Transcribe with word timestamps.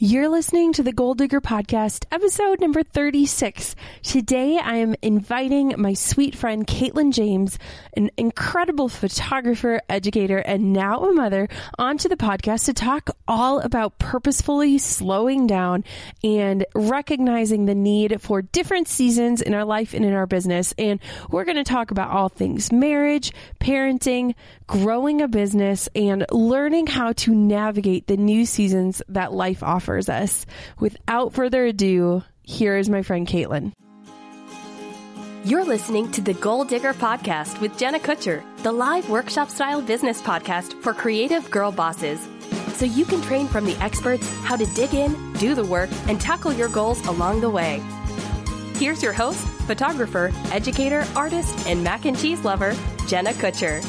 You're 0.00 0.28
listening 0.28 0.72
to 0.74 0.84
the 0.84 0.92
Goal 0.92 1.14
Digger 1.14 1.40
Podcast, 1.40 2.04
episode 2.12 2.60
number 2.60 2.84
36. 2.84 3.74
Today 4.04 4.56
I 4.56 4.76
am 4.76 4.94
inviting 5.02 5.74
my 5.76 5.94
sweet 5.94 6.36
friend 6.36 6.64
Katelyn 6.64 7.12
James, 7.12 7.58
an 7.94 8.12
incredible 8.16 8.88
photographer, 8.88 9.80
educator, 9.88 10.38
and 10.38 10.72
now 10.72 11.02
a 11.02 11.12
mother, 11.12 11.48
onto 11.80 12.08
the 12.08 12.16
podcast 12.16 12.66
to 12.66 12.74
talk 12.74 13.10
all 13.26 13.58
about 13.58 13.98
purposefully 13.98 14.78
slowing 14.78 15.48
down 15.48 15.82
and 16.22 16.64
recognizing 16.76 17.66
the 17.66 17.74
need 17.74 18.22
for 18.22 18.40
different 18.40 18.86
seasons 18.86 19.42
in 19.42 19.52
our 19.52 19.64
life 19.64 19.94
and 19.94 20.04
in 20.04 20.12
our 20.12 20.26
business. 20.28 20.72
And 20.78 21.00
we're 21.28 21.44
going 21.44 21.56
to 21.56 21.64
talk 21.64 21.90
about 21.90 22.12
all 22.12 22.28
things 22.28 22.70
marriage, 22.70 23.32
parenting, 23.58 24.36
growing 24.68 25.22
a 25.22 25.26
business, 25.26 25.88
and 25.96 26.24
learning 26.30 26.86
how 26.86 27.12
to 27.14 27.34
navigate 27.34 28.06
the 28.06 28.16
new 28.16 28.46
seasons 28.46 29.02
that 29.08 29.32
life 29.32 29.64
offers 29.64 30.08
us. 30.08 30.46
Without 30.78 31.32
further 31.32 31.64
ado, 31.64 32.22
here 32.44 32.76
is 32.76 32.88
my 32.88 33.02
friend 33.02 33.26
Katelyn. 33.26 33.72
You're 35.44 35.64
listening 35.64 36.12
to 36.12 36.20
the 36.20 36.34
Goal 36.34 36.64
Digger 36.64 36.92
Podcast 36.92 37.60
with 37.60 37.78
Jenna 37.78 37.98
Kutcher, 37.98 38.44
the 38.62 38.72
live 38.72 39.08
workshop 39.08 39.48
style 39.48 39.80
business 39.80 40.20
podcast 40.20 40.80
for 40.82 40.92
creative 40.92 41.50
girl 41.50 41.72
bosses. 41.72 42.28
So 42.74 42.84
you 42.84 43.04
can 43.04 43.22
train 43.22 43.48
from 43.48 43.64
the 43.64 43.76
experts 43.76 44.28
how 44.42 44.56
to 44.56 44.66
dig 44.74 44.94
in, 44.94 45.32
do 45.34 45.54
the 45.54 45.64
work, 45.64 45.90
and 46.06 46.20
tackle 46.20 46.52
your 46.52 46.68
goals 46.68 47.04
along 47.06 47.40
the 47.40 47.50
way. 47.50 47.82
Here's 48.74 49.02
your 49.02 49.12
host, 49.14 49.40
photographer, 49.66 50.30
educator, 50.52 51.06
artist, 51.16 51.66
and 51.66 51.82
mac 51.82 52.04
and 52.04 52.18
cheese 52.18 52.44
lover, 52.44 52.76
Jenna 53.06 53.32
Kutcher. 53.32 53.82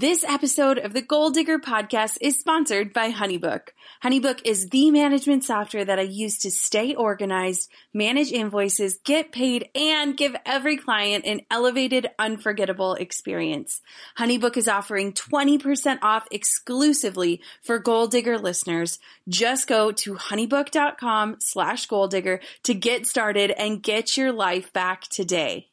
This 0.00 0.24
episode 0.24 0.78
of 0.78 0.94
the 0.94 1.02
Goal 1.02 1.28
Digger 1.28 1.58
podcast 1.58 2.16
is 2.22 2.38
sponsored 2.38 2.94
by 2.94 3.12
Honeybook. 3.12 3.72
Honeybook 4.02 4.40
is 4.46 4.70
the 4.70 4.90
management 4.90 5.44
software 5.44 5.84
that 5.84 5.98
I 5.98 6.04
use 6.04 6.38
to 6.38 6.50
stay 6.50 6.94
organized, 6.94 7.70
manage 7.92 8.32
invoices, 8.32 8.98
get 9.04 9.30
paid, 9.30 9.68
and 9.74 10.16
give 10.16 10.34
every 10.46 10.78
client 10.78 11.26
an 11.26 11.42
elevated, 11.50 12.08
unforgettable 12.18 12.94
experience. 12.94 13.82
Honeybook 14.18 14.56
is 14.56 14.68
offering 14.68 15.12
20% 15.12 15.98
off 16.00 16.26
exclusively 16.30 17.42
for 17.62 17.78
Goal 17.78 18.06
Digger 18.06 18.38
listeners. 18.38 18.98
Just 19.28 19.68
go 19.68 19.92
to 19.92 20.14
honeybook.com 20.14 21.36
slash 21.40 21.84
goal 21.88 22.08
digger 22.08 22.40
to 22.62 22.72
get 22.72 23.06
started 23.06 23.50
and 23.50 23.82
get 23.82 24.16
your 24.16 24.32
life 24.32 24.72
back 24.72 25.02
today. 25.02 25.69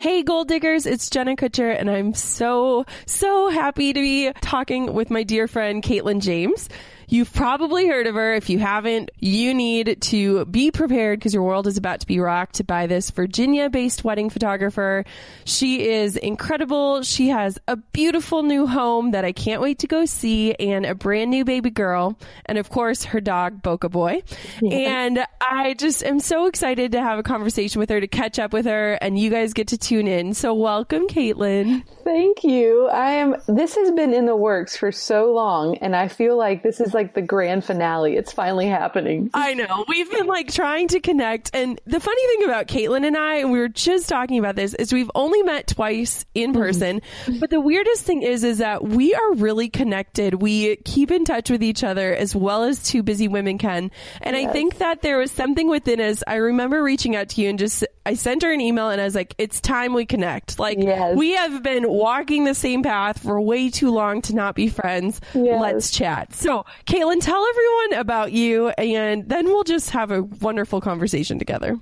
Hey, 0.00 0.22
goal 0.22 0.44
diggers, 0.46 0.86
it's 0.86 1.10
Jenna 1.10 1.36
Kutcher, 1.36 1.78
and 1.78 1.90
I'm 1.90 2.14
so, 2.14 2.86
so 3.04 3.50
happy 3.50 3.92
to 3.92 4.00
be 4.00 4.32
talking 4.40 4.94
with 4.94 5.10
my 5.10 5.24
dear 5.24 5.46
friend 5.46 5.82
Katelyn 5.82 6.22
James. 6.22 6.70
You've 7.10 7.32
probably 7.32 7.88
heard 7.88 8.06
of 8.06 8.14
her. 8.14 8.34
If 8.34 8.48
you 8.48 8.60
haven't, 8.60 9.10
you 9.18 9.52
need 9.52 10.00
to 10.02 10.44
be 10.44 10.70
prepared 10.70 11.18
because 11.18 11.34
your 11.34 11.42
world 11.42 11.66
is 11.66 11.76
about 11.76 11.98
to 12.00 12.06
be 12.06 12.20
rocked 12.20 12.64
by 12.68 12.86
this 12.86 13.10
Virginia 13.10 13.68
based 13.68 14.04
wedding 14.04 14.30
photographer. 14.30 15.04
She 15.44 15.88
is 15.88 16.16
incredible. 16.16 17.02
She 17.02 17.30
has 17.30 17.58
a 17.66 17.74
beautiful 17.74 18.44
new 18.44 18.64
home 18.64 19.10
that 19.10 19.24
I 19.24 19.32
can't 19.32 19.60
wait 19.60 19.80
to 19.80 19.88
go 19.88 20.04
see 20.04 20.54
and 20.54 20.86
a 20.86 20.94
brand 20.94 21.32
new 21.32 21.44
baby 21.44 21.70
girl. 21.70 22.16
And 22.46 22.58
of 22.58 22.70
course, 22.70 23.02
her 23.06 23.20
dog, 23.20 23.60
Boca 23.60 23.88
Boy. 23.88 24.22
Yeah. 24.62 24.76
And 24.76 25.26
I 25.40 25.74
just 25.74 26.04
am 26.04 26.20
so 26.20 26.46
excited 26.46 26.92
to 26.92 27.02
have 27.02 27.18
a 27.18 27.24
conversation 27.24 27.80
with 27.80 27.90
her, 27.90 28.00
to 28.00 28.06
catch 28.06 28.38
up 28.38 28.52
with 28.52 28.66
her, 28.66 28.92
and 28.92 29.18
you 29.18 29.30
guys 29.30 29.52
get 29.52 29.66
to 29.68 29.78
tune 29.78 30.06
in. 30.06 30.32
So 30.32 30.54
welcome, 30.54 31.08
Katelyn. 31.08 31.82
Thank 32.04 32.44
you. 32.44 32.86
I 32.86 33.10
am, 33.12 33.34
this 33.48 33.74
has 33.74 33.90
been 33.90 34.14
in 34.14 34.26
the 34.26 34.36
works 34.36 34.76
for 34.76 34.92
so 34.92 35.32
long, 35.32 35.76
and 35.78 35.96
I 35.96 36.06
feel 36.06 36.38
like 36.38 36.62
this 36.62 36.80
is 36.80 36.94
like 36.94 36.99
like 37.00 37.14
the 37.14 37.22
grand 37.22 37.64
finale. 37.64 38.16
It's 38.16 38.32
finally 38.32 38.66
happening. 38.66 39.30
I 39.32 39.54
know. 39.54 39.86
We've 39.88 40.10
been 40.10 40.26
like 40.26 40.52
trying 40.52 40.88
to 40.88 41.00
connect. 41.00 41.50
And 41.54 41.80
the 41.86 41.98
funny 41.98 42.26
thing 42.26 42.44
about 42.44 42.66
Katelyn 42.66 43.06
and 43.06 43.16
I, 43.16 43.36
and 43.36 43.50
we 43.50 43.58
were 43.58 43.68
just 43.68 44.08
talking 44.08 44.38
about 44.38 44.54
this, 44.54 44.74
is 44.74 44.92
we've 44.92 45.10
only 45.14 45.42
met 45.42 45.66
twice 45.66 46.26
in 46.34 46.52
mm-hmm. 46.52 46.60
person. 46.60 47.00
Mm-hmm. 47.24 47.38
But 47.38 47.48
the 47.48 47.60
weirdest 47.60 48.04
thing 48.04 48.22
is, 48.22 48.44
is 48.44 48.58
that 48.58 48.82
we 48.84 49.14
are 49.14 49.34
really 49.34 49.70
connected. 49.70 50.34
We 50.34 50.76
keep 50.76 51.10
in 51.10 51.24
touch 51.24 51.48
with 51.48 51.62
each 51.62 51.82
other 51.82 52.14
as 52.14 52.36
well 52.36 52.64
as 52.64 52.82
two 52.82 53.02
busy 53.02 53.28
women 53.28 53.56
can. 53.56 53.90
And 54.20 54.36
yes. 54.36 54.48
I 54.48 54.52
think 54.52 54.78
that 54.78 55.00
there 55.00 55.16
was 55.16 55.32
something 55.32 55.70
within 55.70 56.00
us. 56.00 56.22
I 56.26 56.34
remember 56.34 56.82
reaching 56.82 57.16
out 57.16 57.30
to 57.30 57.40
you 57.40 57.48
and 57.48 57.58
just, 57.58 57.82
I 58.10 58.14
sent 58.14 58.42
her 58.42 58.50
an 58.50 58.60
email 58.60 58.90
and 58.90 59.00
I 59.00 59.04
was 59.04 59.14
like, 59.14 59.36
it's 59.38 59.60
time 59.60 59.94
we 59.94 60.04
connect. 60.04 60.58
Like, 60.58 60.78
yes. 60.80 61.16
we 61.16 61.30
have 61.36 61.62
been 61.62 61.88
walking 61.88 62.42
the 62.42 62.56
same 62.56 62.82
path 62.82 63.22
for 63.22 63.40
way 63.40 63.70
too 63.70 63.92
long 63.92 64.20
to 64.22 64.34
not 64.34 64.56
be 64.56 64.66
friends. 64.66 65.20
Yes. 65.32 65.62
Let's 65.62 65.92
chat. 65.92 66.34
So, 66.34 66.66
Katelyn, 66.86 67.20
tell 67.20 67.46
everyone 67.46 68.00
about 68.00 68.32
you, 68.32 68.70
and 68.70 69.28
then 69.28 69.44
we'll 69.44 69.62
just 69.62 69.90
have 69.90 70.10
a 70.10 70.22
wonderful 70.22 70.80
conversation 70.80 71.38
together. 71.38 71.78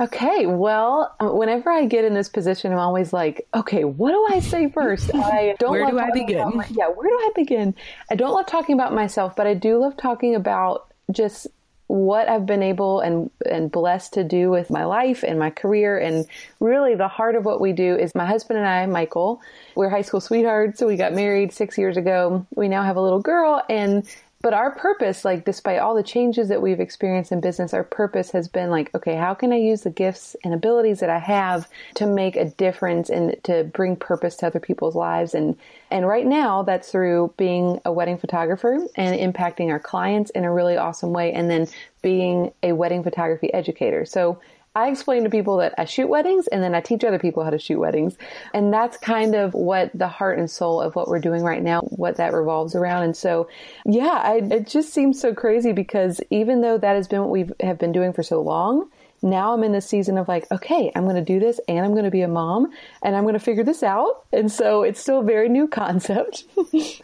Okay, 0.00 0.46
well, 0.46 1.14
uh, 1.20 1.28
whenever 1.28 1.70
I 1.70 1.86
get 1.86 2.04
in 2.04 2.12
this 2.12 2.28
position, 2.28 2.72
I'm 2.72 2.80
always 2.80 3.12
like, 3.12 3.46
okay, 3.54 3.84
what 3.84 4.10
do 4.10 4.36
I 4.36 4.40
say 4.40 4.68
first? 4.68 5.14
I 5.14 5.54
don't. 5.60 5.70
where 5.70 5.88
do 5.88 5.96
I 5.96 6.10
begin? 6.10 6.56
My, 6.56 6.66
yeah, 6.70 6.88
where 6.88 7.08
do 7.08 7.14
I 7.14 7.30
begin? 7.36 7.72
I 8.10 8.16
don't 8.16 8.32
love 8.32 8.46
talking 8.46 8.74
about 8.74 8.92
myself, 8.92 9.36
but 9.36 9.46
I 9.46 9.54
do 9.54 9.78
love 9.78 9.96
talking 9.96 10.34
about 10.34 10.92
just 11.12 11.46
what 11.88 12.28
I've 12.28 12.46
been 12.46 12.62
able 12.62 13.00
and 13.00 13.30
and 13.44 13.72
blessed 13.72 14.12
to 14.14 14.24
do 14.24 14.50
with 14.50 14.70
my 14.70 14.84
life 14.84 15.24
and 15.24 15.38
my 15.38 15.50
career 15.50 15.98
and 15.98 16.26
really 16.60 16.94
the 16.94 17.08
heart 17.08 17.34
of 17.34 17.44
what 17.44 17.60
we 17.60 17.72
do 17.72 17.96
is 17.96 18.14
my 18.14 18.26
husband 18.26 18.58
and 18.58 18.68
I, 18.68 18.86
Michael, 18.86 19.40
we're 19.74 19.88
high 19.88 20.02
school 20.02 20.20
sweethearts, 20.20 20.78
so 20.78 20.86
we 20.86 20.96
got 20.96 21.14
married 21.14 21.52
6 21.52 21.76
years 21.78 21.96
ago. 21.96 22.46
We 22.54 22.68
now 22.68 22.84
have 22.84 22.96
a 22.96 23.02
little 23.02 23.20
girl 23.20 23.62
and 23.68 24.06
but 24.40 24.54
our 24.54 24.70
purpose, 24.70 25.24
like 25.24 25.44
despite 25.44 25.80
all 25.80 25.96
the 25.96 26.02
changes 26.02 26.48
that 26.48 26.62
we've 26.62 26.78
experienced 26.78 27.32
in 27.32 27.40
business, 27.40 27.74
our 27.74 27.82
purpose 27.82 28.30
has 28.30 28.46
been 28.46 28.70
like, 28.70 28.94
okay, 28.94 29.16
how 29.16 29.34
can 29.34 29.52
I 29.52 29.56
use 29.56 29.82
the 29.82 29.90
gifts 29.90 30.36
and 30.44 30.54
abilities 30.54 31.00
that 31.00 31.10
I 31.10 31.18
have 31.18 31.68
to 31.94 32.06
make 32.06 32.36
a 32.36 32.44
difference 32.44 33.10
and 33.10 33.34
to 33.42 33.64
bring 33.64 33.96
purpose 33.96 34.36
to 34.36 34.46
other 34.46 34.60
people's 34.60 34.94
lives? 34.94 35.34
And, 35.34 35.56
and 35.90 36.06
right 36.06 36.24
now 36.26 36.62
that's 36.62 36.92
through 36.92 37.34
being 37.36 37.80
a 37.84 37.92
wedding 37.92 38.16
photographer 38.16 38.78
and 38.94 39.34
impacting 39.34 39.70
our 39.70 39.80
clients 39.80 40.30
in 40.30 40.44
a 40.44 40.52
really 40.52 40.76
awesome 40.76 41.12
way. 41.12 41.32
And 41.32 41.50
then 41.50 41.66
being 42.00 42.52
a 42.62 42.72
wedding 42.72 43.02
photography 43.02 43.52
educator. 43.52 44.04
So 44.04 44.38
I 44.78 44.88
explain 44.88 45.24
to 45.24 45.30
people 45.30 45.56
that 45.56 45.74
I 45.76 45.86
shoot 45.86 46.08
weddings 46.08 46.46
and 46.46 46.62
then 46.62 46.72
I 46.72 46.80
teach 46.80 47.02
other 47.02 47.18
people 47.18 47.42
how 47.42 47.50
to 47.50 47.58
shoot 47.58 47.80
weddings. 47.80 48.16
And 48.54 48.72
that's 48.72 48.96
kind 48.96 49.34
of 49.34 49.52
what 49.54 49.90
the 49.92 50.06
heart 50.06 50.38
and 50.38 50.48
soul 50.48 50.80
of 50.80 50.94
what 50.94 51.08
we're 51.08 51.18
doing 51.18 51.42
right 51.42 51.62
now, 51.62 51.80
what 51.80 52.16
that 52.18 52.32
revolves 52.32 52.76
around. 52.76 53.02
And 53.02 53.16
so, 53.16 53.48
yeah, 53.84 54.20
I, 54.22 54.36
it 54.36 54.68
just 54.68 54.94
seems 54.94 55.20
so 55.20 55.34
crazy 55.34 55.72
because 55.72 56.20
even 56.30 56.60
though 56.60 56.78
that 56.78 56.94
has 56.94 57.08
been 57.08 57.22
what 57.22 57.30
we 57.30 57.50
have 57.60 57.78
been 57.78 57.90
doing 57.90 58.12
for 58.12 58.22
so 58.22 58.40
long, 58.40 58.88
now 59.20 59.52
I'm 59.52 59.64
in 59.64 59.72
the 59.72 59.80
season 59.80 60.16
of 60.16 60.28
like, 60.28 60.46
okay, 60.52 60.92
I'm 60.94 61.02
going 61.02 61.16
to 61.16 61.22
do 61.22 61.40
this 61.40 61.60
and 61.66 61.84
I'm 61.84 61.92
going 61.92 62.04
to 62.04 62.10
be 62.10 62.22
a 62.22 62.28
mom 62.28 62.72
and 63.02 63.16
I'm 63.16 63.24
going 63.24 63.34
to 63.34 63.40
figure 63.40 63.64
this 63.64 63.82
out. 63.82 64.24
And 64.32 64.50
so 64.50 64.84
it's 64.84 65.00
still 65.00 65.20
a 65.20 65.24
very 65.24 65.48
new 65.48 65.66
concept, 65.82 66.44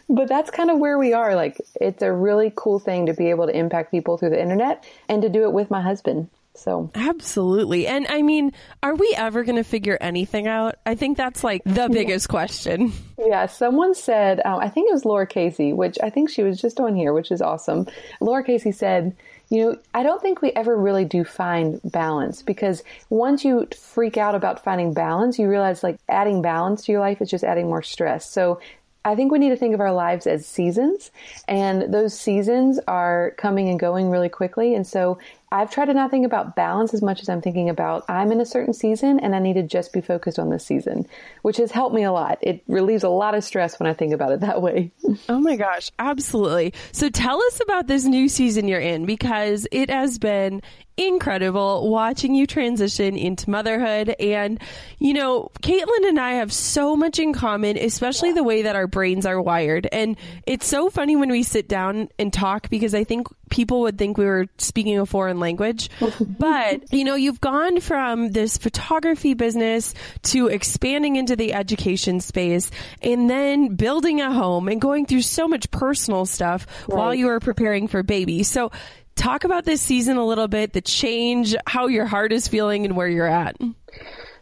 but 0.07 0.29
that's 0.29 0.49
kind 0.49 0.71
of 0.71 0.79
where 0.79 0.97
we 0.97 1.11
are. 1.11 1.35
Like, 1.35 1.59
it's 1.81 2.01
a 2.01 2.13
really 2.13 2.53
cool 2.55 2.79
thing 2.79 3.07
to 3.07 3.13
be 3.13 3.29
able 3.31 3.47
to 3.47 3.57
impact 3.57 3.91
people 3.91 4.17
through 4.17 4.29
the 4.29 4.41
internet 4.41 4.85
and 5.09 5.21
to 5.23 5.29
do 5.29 5.43
it 5.43 5.51
with 5.51 5.69
my 5.69 5.81
husband. 5.81 6.29
So 6.55 6.89
absolutely. 6.95 7.87
And 7.87 8.07
I 8.07 8.21
mean, 8.21 8.53
are 8.81 8.95
we 8.95 9.13
ever 9.17 9.43
going 9.43 9.57
to 9.57 9.63
figure 9.63 9.97
anything 9.99 10.47
out? 10.47 10.75
I 10.85 10.95
think 10.95 11.17
that's 11.17 11.43
like 11.43 11.61
the 11.65 11.89
biggest 11.89 12.29
question. 12.29 12.93
Yeah. 13.17 13.45
Someone 13.45 13.93
said, 13.95 14.41
um, 14.45 14.59
I 14.59 14.69
think 14.69 14.89
it 14.89 14.93
was 14.93 15.05
Laura 15.05 15.27
Casey, 15.27 15.73
which 15.73 15.97
I 16.01 16.09
think 16.09 16.29
she 16.29 16.43
was 16.43 16.59
just 16.59 16.79
on 16.79 16.95
here, 16.95 17.13
which 17.13 17.31
is 17.31 17.41
awesome. 17.41 17.87
Laura 18.19 18.43
Casey 18.43 18.71
said, 18.71 19.15
you 19.49 19.63
know, 19.63 19.77
I 19.93 20.03
don't 20.03 20.21
think 20.21 20.41
we 20.41 20.51
ever 20.51 20.75
really 20.75 21.05
do 21.05 21.23
find 21.23 21.79
balance 21.83 22.41
because 22.41 22.83
once 23.09 23.45
you 23.45 23.67
freak 23.77 24.17
out 24.17 24.35
about 24.35 24.63
finding 24.63 24.93
balance, 24.93 25.37
you 25.37 25.47
realize 25.47 25.83
like 25.83 25.99
adding 26.09 26.41
balance 26.41 26.85
to 26.85 26.91
your 26.91 27.01
life 27.01 27.21
is 27.21 27.29
just 27.29 27.43
adding 27.43 27.67
more 27.67 27.83
stress. 27.83 28.29
So 28.29 28.59
I 29.05 29.13
think 29.13 29.31
we 29.31 29.37
need 29.37 29.49
to 29.49 29.55
think 29.55 29.75
of 29.75 29.79
our 29.81 29.93
lives 29.93 30.25
as 30.25 30.47
seasons, 30.47 31.11
and 31.47 31.93
those 31.93 32.19
seasons 32.19 32.79
are 32.87 33.35
coming 33.37 33.69
and 33.69 33.79
going 33.79 34.09
really 34.09 34.29
quickly. 34.29 34.73
And 34.73 34.85
so 34.85 35.19
I've 35.55 35.71
tried 35.71 35.85
to 35.85 35.93
not 35.93 36.11
think 36.11 36.25
about 36.25 36.55
balance 36.55 36.93
as 36.93 37.01
much 37.01 37.21
as 37.21 37.29
I'm 37.29 37.41
thinking 37.41 37.69
about 37.69 38.03
I'm 38.09 38.31
in 38.33 38.41
a 38.41 38.45
certain 38.45 38.73
season 38.73 39.19
and 39.21 39.33
I 39.33 39.39
need 39.39 39.53
to 39.53 39.63
just 39.63 39.93
be 39.93 40.01
focused 40.01 40.37
on 40.37 40.49
this 40.49 40.65
season, 40.65 41.07
which 41.43 41.57
has 41.57 41.71
helped 41.71 41.95
me 41.95 42.03
a 42.03 42.11
lot. 42.11 42.39
It 42.41 42.61
relieves 42.67 43.03
a 43.03 43.09
lot 43.09 43.35
of 43.35 43.43
stress 43.43 43.79
when 43.79 43.87
I 43.87 43.93
think 43.93 44.13
about 44.13 44.33
it 44.33 44.41
that 44.41 44.61
way. 44.61 44.91
Oh 45.29 45.39
my 45.39 45.55
gosh, 45.55 45.91
absolutely. 45.97 46.73
So 46.91 47.09
tell 47.09 47.41
us 47.41 47.61
about 47.61 47.87
this 47.87 48.03
new 48.03 48.27
season 48.27 48.67
you're 48.67 48.81
in 48.81 49.05
because 49.05 49.65
it 49.71 49.89
has 49.89 50.19
been 50.19 50.61
incredible 50.97 51.89
watching 51.89 52.35
you 52.35 52.47
transition 52.47 53.17
into 53.17 53.49
motherhood. 53.49 54.15
And, 54.19 54.61
you 54.99 55.13
know, 55.13 55.51
Katelyn 55.61 56.07
and 56.07 56.19
I 56.19 56.33
have 56.33 56.53
so 56.53 56.95
much 56.95 57.19
in 57.19 57.33
common, 57.33 57.77
especially 57.77 58.31
the 58.31 58.43
way 58.43 58.61
that 58.63 58.75
our 58.75 58.87
brains 58.87 59.25
are 59.25 59.41
wired. 59.41 59.87
And 59.91 60.17
it's 60.45 60.67
so 60.67 60.89
funny 60.89 61.15
when 61.15 61.29
we 61.29 61.43
sit 61.43 61.67
down 61.67 62.09
and 62.17 62.31
talk 62.31 62.69
because 62.69 62.93
I 62.93 63.03
think 63.03 63.27
people 63.55 63.79
would 63.79 63.97
think 63.97 64.17
we 64.17 64.25
were 64.25 64.47
speaking 64.57 64.99
a 64.99 65.05
foreign 65.05 65.39
language. 65.39 65.89
but, 66.19 66.93
you 66.93 67.05
know, 67.05 67.15
you've 67.15 67.39
gone 67.39 67.79
from 67.79 68.31
this 68.31 68.57
photography 68.57 69.33
business 69.33 69.93
to 70.23 70.47
expanding 70.47 71.15
into 71.15 71.37
the 71.37 71.53
education 71.53 72.19
space 72.19 72.69
and 73.01 73.29
then 73.29 73.75
building 73.75 74.19
a 74.19 74.31
home 74.31 74.67
and 74.67 74.81
going 74.81 75.05
through 75.05 75.21
so 75.21 75.47
much 75.47 75.71
personal 75.71 76.25
stuff 76.25 76.67
right. 76.89 76.97
while 76.97 77.15
you 77.15 77.27
were 77.27 77.39
preparing 77.39 77.87
for 77.87 78.03
baby. 78.03 78.43
So 78.43 78.73
talk 79.15 79.45
about 79.45 79.63
this 79.63 79.81
season 79.81 80.17
a 80.17 80.25
little 80.25 80.49
bit, 80.49 80.73
the 80.73 80.81
change, 80.81 81.55
how 81.65 81.87
your 81.87 82.05
heart 82.05 82.33
is 82.33 82.49
feeling, 82.49 82.83
and 82.83 82.97
where 82.97 83.07
you're 83.07 83.25
at. 83.25 83.55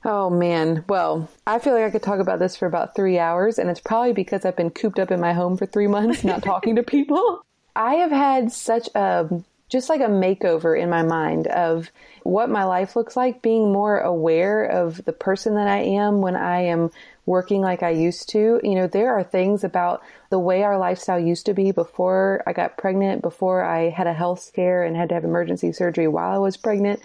Oh 0.03 0.31
man. 0.31 0.83
Well, 0.89 1.29
I 1.45 1.59
feel 1.59 1.73
like 1.73 1.83
I 1.83 1.91
could 1.91 2.01
talk 2.01 2.19
about 2.19 2.39
this 2.39 2.57
for 2.57 2.65
about 2.65 2.95
three 2.95 3.19
hours, 3.19 3.59
and 3.59 3.69
it's 3.69 3.79
probably 3.79 4.13
because 4.13 4.43
I've 4.43 4.57
been 4.57 4.71
cooped 4.71 4.97
up 4.97 5.11
in 5.11 5.21
my 5.21 5.33
home 5.33 5.55
for 5.55 5.67
three 5.67 5.87
months, 5.87 6.23
not 6.23 6.41
talking 6.41 6.77
to 6.77 6.83
people. 6.83 7.45
I 7.75 7.95
have 7.95 8.11
had 8.11 8.51
such 8.51 8.89
a 8.95 9.43
just 9.73 9.89
like 9.89 10.01
a 10.01 10.03
makeover 10.03 10.79
in 10.79 10.87
my 10.87 11.01
mind 11.01 11.47
of 11.47 11.89
what 12.21 12.47
my 12.47 12.63
life 12.63 12.95
looks 12.95 13.17
like, 13.17 13.41
being 13.41 13.73
more 13.73 13.97
aware 13.97 14.63
of 14.65 15.03
the 15.05 15.13
person 15.13 15.55
that 15.55 15.67
I 15.67 15.79
am 15.79 16.21
when 16.21 16.35
I 16.35 16.65
am 16.65 16.91
working 17.25 17.61
like 17.61 17.81
I 17.81 17.89
used 17.89 18.29
to. 18.29 18.59
You 18.63 18.75
know, 18.75 18.85
there 18.85 19.15
are 19.15 19.23
things 19.23 19.63
about 19.63 20.03
the 20.29 20.37
way 20.37 20.61
our 20.61 20.77
lifestyle 20.77 21.19
used 21.19 21.47
to 21.47 21.55
be 21.55 21.71
before 21.71 22.43
I 22.45 22.53
got 22.53 22.77
pregnant, 22.77 23.23
before 23.23 23.63
I 23.63 23.89
had 23.89 24.05
a 24.05 24.13
health 24.13 24.41
scare 24.41 24.83
and 24.83 24.95
had 24.95 25.09
to 25.09 25.15
have 25.15 25.23
emergency 25.23 25.71
surgery 25.71 26.07
while 26.07 26.31
I 26.31 26.37
was 26.37 26.55
pregnant. 26.55 27.01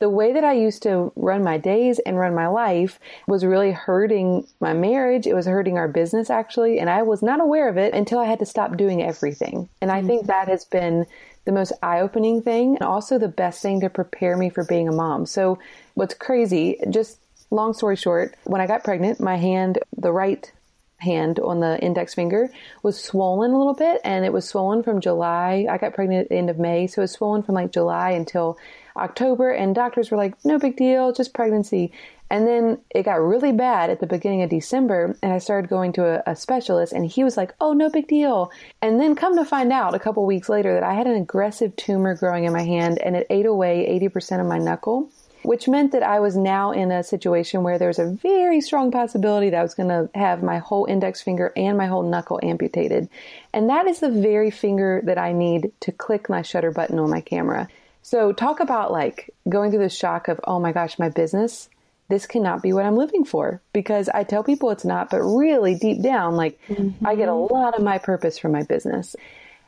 The 0.00 0.08
way 0.08 0.32
that 0.32 0.44
I 0.44 0.54
used 0.54 0.82
to 0.82 1.12
run 1.14 1.44
my 1.44 1.58
days 1.58 1.98
and 2.00 2.18
run 2.18 2.34
my 2.34 2.48
life 2.48 2.98
was 3.26 3.44
really 3.44 3.70
hurting 3.70 4.46
my 4.58 4.72
marriage. 4.72 5.26
It 5.26 5.34
was 5.34 5.46
hurting 5.46 5.78
our 5.78 5.88
business 5.88 6.30
actually. 6.30 6.78
And 6.78 6.90
I 6.90 7.02
was 7.02 7.22
not 7.22 7.40
aware 7.40 7.68
of 7.68 7.76
it 7.76 7.94
until 7.94 8.18
I 8.18 8.24
had 8.24 8.38
to 8.40 8.46
stop 8.46 8.76
doing 8.76 9.02
everything. 9.02 9.68
And 9.80 9.92
I 9.92 10.02
think 10.02 10.22
mm-hmm. 10.22 10.28
that 10.28 10.48
has 10.48 10.64
been 10.64 11.06
the 11.44 11.52
most 11.52 11.72
eye 11.82 12.00
opening 12.00 12.42
thing 12.42 12.76
and 12.76 12.82
also 12.82 13.18
the 13.18 13.28
best 13.28 13.62
thing 13.62 13.80
to 13.80 13.90
prepare 13.90 14.36
me 14.36 14.50
for 14.50 14.64
being 14.64 14.88
a 14.88 14.92
mom. 14.92 15.26
So, 15.26 15.58
what's 15.94 16.14
crazy, 16.14 16.78
just 16.90 17.18
long 17.50 17.74
story 17.74 17.96
short, 17.96 18.34
when 18.44 18.60
I 18.60 18.66
got 18.66 18.84
pregnant, 18.84 19.20
my 19.20 19.36
hand, 19.36 19.78
the 19.96 20.12
right 20.12 20.50
hand 21.00 21.38
on 21.40 21.60
the 21.60 21.78
index 21.80 22.14
finger 22.14 22.50
was 22.82 23.02
swollen 23.02 23.52
a 23.52 23.58
little 23.58 23.74
bit 23.74 24.00
and 24.04 24.24
it 24.24 24.32
was 24.32 24.48
swollen 24.48 24.82
from 24.82 25.00
July. 25.00 25.66
I 25.68 25.78
got 25.78 25.94
pregnant 25.94 26.24
at 26.24 26.28
the 26.28 26.36
end 26.36 26.50
of 26.50 26.58
May, 26.58 26.86
so 26.86 27.00
it 27.00 27.04
was 27.04 27.12
swollen 27.12 27.42
from 27.42 27.54
like 27.54 27.72
July 27.72 28.10
until 28.10 28.58
October 28.96 29.50
and 29.50 29.74
doctors 29.74 30.10
were 30.10 30.16
like, 30.16 30.34
no 30.44 30.58
big 30.58 30.76
deal, 30.76 31.12
just 31.12 31.34
pregnancy. 31.34 31.92
And 32.30 32.46
then 32.46 32.78
it 32.90 33.02
got 33.02 33.14
really 33.14 33.50
bad 33.50 33.90
at 33.90 33.98
the 33.98 34.06
beginning 34.06 34.42
of 34.42 34.50
December, 34.50 35.16
and 35.20 35.32
I 35.32 35.38
started 35.38 35.68
going 35.68 35.92
to 35.94 36.04
a, 36.04 36.30
a, 36.30 36.36
specialist, 36.36 36.92
and 36.92 37.04
he 37.04 37.24
was 37.24 37.36
like, 37.36 37.52
"Oh, 37.60 37.72
no 37.72 37.90
big 37.90 38.06
deal." 38.06 38.52
And 38.80 39.00
then 39.00 39.16
come 39.16 39.34
to 39.36 39.44
find 39.44 39.72
out 39.72 39.96
a 39.96 39.98
couple 39.98 40.24
weeks 40.24 40.48
later 40.48 40.72
that 40.74 40.84
I 40.84 40.94
had 40.94 41.08
an 41.08 41.16
aggressive 41.16 41.74
tumor 41.74 42.14
growing 42.14 42.44
in 42.44 42.52
my 42.52 42.62
hand, 42.62 43.00
and 43.00 43.16
it 43.16 43.26
ate 43.30 43.46
away 43.46 43.84
80% 44.00 44.40
of 44.40 44.46
my 44.46 44.58
knuckle, 44.58 45.10
which 45.42 45.68
meant 45.68 45.92
that 45.92 46.02
I 46.02 46.20
was 46.20 46.36
now 46.36 46.72
in 46.72 46.90
a 46.90 47.02
situation 47.02 47.62
where 47.62 47.78
there 47.78 47.88
was 47.88 47.98
a 47.98 48.10
very 48.10 48.60
strong 48.60 48.90
possibility 48.90 49.50
that 49.50 49.60
I 49.60 49.62
was 49.62 49.74
going 49.74 49.88
to 49.88 50.08
have 50.18 50.42
my 50.42 50.58
whole 50.58 50.86
index 50.86 51.22
finger 51.22 51.52
and 51.56 51.76
my 51.76 51.86
whole 51.86 52.02
knuckle 52.02 52.40
amputated. 52.42 53.08
And 53.52 53.70
that 53.70 53.86
is 53.86 54.00
the 54.00 54.10
very 54.10 54.50
finger 54.50 55.00
that 55.04 55.18
I 55.18 55.32
need 55.32 55.72
to 55.80 55.92
click 55.92 56.28
my 56.28 56.42
shutter 56.42 56.70
button 56.70 56.98
on 56.98 57.10
my 57.10 57.20
camera. 57.20 57.68
So 58.02 58.32
talk 58.32 58.60
about 58.60 58.92
like 58.92 59.30
going 59.48 59.70
through 59.70 59.80
the 59.80 59.88
shock 59.88 60.28
of, 60.28 60.40
oh 60.44 60.60
my 60.60 60.72
gosh, 60.72 60.98
my 60.98 61.08
business 61.08 61.68
this 62.10 62.26
cannot 62.26 62.60
be 62.60 62.72
what 62.72 62.84
I'm 62.84 62.96
living 62.96 63.24
for 63.24 63.62
because 63.72 64.08
I 64.10 64.24
tell 64.24 64.42
people 64.42 64.70
it's 64.70 64.84
not, 64.84 65.10
but 65.10 65.22
really 65.22 65.76
deep 65.76 66.02
down, 66.02 66.36
like 66.36 66.58
mm-hmm. 66.68 67.06
I 67.06 67.14
get 67.14 67.28
a 67.28 67.34
lot 67.34 67.74
of 67.76 67.82
my 67.82 67.98
purpose 67.98 68.36
from 68.36 68.52
my 68.52 68.64
business. 68.64 69.16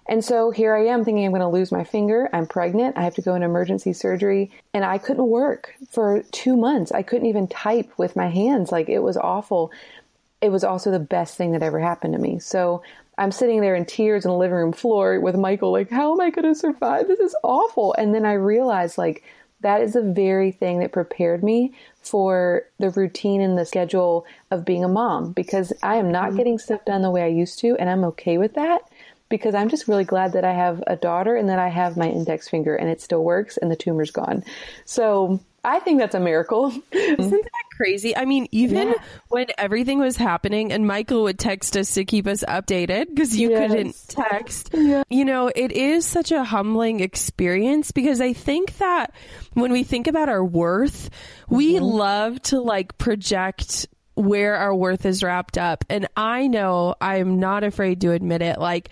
And 0.09 0.25
so 0.25 0.51
here 0.51 0.75
I 0.75 0.87
am 0.87 1.05
thinking 1.05 1.25
I'm 1.25 1.31
going 1.31 1.41
to 1.43 1.49
lose 1.49 1.71
my 1.71 1.85
finger. 1.85 2.29
I'm 2.33 2.47
pregnant. 2.47 2.99
I 2.99 3.03
have 3.03 3.15
to 3.15 3.23
go 3.23 3.35
in 3.35 3.43
emergency 3.43 3.93
surgery 3.93 4.51
and 4.75 4.85
I 4.85 4.99
couldn't 4.99 5.29
work 5.29 5.75
for 5.91 6.23
two 6.33 6.57
months. 6.57 6.93
I 6.93 7.03
couldn't 7.03 7.29
even 7.29 7.47
type 7.47 7.91
with 7.97 8.17
my 8.17 8.29
hands. 8.29 8.73
Like 8.73 8.89
it 8.89 9.01
was 9.01 9.17
awful. 9.17 9.71
It 10.41 10.51
was 10.51 10.65
also 10.65 10.91
the 10.91 10.99
best 10.99 11.37
thing 11.37 11.53
that 11.53 11.63
ever 11.63 11.79
happened 11.79 12.15
to 12.15 12.21
me. 12.21 12.41
So 12.41 12.83
I'm 13.17 13.31
sitting 13.31 13.61
there 13.61 13.77
in 13.77 13.85
tears 13.85 14.27
on 14.27 14.33
the 14.33 14.39
living 14.39 14.57
room 14.57 14.73
floor 14.73 15.21
with 15.21 15.37
Michael, 15.37 15.71
like, 15.71 15.91
how 15.91 16.13
am 16.13 16.21
I 16.21 16.31
going 16.31 16.53
to 16.53 16.59
survive? 16.59 17.07
This 17.07 17.21
is 17.21 17.37
awful. 17.45 17.95
And 17.95 18.15
then 18.15 18.27
I 18.27 18.33
realized 18.33 18.99
like, 18.99 19.23
that 19.61 19.81
is 19.81 19.93
the 19.93 20.03
very 20.03 20.51
thing 20.51 20.81
that 20.81 20.91
prepared 20.91 21.45
me 21.45 21.73
for 22.01 22.65
the 22.79 22.91
routine 22.91 23.41
and 23.41 23.57
the 23.57 23.65
schedule 23.65 24.27
of 24.51 24.65
being 24.65 24.83
a 24.83 24.89
mom 24.89 25.31
because 25.31 25.73
I 25.85 25.97
am 25.97 26.11
not 26.11 26.29
mm-hmm. 26.29 26.39
getting 26.39 26.59
stuff 26.59 26.85
done 26.85 27.03
the 27.03 27.11
way 27.11 27.23
I 27.23 27.29
used 27.29 27.61
to, 27.61 27.77
and 27.77 27.89
I'm 27.89 28.03
okay 28.05 28.39
with 28.39 28.55
that 28.55 28.83
because 29.33 29.55
I'm 29.55 29.71
just 29.71 29.89
really 29.89 30.05
glad 30.05 30.35
that 30.35 30.45
I 30.45 30.53
have 30.53 30.85
a 30.87 30.95
daughter 30.95 31.37
and 31.37 31.49
that 31.49 31.59
I 31.59 31.69
have 31.69 31.97
my 31.97 32.07
index 32.07 32.51
finger 32.51 32.77
and 32.77 32.91
it 32.91 33.01
still 33.01 33.25
works 33.25 33.57
and 33.57 33.71
the 33.71 33.77
tumor's 33.77 34.11
gone. 34.11 34.45
So 34.85 35.41
I 35.65 35.81
think 35.81 36.01
that's 36.01 36.15
a 36.15 36.21
miracle. 36.21 36.67
Isn't 36.93 37.31
that 37.31 37.65
crazy? 37.75 38.15
I 38.15 38.27
mean, 38.27 38.47
even 38.51 38.89
yeah. 38.89 38.95
when 39.29 39.47
everything 39.57 40.01
was 40.01 40.19
happening 40.19 40.71
and 40.71 40.87
Michael 40.87 41.23
would 41.23 41.39
text 41.39 41.79
us 41.79 41.95
to 41.95 42.05
keep 42.05 42.27
us 42.27 42.45
updated 42.47 43.07
because 43.09 43.35
you 43.35 43.53
yes. 43.53 43.71
couldn't 43.71 43.97
text, 44.09 44.71
yeah. 44.75 45.05
you 45.09 45.25
know, 45.25 45.51
it 45.55 45.73
is 45.73 46.05
such 46.05 46.31
a 46.31 46.45
humbling 46.45 47.01
experience 47.01 47.91
because 47.91 48.21
I 48.21 48.35
think 48.35 48.77
that 48.77 49.15
when 49.55 49.73
we 49.73 49.83
think 49.83 50.09
about 50.09 50.29
our 50.29 50.45
worth, 50.45 51.09
mm-hmm. 51.09 51.57
we 51.57 51.79
love 51.81 52.43
to 52.43 52.61
like 52.61 52.99
project 52.99 53.87
where 54.15 54.57
our 54.57 54.75
worth 54.75 55.07
is 55.07 55.23
wrapped 55.23 55.59
up. 55.59 55.85
And 55.89 56.09
I 56.17 56.47
know 56.47 56.95
I'm 57.01 57.39
not 57.39 57.65
afraid 57.65 58.01
to 58.03 58.13
admit 58.13 58.43
it. 58.43 58.59
Like, 58.59 58.91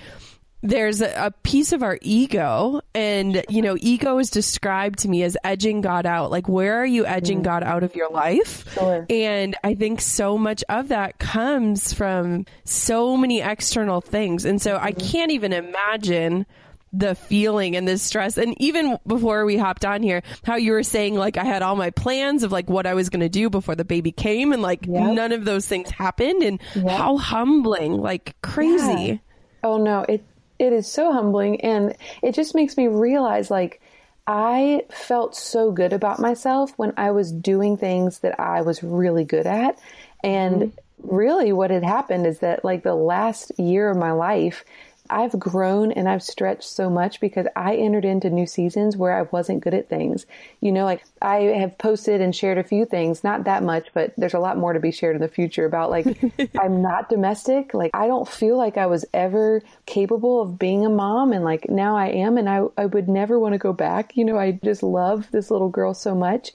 there's 0.62 1.00
a, 1.00 1.26
a, 1.26 1.30
piece 1.42 1.72
of 1.72 1.82
our 1.82 1.98
ego 2.02 2.82
and 2.94 3.42
you 3.48 3.62
know 3.62 3.76
ego 3.80 4.18
is 4.18 4.28
described 4.30 4.98
to 5.00 5.08
me 5.08 5.22
as 5.22 5.36
edging 5.42 5.80
god 5.80 6.04
out 6.04 6.30
like 6.30 6.48
where 6.48 6.76
are 6.80 6.86
you 6.86 7.06
edging 7.06 7.40
mm. 7.40 7.44
god 7.44 7.62
out 7.62 7.82
of 7.82 7.94
your 7.96 8.10
life 8.10 8.70
sure. 8.74 9.06
and 9.08 9.56
i 9.64 9.74
think 9.74 10.00
so 10.00 10.36
much 10.36 10.62
of 10.68 10.88
that 10.88 11.18
comes 11.18 11.92
from 11.92 12.44
so 12.64 13.16
many 13.16 13.40
external 13.40 14.00
things 14.00 14.44
and 14.44 14.60
so 14.60 14.76
mm. 14.76 14.80
i 14.82 14.92
mm-hmm. 14.92 15.08
can't 15.08 15.32
even 15.32 15.52
imagine 15.52 16.44
the 16.92 17.14
feeling 17.14 17.76
and 17.76 17.86
the 17.86 17.96
stress 17.96 18.36
and 18.36 18.54
even 18.60 18.98
before 19.06 19.44
we 19.44 19.56
hopped 19.56 19.84
on 19.84 20.02
here 20.02 20.22
how 20.44 20.56
you 20.56 20.72
were 20.72 20.82
saying 20.82 21.14
like 21.14 21.36
i 21.36 21.44
had 21.44 21.62
all 21.62 21.76
my 21.76 21.90
plans 21.90 22.42
of 22.42 22.50
like 22.50 22.68
what 22.68 22.84
i 22.84 22.94
was 22.94 23.08
going 23.10 23.20
to 23.20 23.28
do 23.28 23.48
before 23.48 23.76
the 23.76 23.84
baby 23.84 24.10
came 24.10 24.52
and 24.52 24.60
like 24.60 24.86
yep. 24.86 25.12
none 25.12 25.30
of 25.30 25.44
those 25.44 25.66
things 25.66 25.88
happened 25.90 26.42
and 26.42 26.60
yep. 26.74 26.88
how 26.90 27.16
humbling 27.16 27.92
like 27.92 28.34
crazy 28.42 29.04
yeah. 29.04 29.16
oh 29.62 29.78
no 29.78 30.04
it 30.08 30.24
it 30.58 30.72
is 30.72 30.90
so 30.90 31.12
humbling 31.12 31.60
and 31.60 31.94
it 32.22 32.34
just 32.34 32.54
makes 32.54 32.76
me 32.76 32.88
realize 32.88 33.50
like 33.50 33.80
I 34.26 34.82
felt 34.90 35.34
so 35.34 35.72
good 35.72 35.92
about 35.92 36.20
myself 36.20 36.72
when 36.76 36.92
I 36.96 37.10
was 37.10 37.32
doing 37.32 37.76
things 37.76 38.20
that 38.20 38.38
I 38.38 38.62
was 38.62 38.80
really 38.80 39.24
good 39.24 39.44
at. 39.44 39.76
And 40.22 40.62
mm-hmm. 40.62 41.16
really 41.16 41.52
what 41.52 41.72
had 41.72 41.82
happened 41.82 42.26
is 42.26 42.38
that 42.38 42.64
like 42.64 42.84
the 42.84 42.94
last 42.94 43.50
year 43.58 43.90
of 43.90 43.96
my 43.96 44.12
life 44.12 44.64
I've 45.10 45.38
grown 45.38 45.92
and 45.92 46.08
I've 46.08 46.22
stretched 46.22 46.64
so 46.64 46.88
much 46.88 47.20
because 47.20 47.46
I 47.56 47.76
entered 47.76 48.04
into 48.04 48.30
new 48.30 48.46
seasons 48.46 48.96
where 48.96 49.18
I 49.18 49.22
wasn't 49.22 49.62
good 49.62 49.74
at 49.74 49.88
things. 49.88 50.26
You 50.60 50.72
know, 50.72 50.84
like 50.84 51.04
I 51.20 51.40
have 51.40 51.76
posted 51.78 52.20
and 52.20 52.34
shared 52.34 52.58
a 52.58 52.64
few 52.64 52.84
things, 52.84 53.24
not 53.24 53.44
that 53.44 53.62
much, 53.62 53.88
but 53.92 54.14
there's 54.16 54.34
a 54.34 54.38
lot 54.38 54.56
more 54.56 54.72
to 54.72 54.80
be 54.80 54.92
shared 54.92 55.16
in 55.16 55.22
the 55.22 55.28
future 55.28 55.64
about 55.64 55.90
like, 55.90 56.06
I'm 56.60 56.80
not 56.80 57.08
domestic. 57.08 57.74
Like, 57.74 57.90
I 57.92 58.06
don't 58.06 58.28
feel 58.28 58.56
like 58.56 58.76
I 58.76 58.86
was 58.86 59.04
ever 59.12 59.62
capable 59.86 60.40
of 60.40 60.58
being 60.58 60.86
a 60.86 60.90
mom. 60.90 61.32
And 61.32 61.44
like 61.44 61.68
now 61.68 61.96
I 61.96 62.06
am. 62.08 62.38
And 62.38 62.48
I, 62.48 62.62
I 62.76 62.86
would 62.86 63.08
never 63.08 63.38
want 63.38 63.54
to 63.54 63.58
go 63.58 63.72
back. 63.72 64.16
You 64.16 64.24
know, 64.24 64.38
I 64.38 64.52
just 64.64 64.82
love 64.82 65.28
this 65.32 65.50
little 65.50 65.68
girl 65.68 65.94
so 65.94 66.14
much. 66.14 66.52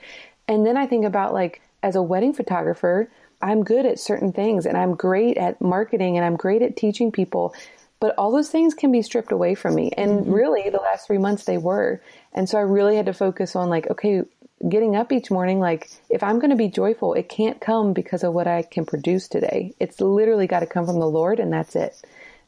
And 0.47 0.65
then 0.65 0.77
I 0.77 0.87
think 0.87 1.05
about 1.05 1.33
like, 1.33 1.61
as 1.83 1.95
a 1.95 2.01
wedding 2.01 2.33
photographer, 2.33 3.09
I'm 3.41 3.63
good 3.63 3.85
at 3.85 3.99
certain 3.99 4.31
things 4.31 4.65
and 4.65 4.75
I'm 4.75 4.95
great 4.95 5.37
at 5.37 5.61
marketing 5.61 6.17
and 6.17 6.25
I'm 6.25 6.35
great 6.35 6.61
at 6.61 6.75
teaching 6.75 7.11
people. 7.11 7.53
But 7.99 8.15
all 8.17 8.31
those 8.31 8.49
things 8.49 8.73
can 8.73 8.91
be 8.91 9.01
stripped 9.01 9.31
away 9.31 9.55
from 9.55 9.75
me. 9.75 9.91
And 9.97 10.21
mm-hmm. 10.21 10.31
really, 10.31 10.69
the 10.69 10.77
last 10.77 11.07
three 11.07 11.17
months 11.17 11.45
they 11.45 11.57
were. 11.57 12.01
And 12.33 12.49
so 12.49 12.57
I 12.57 12.61
really 12.61 12.95
had 12.95 13.05
to 13.05 13.13
focus 13.13 13.55
on, 13.55 13.69
like, 13.69 13.89
okay, 13.89 14.21
getting 14.67 14.95
up 14.95 15.11
each 15.11 15.31
morning, 15.31 15.59
like, 15.59 15.89
if 16.09 16.21
I'm 16.21 16.39
going 16.39 16.49
to 16.49 16.55
be 16.55 16.67
joyful, 16.67 17.13
it 17.13 17.29
can't 17.29 17.61
come 17.61 17.93
because 17.93 18.23
of 18.23 18.33
what 18.33 18.47
I 18.47 18.63
can 18.63 18.85
produce 18.85 19.27
today. 19.27 19.73
It's 19.79 20.01
literally 20.01 20.47
got 20.47 20.59
to 20.59 20.65
come 20.65 20.85
from 20.85 20.99
the 20.99 21.09
Lord, 21.09 21.39
and 21.39 21.51
that's 21.51 21.75
it 21.75 22.01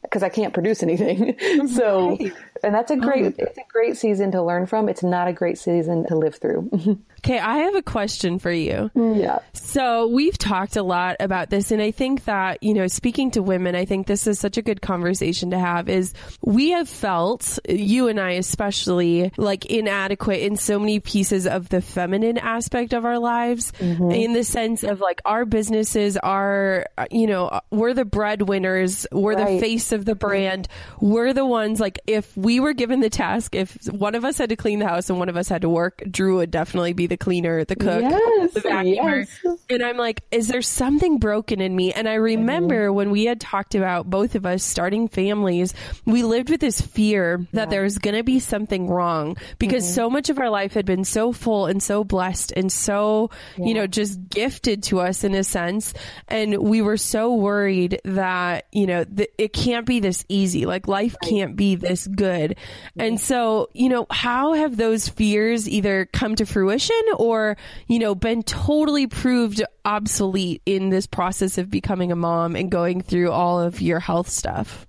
because 0.10 0.24
I 0.24 0.30
can't 0.30 0.54
produce 0.54 0.84
anything. 0.84 1.38
so, 1.68 2.18
and 2.64 2.74
that's 2.74 2.92
a 2.92 2.96
great, 2.96 3.36
it's 3.38 3.58
a 3.58 3.66
great 3.70 3.98
season 3.98 4.32
to 4.32 4.42
learn 4.42 4.66
from. 4.66 4.90
It's 4.90 5.04
not 5.04 5.28
a 5.28 5.34
great 5.34 5.58
season 5.58 6.06
to 6.08 6.16
live 6.16 6.36
through. 6.36 6.70
okay. 7.20 7.40
I 7.40 7.58
have 7.60 7.76
a 7.76 7.82
question 7.82 8.40
for 8.40 8.52
you. 8.52 8.90
Yeah. 8.96 9.40
So 9.54 10.08
we've 10.08 10.38
talked 10.38 10.76
a 10.76 10.84
lot 10.84 11.18
about 11.20 11.50
this. 11.50 11.72
And 11.72 11.82
I 11.82 11.92
think 11.92 12.26
that, 12.26 12.64
you 12.64 12.74
know, 12.74 12.88
speaking 12.88 13.32
to 13.32 13.42
women, 13.42 13.76
I 13.76 13.86
think 13.86 14.08
this 14.08 14.28
is 14.28 14.40
such 14.40 14.58
a 14.58 14.62
good 14.62 14.82
conversation 14.82 15.52
to 15.52 15.60
have 15.60 15.90
is 15.90 16.14
we 16.42 16.72
have 16.72 16.88
felt, 16.88 17.60
you 17.68 18.08
and 18.08 18.20
I 18.20 18.32
especially, 18.32 19.32
like 19.38 19.66
inadequate 19.66 20.42
in 20.42 20.56
so 20.56 20.80
many 20.80 21.00
pieces 21.00 21.46
of 21.46 21.70
the 21.70 21.82
feminine 21.82 22.38
aspect 22.38 22.94
of 22.94 23.06
our 23.06 23.20
lives 23.20 23.72
mm-hmm. 23.74 24.12
in 24.12 24.34
the 24.34 24.44
sense 24.44 24.84
of 24.84 25.02
like 25.02 25.22
our 25.26 25.46
businesses 25.46 26.18
are, 26.18 26.86
you 27.12 27.28
know, 27.28 27.60
we're 27.72 27.94
the 27.94 28.06
breadwinners, 28.06 29.06
we're 29.12 29.36
right. 29.36 29.56
the 29.56 29.60
face 29.60 29.92
of 29.92 29.97
the 30.06 30.16
brand. 30.16 30.68
We're 31.00 31.34
the 31.34 31.46
ones 31.46 31.80
like 31.80 32.00
if 32.08 32.36
we 32.38 32.60
were 32.60 32.74
given 32.74 33.00
the 33.00 33.10
task, 33.10 33.56
if 33.56 33.76
one 33.92 34.16
of 34.16 34.26
us 34.26 34.38
had 34.38 34.50
to 34.50 34.56
clean 34.56 34.80
the 34.80 34.88
house 34.88 35.10
and 35.10 35.20
one 35.20 35.30
of 35.30 35.38
us 35.38 35.50
had 35.50 35.62
to 35.62 35.70
work, 35.70 36.04
Drew 36.10 36.38
would 36.38 36.52
definitely 36.52 36.94
be 36.94 37.08
the 37.08 37.18
cleaner, 37.18 37.64
the 37.66 37.76
cook, 37.76 38.02
yes, 38.02 38.54
the 38.54 38.62
vacuumer. 38.62 39.28
Yes. 39.44 39.60
And 39.70 39.84
I'm 39.84 39.98
like, 39.98 40.24
is 40.32 40.48
there 40.48 40.62
something 40.62 41.20
broken 41.20 41.62
in 41.62 41.76
me? 41.76 41.94
And 41.94 42.08
I 42.08 42.16
remember 42.16 42.88
mm-hmm. 42.88 42.96
when 42.96 43.12
we 43.12 43.26
had 43.26 43.42
talked 43.42 43.76
about 43.76 44.10
both 44.10 44.36
of 44.36 44.46
us 44.46 44.64
starting 44.64 45.08
families, 45.08 45.74
we 46.06 46.24
lived 46.24 46.50
with 46.50 46.62
this 46.62 46.80
fear 46.82 47.46
that 47.54 47.68
yeah. 47.68 47.70
there 47.70 47.84
was 47.84 47.98
going 47.98 48.16
to 48.16 48.24
be 48.24 48.40
something 48.40 48.88
wrong 48.88 49.38
because 49.60 49.84
mm-hmm. 49.86 49.96
so 49.96 50.10
much 50.10 50.30
of 50.30 50.40
our 50.40 50.50
life 50.50 50.74
had 50.74 50.86
been 50.86 51.04
so 51.04 51.32
full 51.32 51.66
and 51.66 51.82
so 51.82 52.04
blessed 52.04 52.54
and 52.56 52.72
so, 52.72 53.30
yeah. 53.58 53.66
you 53.66 53.74
know, 53.74 53.88
just 53.88 54.30
gifted 54.30 54.84
to 54.84 55.00
us 55.00 55.24
in 55.24 55.34
a 55.34 55.44
sense. 55.44 55.94
And 56.28 56.58
we 56.58 56.82
were 56.82 56.98
so 56.98 57.36
worried 57.36 58.00
that, 58.04 58.68
you 58.72 58.88
know, 58.88 59.04
th- 59.04 59.32
it 59.38 59.54
can't 59.54 59.86
be 59.88 60.00
this 60.00 60.24
easy. 60.30 60.68
Like 60.68 60.88
life 60.88 61.16
can't 61.24 61.56
be 61.56 61.74
this 61.74 62.06
good. 62.06 62.58
And 62.96 63.20
so, 63.20 63.70
you 63.74 63.90
know, 63.90 64.06
how 64.12 64.54
have 64.54 64.78
those 64.78 65.10
fears 65.10 65.68
either 65.68 66.06
come 66.14 66.36
to 66.36 66.46
fruition 66.46 67.02
or, 67.18 67.58
you 67.88 67.98
know, 67.98 68.14
been 68.14 68.44
totally 68.44 69.08
proved 69.08 69.64
obsolete 69.84 70.62
in 70.68 70.90
this 70.90 71.08
process 71.08 71.58
of 71.58 71.72
becoming 71.72 72.12
a 72.12 72.16
mom 72.16 72.56
and 72.56 72.70
going 72.70 73.02
through 73.02 73.32
all 73.32 73.60
of 73.60 73.82
your 73.82 74.00
health 74.00 74.30
stuff? 74.30 74.86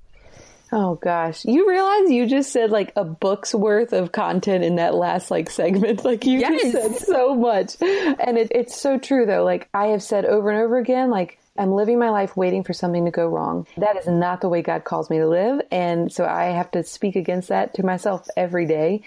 Oh 0.71 0.97
gosh. 0.97 1.45
You 1.45 1.69
realize 1.69 2.11
you 2.11 2.27
just 2.27 2.53
said 2.53 2.71
like 2.71 2.93
a 2.95 3.05
book's 3.05 3.55
worth 3.55 3.93
of 3.93 4.13
content 4.13 4.65
in 4.65 4.77
that 4.77 4.95
last 4.95 5.31
like 5.31 5.49
segment. 5.51 6.05
Like 6.09 6.25
you 6.25 6.39
yes. 6.39 6.63
just 6.63 6.73
said 6.73 7.07
so 7.07 7.35
much. 7.35 7.77
And 7.81 8.39
it, 8.39 8.49
it's 8.51 8.81
so 8.81 8.99
true 8.99 9.27
though. 9.27 9.45
Like 9.45 9.69
I 9.75 9.89
have 9.89 10.03
said 10.03 10.25
over 10.25 10.51
and 10.51 10.63
over 10.63 10.79
again, 10.79 11.11
like 11.11 11.39
I'm 11.59 11.73
living 11.73 11.99
my 11.99 12.11
life 12.11 12.37
waiting 12.37 12.63
for 12.63 12.73
something 12.73 13.05
to 13.05 13.11
go 13.11 13.27
wrong. 13.27 13.67
That 13.77 13.97
is 13.97 14.07
not 14.07 14.41
the 14.41 14.49
way 14.49 14.63
God 14.63 14.85
calls 14.85 15.11
me 15.11 15.19
to 15.19 15.27
live. 15.27 15.61
And 15.71 16.13
so 16.13 16.25
I 16.25 16.45
have 16.45 16.71
to 16.73 16.85
speak 16.85 17.17
against 17.17 17.49
that 17.49 17.75
to 17.75 17.85
myself 17.85 18.27
every 18.37 18.67
day. 18.67 19.03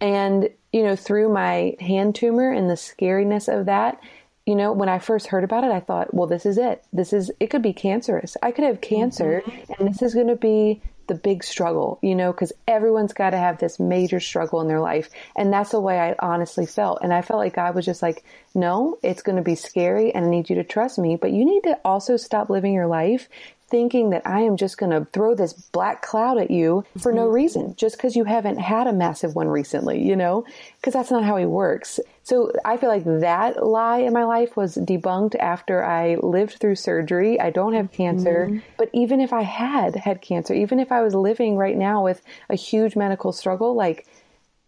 And, 0.00 0.50
you 0.72 0.82
know, 0.82 0.96
through 0.96 1.32
my 1.32 1.76
hand 1.80 2.14
tumor 2.14 2.50
and 2.50 2.68
the 2.68 2.74
scariness 2.74 3.48
of 3.48 3.66
that, 3.66 4.00
you 4.44 4.54
know, 4.54 4.72
when 4.72 4.88
I 4.88 4.98
first 4.98 5.28
heard 5.28 5.44
about 5.44 5.64
it, 5.64 5.70
I 5.70 5.80
thought, 5.80 6.12
well, 6.12 6.26
this 6.26 6.46
is 6.46 6.58
it. 6.58 6.84
This 6.92 7.12
is, 7.12 7.30
it 7.40 7.48
could 7.48 7.62
be 7.62 7.72
cancerous. 7.72 8.36
I 8.42 8.52
could 8.52 8.64
have 8.64 8.80
cancer 8.80 9.42
mm-hmm. 9.44 9.72
and 9.78 9.88
this 9.88 10.02
is 10.02 10.14
going 10.14 10.28
to 10.28 10.36
be 10.36 10.82
the 11.06 11.14
big 11.14 11.44
struggle, 11.44 11.98
you 12.02 12.14
know, 12.14 12.32
because 12.32 12.52
everyone's 12.66 13.12
got 13.12 13.30
to 13.30 13.36
have 13.36 13.58
this 13.58 13.78
major 13.78 14.20
struggle 14.20 14.60
in 14.60 14.68
their 14.68 14.80
life. 14.80 15.10
And 15.36 15.52
that's 15.52 15.70
the 15.70 15.80
way 15.80 15.98
I 15.98 16.14
honestly 16.18 16.66
felt. 16.66 17.00
And 17.02 17.12
I 17.12 17.22
felt 17.22 17.38
like 17.38 17.54
God 17.54 17.74
was 17.74 17.84
just 17.84 18.02
like, 18.02 18.24
no, 18.54 18.98
it's 19.02 19.22
going 19.22 19.36
to 19.36 19.42
be 19.42 19.54
scary 19.54 20.14
and 20.14 20.26
I 20.26 20.28
need 20.28 20.48
you 20.48 20.56
to 20.56 20.64
trust 20.64 20.98
me, 20.98 21.16
but 21.16 21.32
you 21.32 21.44
need 21.44 21.62
to 21.64 21.78
also 21.84 22.16
stop 22.16 22.50
living 22.50 22.72
your 22.72 22.86
life 22.86 23.28
thinking 23.68 24.10
that 24.10 24.22
I 24.24 24.40
am 24.40 24.56
just 24.56 24.78
going 24.78 24.92
to 24.92 25.10
throw 25.10 25.34
this 25.34 25.52
black 25.52 26.02
cloud 26.02 26.38
at 26.38 26.50
you 26.50 26.84
for 26.98 27.12
no 27.12 27.24
mm-hmm. 27.24 27.34
reason, 27.34 27.74
just 27.76 27.96
because 27.96 28.14
you 28.14 28.24
haven't 28.24 28.58
had 28.58 28.86
a 28.86 28.92
massive 28.92 29.34
one 29.34 29.48
recently, 29.48 30.06
you 30.06 30.14
know, 30.14 30.44
because 30.76 30.92
that's 30.92 31.10
not 31.10 31.24
how 31.24 31.36
he 31.36 31.46
works. 31.46 31.98
So 32.22 32.52
I 32.64 32.76
feel 32.76 32.88
like 32.88 33.04
that 33.04 33.64
lie 33.64 33.98
in 33.98 34.12
my 34.12 34.24
life 34.24 34.56
was 34.56 34.76
debunked 34.76 35.36
after 35.36 35.84
I 35.84 36.16
lived 36.16 36.54
through 36.54 36.76
surgery. 36.76 37.40
I 37.40 37.50
don't 37.50 37.74
have 37.74 37.90
cancer, 37.90 38.46
mm-hmm. 38.48 38.58
but 38.78 38.90
even 38.92 39.20
if 39.20 39.32
I 39.32 39.42
had 39.42 39.96
had 39.96 40.22
cancer, 40.22 40.54
even 40.54 40.78
if 40.78 40.92
I 40.92 41.02
was 41.02 41.14
living 41.14 41.56
right 41.56 41.76
now 41.76 42.04
with 42.04 42.22
a 42.48 42.54
huge 42.54 42.94
medical 42.94 43.32
struggle, 43.32 43.74
like 43.74 44.06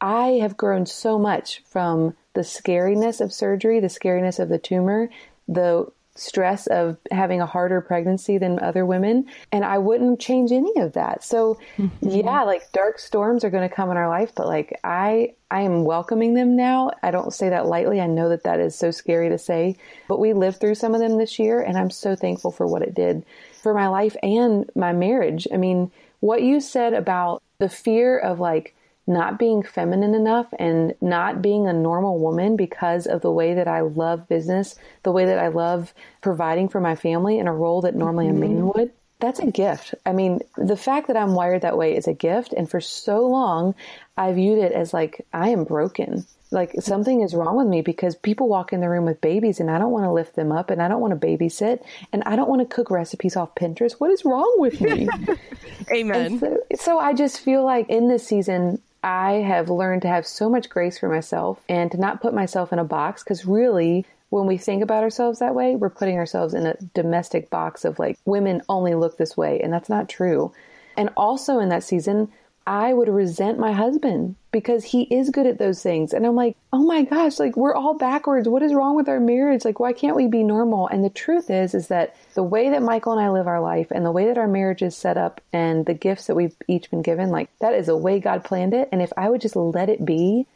I 0.00 0.38
have 0.40 0.56
grown 0.56 0.86
so 0.86 1.18
much 1.18 1.62
from 1.66 2.16
the 2.34 2.42
scariness 2.42 3.20
of 3.20 3.32
surgery, 3.32 3.80
the 3.80 3.88
scariness 3.88 4.38
of 4.38 4.48
the 4.48 4.58
tumor, 4.58 5.08
the 5.48 5.90
stress 6.18 6.66
of 6.66 6.96
having 7.10 7.40
a 7.40 7.46
harder 7.46 7.80
pregnancy 7.80 8.38
than 8.38 8.58
other 8.58 8.84
women. 8.84 9.26
And 9.52 9.64
I 9.64 9.78
wouldn't 9.78 10.20
change 10.20 10.52
any 10.52 10.80
of 10.80 10.94
that. 10.94 11.22
So 11.24 11.58
mm-hmm. 11.76 12.08
yeah, 12.08 12.42
like 12.42 12.70
dark 12.72 12.98
storms 12.98 13.44
are 13.44 13.50
going 13.50 13.68
to 13.68 13.74
come 13.74 13.90
in 13.90 13.96
our 13.96 14.08
life, 14.08 14.32
but 14.34 14.46
like 14.46 14.78
I, 14.84 15.34
I 15.50 15.62
am 15.62 15.84
welcoming 15.84 16.34
them 16.34 16.56
now. 16.56 16.90
I 17.02 17.10
don't 17.10 17.32
say 17.32 17.50
that 17.50 17.66
lightly. 17.66 18.00
I 18.00 18.06
know 18.06 18.28
that 18.30 18.44
that 18.44 18.60
is 18.60 18.74
so 18.74 18.90
scary 18.90 19.28
to 19.28 19.38
say, 19.38 19.76
but 20.08 20.18
we 20.18 20.32
lived 20.32 20.60
through 20.60 20.74
some 20.74 20.94
of 20.94 21.00
them 21.00 21.18
this 21.18 21.38
year 21.38 21.60
and 21.60 21.78
I'm 21.78 21.90
so 21.90 22.16
thankful 22.16 22.50
for 22.50 22.66
what 22.66 22.82
it 22.82 22.94
did 22.94 23.24
for 23.62 23.74
my 23.74 23.88
life 23.88 24.16
and 24.22 24.68
my 24.74 24.92
marriage. 24.92 25.46
I 25.52 25.56
mean, 25.56 25.90
what 26.20 26.42
you 26.42 26.60
said 26.60 26.94
about 26.94 27.42
the 27.58 27.68
fear 27.68 28.18
of 28.18 28.40
like 28.40 28.74
not 29.08 29.38
being 29.38 29.62
feminine 29.62 30.14
enough 30.14 30.46
and 30.58 30.94
not 31.00 31.40
being 31.40 31.66
a 31.66 31.72
normal 31.72 32.18
woman 32.18 32.56
because 32.56 33.06
of 33.06 33.22
the 33.22 33.32
way 33.32 33.54
that 33.54 33.66
I 33.66 33.80
love 33.80 34.28
business, 34.28 34.76
the 35.02 35.12
way 35.12 35.24
that 35.24 35.38
I 35.38 35.48
love 35.48 35.94
providing 36.20 36.68
for 36.68 36.80
my 36.80 36.94
family 36.94 37.38
in 37.38 37.48
a 37.48 37.52
role 37.52 37.80
that 37.82 37.94
normally 37.94 38.28
a 38.28 38.32
man 38.32 38.56
mm-hmm. 38.56 38.78
would. 38.78 38.92
That's 39.20 39.40
a 39.40 39.50
gift. 39.50 39.94
I 40.06 40.12
mean, 40.12 40.40
the 40.56 40.76
fact 40.76 41.08
that 41.08 41.16
I'm 41.16 41.34
wired 41.34 41.62
that 41.62 41.76
way 41.76 41.96
is 41.96 42.06
a 42.06 42.14
gift. 42.14 42.52
And 42.52 42.70
for 42.70 42.80
so 42.80 43.26
long, 43.26 43.74
I 44.16 44.32
viewed 44.32 44.58
it 44.58 44.72
as 44.72 44.94
like, 44.94 45.26
I 45.32 45.48
am 45.48 45.64
broken. 45.64 46.24
Like 46.50 46.74
something 46.80 47.20
is 47.20 47.34
wrong 47.34 47.56
with 47.56 47.66
me 47.66 47.82
because 47.82 48.14
people 48.14 48.48
walk 48.48 48.72
in 48.72 48.80
the 48.80 48.88
room 48.88 49.04
with 49.04 49.20
babies 49.20 49.60
and 49.60 49.70
I 49.70 49.78
don't 49.78 49.90
want 49.90 50.04
to 50.04 50.12
lift 50.12 50.34
them 50.34 50.52
up 50.52 50.70
and 50.70 50.80
I 50.80 50.88
don't 50.88 51.00
want 51.00 51.20
to 51.20 51.26
babysit 51.26 51.82
and 52.12 52.22
I 52.24 52.36
don't 52.36 52.48
want 52.48 52.60
to 52.60 52.74
cook 52.74 52.90
recipes 52.90 53.36
off 53.36 53.54
Pinterest. 53.54 53.92
What 53.92 54.10
is 54.10 54.24
wrong 54.24 54.54
with 54.56 54.80
me? 54.80 55.08
Amen. 55.92 56.38
So, 56.38 56.58
so 56.76 56.98
I 56.98 57.12
just 57.12 57.40
feel 57.40 57.64
like 57.64 57.90
in 57.90 58.08
this 58.08 58.26
season, 58.26 58.80
I 59.02 59.32
have 59.34 59.70
learned 59.70 60.02
to 60.02 60.08
have 60.08 60.26
so 60.26 60.48
much 60.48 60.68
grace 60.68 60.98
for 60.98 61.08
myself 61.08 61.60
and 61.68 61.90
to 61.92 61.98
not 61.98 62.20
put 62.20 62.34
myself 62.34 62.72
in 62.72 62.78
a 62.78 62.84
box 62.84 63.22
because 63.22 63.46
really 63.46 64.06
when 64.30 64.46
we 64.46 64.58
think 64.58 64.82
about 64.82 65.02
ourselves 65.02 65.38
that 65.38 65.54
way, 65.54 65.76
we're 65.76 65.88
putting 65.88 66.18
ourselves 66.18 66.52
in 66.52 66.66
a 66.66 66.76
domestic 66.94 67.48
box 67.48 67.84
of 67.84 67.98
like 67.98 68.18
women 68.24 68.62
only 68.68 68.94
look 68.94 69.16
this 69.16 69.36
way 69.36 69.60
and 69.60 69.72
that's 69.72 69.88
not 69.88 70.08
true. 70.08 70.52
And 70.96 71.10
also 71.16 71.60
in 71.60 71.68
that 71.68 71.84
season, 71.84 72.30
I 72.68 72.92
would 72.92 73.08
resent 73.08 73.58
my 73.58 73.72
husband 73.72 74.36
because 74.52 74.84
he 74.84 75.04
is 75.04 75.30
good 75.30 75.46
at 75.46 75.56
those 75.56 75.82
things. 75.82 76.12
And 76.12 76.26
I'm 76.26 76.34
like, 76.34 76.54
oh 76.70 76.84
my 76.84 77.02
gosh, 77.02 77.38
like 77.38 77.56
we're 77.56 77.74
all 77.74 77.94
backwards. 77.94 78.46
What 78.46 78.62
is 78.62 78.74
wrong 78.74 78.94
with 78.94 79.08
our 79.08 79.20
marriage? 79.20 79.64
Like, 79.64 79.80
why 79.80 79.94
can't 79.94 80.14
we 80.14 80.26
be 80.26 80.42
normal? 80.42 80.86
And 80.86 81.02
the 81.02 81.08
truth 81.08 81.48
is, 81.48 81.74
is 81.74 81.88
that 81.88 82.14
the 82.34 82.42
way 82.42 82.68
that 82.68 82.82
Michael 82.82 83.12
and 83.12 83.22
I 83.22 83.30
live 83.30 83.46
our 83.46 83.62
life 83.62 83.90
and 83.90 84.04
the 84.04 84.12
way 84.12 84.26
that 84.26 84.36
our 84.36 84.46
marriage 84.46 84.82
is 84.82 84.94
set 84.94 85.16
up 85.16 85.40
and 85.50 85.86
the 85.86 85.94
gifts 85.94 86.26
that 86.26 86.34
we've 86.34 86.54
each 86.68 86.90
been 86.90 87.00
given, 87.00 87.30
like 87.30 87.48
that 87.60 87.72
is 87.72 87.86
the 87.86 87.96
way 87.96 88.20
God 88.20 88.44
planned 88.44 88.74
it. 88.74 88.90
And 88.92 89.00
if 89.00 89.14
I 89.16 89.30
would 89.30 89.40
just 89.40 89.56
let 89.56 89.88
it 89.88 90.04
be, 90.04 90.46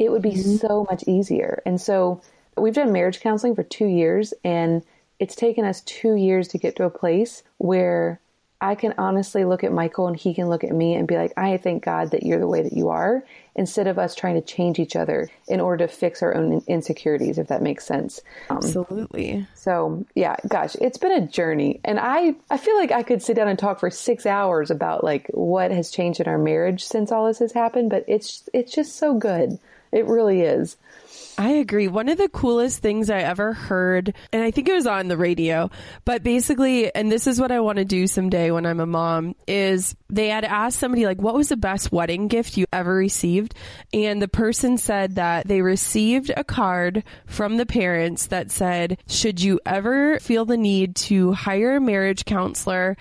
it 0.00 0.10
would 0.10 0.22
be 0.22 0.32
mm-hmm. 0.32 0.56
so 0.56 0.84
much 0.90 1.04
easier. 1.06 1.62
And 1.64 1.80
so 1.80 2.22
we've 2.56 2.74
done 2.74 2.90
marriage 2.90 3.20
counseling 3.20 3.54
for 3.54 3.62
two 3.62 3.86
years 3.86 4.34
and 4.42 4.82
it's 5.20 5.36
taken 5.36 5.64
us 5.64 5.80
two 5.82 6.16
years 6.16 6.48
to 6.48 6.58
get 6.58 6.74
to 6.74 6.84
a 6.86 6.90
place 6.90 7.44
where 7.58 8.18
I 8.62 8.76
can 8.76 8.94
honestly 8.96 9.44
look 9.44 9.64
at 9.64 9.72
Michael 9.72 10.06
and 10.06 10.16
he 10.16 10.32
can 10.32 10.48
look 10.48 10.62
at 10.62 10.72
me 10.72 10.94
and 10.94 11.08
be 11.08 11.16
like, 11.16 11.32
I 11.36 11.56
thank 11.56 11.84
God 11.84 12.12
that 12.12 12.22
you're 12.22 12.38
the 12.38 12.46
way 12.46 12.62
that 12.62 12.72
you 12.72 12.90
are, 12.90 13.24
instead 13.56 13.88
of 13.88 13.98
us 13.98 14.14
trying 14.14 14.36
to 14.36 14.40
change 14.40 14.78
each 14.78 14.94
other 14.94 15.28
in 15.48 15.60
order 15.60 15.86
to 15.86 15.92
fix 15.92 16.22
our 16.22 16.34
own 16.34 16.62
insecurities, 16.68 17.38
if 17.38 17.48
that 17.48 17.60
makes 17.60 17.84
sense. 17.84 18.20
Um, 18.48 18.58
Absolutely. 18.58 19.46
So 19.54 20.06
yeah, 20.14 20.36
gosh, 20.46 20.76
it's 20.80 20.96
been 20.96 21.12
a 21.12 21.26
journey. 21.26 21.80
And 21.84 21.98
I, 21.98 22.36
I 22.50 22.56
feel 22.56 22.76
like 22.76 22.92
I 22.92 23.02
could 23.02 23.20
sit 23.20 23.34
down 23.34 23.48
and 23.48 23.58
talk 23.58 23.80
for 23.80 23.90
six 23.90 24.26
hours 24.26 24.70
about 24.70 25.02
like 25.02 25.26
what 25.32 25.72
has 25.72 25.90
changed 25.90 26.20
in 26.20 26.28
our 26.28 26.38
marriage 26.38 26.84
since 26.84 27.10
all 27.10 27.26
this 27.26 27.40
has 27.40 27.52
happened, 27.52 27.90
but 27.90 28.04
it's, 28.06 28.48
it's 28.54 28.72
just 28.72 28.96
so 28.96 29.14
good. 29.14 29.58
It 29.90 30.06
really 30.06 30.42
is. 30.42 30.76
I 31.38 31.52
agree. 31.52 31.88
One 31.88 32.08
of 32.08 32.18
the 32.18 32.28
coolest 32.28 32.80
things 32.80 33.08
I 33.08 33.20
ever 33.20 33.52
heard, 33.52 34.14
and 34.32 34.42
I 34.42 34.50
think 34.50 34.68
it 34.68 34.74
was 34.74 34.86
on 34.86 35.08
the 35.08 35.16
radio, 35.16 35.70
but 36.04 36.22
basically, 36.22 36.94
and 36.94 37.10
this 37.10 37.26
is 37.26 37.40
what 37.40 37.50
I 37.50 37.60
want 37.60 37.78
to 37.78 37.84
do 37.84 38.06
someday 38.06 38.50
when 38.50 38.66
I'm 38.66 38.80
a 38.80 38.86
mom, 38.86 39.34
is 39.46 39.96
they 40.10 40.28
had 40.28 40.44
asked 40.44 40.78
somebody, 40.78 41.06
like, 41.06 41.22
what 41.22 41.34
was 41.34 41.48
the 41.48 41.56
best 41.56 41.90
wedding 41.90 42.28
gift 42.28 42.56
you 42.58 42.66
ever 42.72 42.94
received? 42.94 43.54
And 43.92 44.20
the 44.20 44.28
person 44.28 44.76
said 44.76 45.14
that 45.14 45.48
they 45.48 45.62
received 45.62 46.30
a 46.36 46.44
card 46.44 47.02
from 47.26 47.56
the 47.56 47.66
parents 47.66 48.26
that 48.26 48.50
said, 48.50 48.98
should 49.08 49.40
you 49.40 49.58
ever 49.64 50.18
feel 50.20 50.44
the 50.44 50.58
need 50.58 50.96
to 50.96 51.32
hire 51.32 51.76
a 51.76 51.80
marriage 51.80 52.24
counselor, 52.24 52.96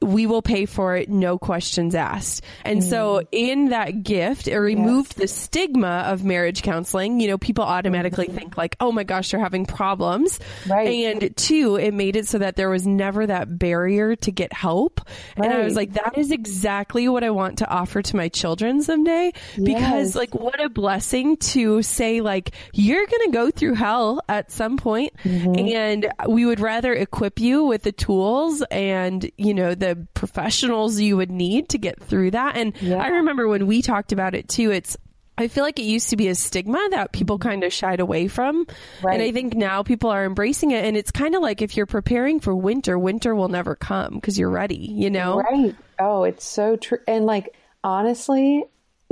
we 0.00 0.26
will 0.26 0.42
pay 0.42 0.64
for 0.66 0.96
it, 0.96 1.08
no 1.08 1.38
questions 1.38 1.94
asked. 1.94 2.44
And 2.64 2.80
mm. 2.80 2.88
so 2.88 3.26
in 3.32 3.70
that 3.70 4.02
gift, 4.02 4.46
it 4.46 4.58
removed 4.58 5.14
yes. 5.16 5.18
the 5.18 5.28
stigma 5.28 6.04
of 6.06 6.24
marriage 6.24 6.62
counseling. 6.62 7.20
You 7.20 7.28
know, 7.28 7.38
people 7.38 7.64
automatically 7.64 8.26
mm-hmm. 8.26 8.36
think 8.36 8.56
like, 8.56 8.76
oh 8.80 8.92
my 8.92 9.04
gosh, 9.04 9.30
they're 9.30 9.40
having 9.40 9.66
problems. 9.66 10.38
Right. 10.68 11.06
And 11.06 11.36
two, 11.36 11.76
it 11.76 11.94
made 11.94 12.16
it 12.16 12.28
so 12.28 12.38
that 12.38 12.56
there 12.56 12.70
was 12.70 12.86
never 12.86 13.26
that 13.26 13.58
barrier 13.58 14.14
to 14.16 14.30
get 14.30 14.52
help. 14.52 15.00
Right. 15.36 15.46
And 15.50 15.54
I 15.54 15.64
was 15.64 15.74
like, 15.74 15.94
that 15.94 16.16
is 16.16 16.30
exactly 16.30 17.08
what 17.08 17.24
I 17.24 17.30
want 17.30 17.58
to 17.58 17.68
offer 17.68 18.00
to 18.00 18.16
my 18.16 18.28
children 18.28 18.82
someday. 18.82 19.32
Because 19.56 19.68
yes. 19.70 20.14
like, 20.14 20.34
what 20.34 20.60
a 20.62 20.68
blessing 20.68 21.36
to 21.38 21.82
say 21.82 22.20
like, 22.20 22.54
you're 22.72 23.06
going 23.06 23.26
to 23.26 23.32
go 23.32 23.50
through 23.50 23.74
hell 23.74 24.20
at 24.28 24.52
some 24.52 24.76
point, 24.76 25.12
mm-hmm. 25.24 25.54
and 25.56 26.12
we 26.28 26.46
would 26.46 26.60
rather 26.60 26.92
equip 26.94 27.40
you 27.40 27.64
with 27.64 27.82
the 27.82 27.92
tools 27.92 28.62
and, 28.70 29.30
you 29.36 29.54
know, 29.54 29.74
the 29.74 29.87
the 29.88 30.06
professionals 30.14 31.00
you 31.00 31.16
would 31.16 31.30
need 31.30 31.70
to 31.70 31.78
get 31.78 32.02
through 32.02 32.32
that. 32.32 32.56
And 32.56 32.74
yeah. 32.80 32.96
I 32.96 33.08
remember 33.08 33.48
when 33.48 33.66
we 33.66 33.82
talked 33.82 34.12
about 34.12 34.34
it 34.34 34.48
too, 34.48 34.70
it's 34.70 34.96
I 35.38 35.46
feel 35.46 35.62
like 35.62 35.78
it 35.78 35.84
used 35.84 36.10
to 36.10 36.16
be 36.16 36.26
a 36.26 36.34
stigma 36.34 36.84
that 36.90 37.12
people 37.12 37.38
mm-hmm. 37.38 37.48
kind 37.48 37.64
of 37.64 37.72
shied 37.72 38.00
away 38.00 38.26
from. 38.26 38.66
Right. 39.02 39.14
And 39.14 39.22
I 39.22 39.30
think 39.30 39.54
now 39.54 39.84
people 39.84 40.10
are 40.10 40.24
embracing 40.24 40.72
it. 40.72 40.84
And 40.84 40.96
it's 40.96 41.12
kind 41.12 41.36
of 41.36 41.42
like 41.42 41.62
if 41.62 41.76
you're 41.76 41.86
preparing 41.86 42.40
for 42.40 42.54
winter, 42.54 42.98
winter 42.98 43.34
will 43.34 43.48
never 43.48 43.76
come 43.76 44.14
because 44.14 44.36
you're 44.36 44.50
ready, 44.50 44.76
you 44.76 45.10
know? 45.10 45.40
Right. 45.40 45.76
Oh, 46.00 46.24
it's 46.24 46.44
so 46.44 46.76
true. 46.76 46.98
And 47.06 47.24
like, 47.24 47.54
honestly, 47.84 48.64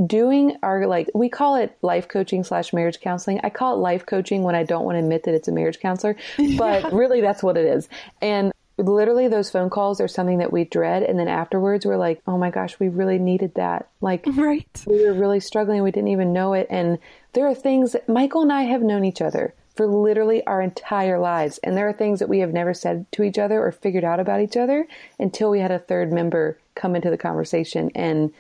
doing 0.04 0.56
our 0.62 0.86
like 0.86 1.10
we 1.14 1.28
call 1.28 1.56
it 1.56 1.76
life 1.80 2.06
coaching 2.06 2.44
slash 2.44 2.74
marriage 2.74 3.00
counseling 3.00 3.40
i 3.42 3.48
call 3.48 3.74
it 3.74 3.78
life 3.78 4.04
coaching 4.04 4.42
when 4.42 4.54
i 4.54 4.62
don't 4.62 4.84
want 4.84 4.94
to 4.94 4.98
admit 4.98 5.22
that 5.22 5.34
it's 5.34 5.48
a 5.48 5.52
marriage 5.52 5.80
counselor 5.80 6.14
but 6.58 6.82
yeah. 6.82 6.90
really 6.92 7.22
that's 7.22 7.42
what 7.42 7.56
it 7.56 7.64
is 7.64 7.88
and 8.20 8.52
literally 8.78 9.28
those 9.28 9.50
phone 9.50 9.70
calls 9.70 10.00
are 10.00 10.08
something 10.08 10.38
that 10.38 10.52
we 10.52 10.64
dread 10.64 11.02
and 11.02 11.18
then 11.18 11.28
afterwards 11.28 11.86
we're 11.86 11.96
like 11.96 12.20
oh 12.26 12.36
my 12.36 12.50
gosh 12.50 12.78
we 12.78 12.88
really 12.88 13.18
needed 13.18 13.54
that. 13.54 13.88
Like 14.00 14.24
right. 14.36 14.84
we 14.86 15.04
were 15.04 15.14
really 15.14 15.40
struggling 15.40 15.82
we 15.82 15.90
didn't 15.90 16.08
even 16.08 16.32
know 16.32 16.52
it 16.52 16.66
and 16.68 16.98
there 17.32 17.46
are 17.46 17.54
things 17.54 17.92
that 17.92 18.08
michael 18.08 18.42
and 18.42 18.52
i 18.52 18.62
have 18.62 18.82
known 18.82 19.04
each 19.04 19.22
other 19.22 19.54
for 19.74 19.86
literally 19.86 20.44
our 20.46 20.62
entire 20.62 21.18
lives 21.18 21.58
and 21.58 21.76
there 21.76 21.88
are 21.88 21.92
things 21.92 22.18
that 22.18 22.28
we 22.28 22.38
have 22.40 22.52
never 22.52 22.72
said 22.72 23.06
to 23.12 23.22
each 23.22 23.38
other 23.38 23.62
or 23.62 23.72
figured 23.72 24.04
out 24.04 24.20
about 24.20 24.40
each 24.40 24.56
other 24.56 24.86
until 25.18 25.50
we 25.50 25.60
had 25.60 25.70
a 25.70 25.78
third 25.78 26.12
member 26.12 26.58
come 26.74 26.96
into 26.96 27.10
the 27.10 27.18
conversation 27.18 27.90
and 27.94 28.32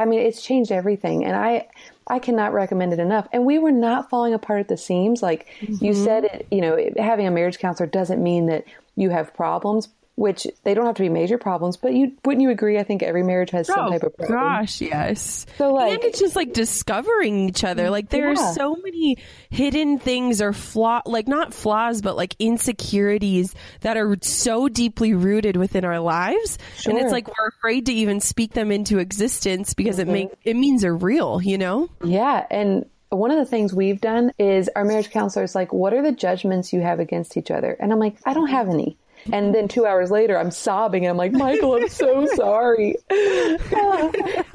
i 0.00 0.04
mean 0.04 0.20
it's 0.20 0.42
changed 0.42 0.72
everything 0.72 1.24
and 1.24 1.36
i 1.36 1.66
I 2.10 2.18
cannot 2.18 2.52
recommend 2.52 2.92
it 2.92 2.98
enough. 2.98 3.28
And 3.32 3.46
we 3.46 3.58
were 3.58 3.70
not 3.70 4.10
falling 4.10 4.34
apart 4.34 4.60
at 4.60 4.68
the 4.68 4.76
seams. 4.76 5.22
Like 5.22 5.46
mm-hmm. 5.60 5.82
you 5.84 5.94
said, 5.94 6.24
it, 6.24 6.46
you 6.50 6.60
know, 6.60 6.76
having 6.98 7.26
a 7.26 7.30
marriage 7.30 7.60
counselor 7.60 7.86
doesn't 7.86 8.20
mean 8.20 8.46
that 8.46 8.64
you 8.96 9.10
have 9.10 9.32
problems, 9.32 9.88
which 10.20 10.46
they 10.64 10.74
don't 10.74 10.84
have 10.84 10.96
to 10.96 11.02
be 11.02 11.08
major 11.08 11.38
problems, 11.38 11.78
but 11.78 11.94
you 11.94 12.12
wouldn't 12.26 12.42
you 12.42 12.50
agree? 12.50 12.78
I 12.78 12.82
think 12.82 13.02
every 13.02 13.22
marriage 13.22 13.52
has 13.52 13.68
some 13.68 13.86
oh, 13.86 13.90
type 13.90 14.02
of 14.02 14.14
problem. 14.18 14.38
Gosh, 14.38 14.82
yes. 14.82 15.46
So 15.56 15.72
like, 15.72 15.94
and 15.94 16.04
it's 16.04 16.20
just 16.20 16.36
like 16.36 16.52
discovering 16.52 17.48
each 17.48 17.64
other. 17.64 17.88
Like 17.88 18.10
there 18.10 18.30
yeah. 18.30 18.38
are 18.38 18.52
so 18.52 18.76
many 18.84 19.16
hidden 19.48 19.98
things 19.98 20.42
or 20.42 20.52
flaw, 20.52 21.00
like 21.06 21.26
not 21.26 21.54
flaws, 21.54 22.02
but 22.02 22.18
like 22.18 22.36
insecurities 22.38 23.54
that 23.80 23.96
are 23.96 24.14
so 24.20 24.68
deeply 24.68 25.14
rooted 25.14 25.56
within 25.56 25.86
our 25.86 26.00
lives, 26.00 26.58
sure. 26.76 26.92
and 26.92 27.02
it's 27.02 27.12
like 27.12 27.26
we're 27.26 27.48
afraid 27.48 27.86
to 27.86 27.92
even 27.94 28.20
speak 28.20 28.52
them 28.52 28.70
into 28.70 28.98
existence 28.98 29.72
because 29.72 29.96
mm-hmm. 29.96 30.10
it 30.10 30.12
make 30.12 30.30
it 30.44 30.54
means 30.54 30.82
they're 30.82 30.94
real. 30.94 31.40
You 31.40 31.56
know? 31.56 31.88
Yeah, 32.04 32.44
and 32.50 32.84
one 33.08 33.30
of 33.30 33.38
the 33.38 33.46
things 33.46 33.72
we've 33.72 34.02
done 34.02 34.32
is 34.38 34.68
our 34.76 34.84
marriage 34.84 35.08
counselor 35.08 35.44
is 35.44 35.54
like, 35.54 35.72
what 35.72 35.94
are 35.94 36.02
the 36.02 36.12
judgments 36.12 36.74
you 36.74 36.82
have 36.82 37.00
against 37.00 37.38
each 37.38 37.50
other? 37.50 37.74
And 37.80 37.90
I'm 37.90 37.98
like, 37.98 38.16
I 38.26 38.34
don't 38.34 38.50
have 38.50 38.68
any. 38.68 38.98
And 39.32 39.54
then 39.54 39.68
two 39.68 39.86
hours 39.86 40.10
later, 40.10 40.38
I'm 40.38 40.50
sobbing. 40.50 41.04
And 41.04 41.10
I'm 41.10 41.16
like, 41.16 41.32
Michael, 41.32 41.74
I'm 41.74 41.88
so 41.88 42.26
sorry. 42.34 42.96
Because 43.08 44.44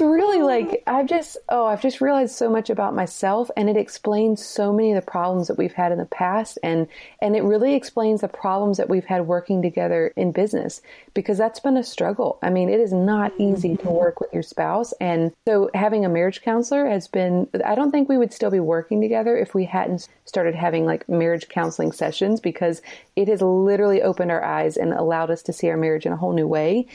um, 0.00 0.10
really, 0.10 0.42
like, 0.42 0.82
I've 0.86 1.06
just, 1.06 1.36
oh, 1.48 1.66
I've 1.66 1.82
just 1.82 2.00
realized 2.00 2.34
so 2.34 2.50
much 2.50 2.70
about 2.70 2.94
myself, 2.94 3.50
and 3.56 3.68
it 3.68 3.76
explains 3.76 4.44
so 4.44 4.72
many 4.72 4.92
of 4.92 5.04
the 5.04 5.10
problems 5.10 5.48
that 5.48 5.58
we've 5.58 5.72
had 5.72 5.92
in 5.92 5.98
the 5.98 6.06
past, 6.06 6.58
and 6.62 6.86
and 7.20 7.36
it 7.36 7.42
really 7.42 7.74
explains 7.74 8.20
the 8.20 8.28
problems 8.28 8.76
that 8.78 8.88
we've 8.88 9.04
had 9.04 9.26
working 9.26 9.62
together 9.62 10.12
in 10.16 10.32
business 10.32 10.80
because 11.14 11.38
that's 11.38 11.60
been 11.60 11.76
a 11.76 11.84
struggle. 11.84 12.38
I 12.42 12.50
mean, 12.50 12.68
it 12.68 12.80
is 12.80 12.92
not 12.92 13.32
easy 13.38 13.76
to 13.76 13.90
work 13.90 14.20
with 14.20 14.32
your 14.32 14.42
spouse, 14.42 14.92
and 15.00 15.32
so 15.46 15.70
having 15.74 16.04
a 16.04 16.08
marriage 16.08 16.42
counselor 16.42 16.88
has 16.88 17.08
been. 17.08 17.48
I 17.64 17.74
don't 17.74 17.90
think 17.90 18.08
we 18.08 18.18
would 18.18 18.32
still 18.32 18.50
be 18.50 18.60
working 18.60 19.00
together 19.00 19.36
if 19.36 19.54
we 19.54 19.64
hadn't 19.64 20.08
started 20.24 20.54
having 20.54 20.84
like 20.84 21.08
marriage 21.08 21.48
counseling 21.48 21.92
sessions 21.92 22.40
because 22.40 22.82
it 23.16 23.28
has 23.28 23.42
literally 23.64 24.02
opened 24.02 24.30
our 24.30 24.42
eyes 24.42 24.76
and 24.76 24.92
allowed 24.92 25.30
us 25.30 25.42
to 25.44 25.52
see 25.52 25.68
our 25.68 25.76
marriage 25.76 26.06
in 26.06 26.12
a 26.12 26.16
whole 26.16 26.32
new 26.32 26.46
way. 26.46 26.86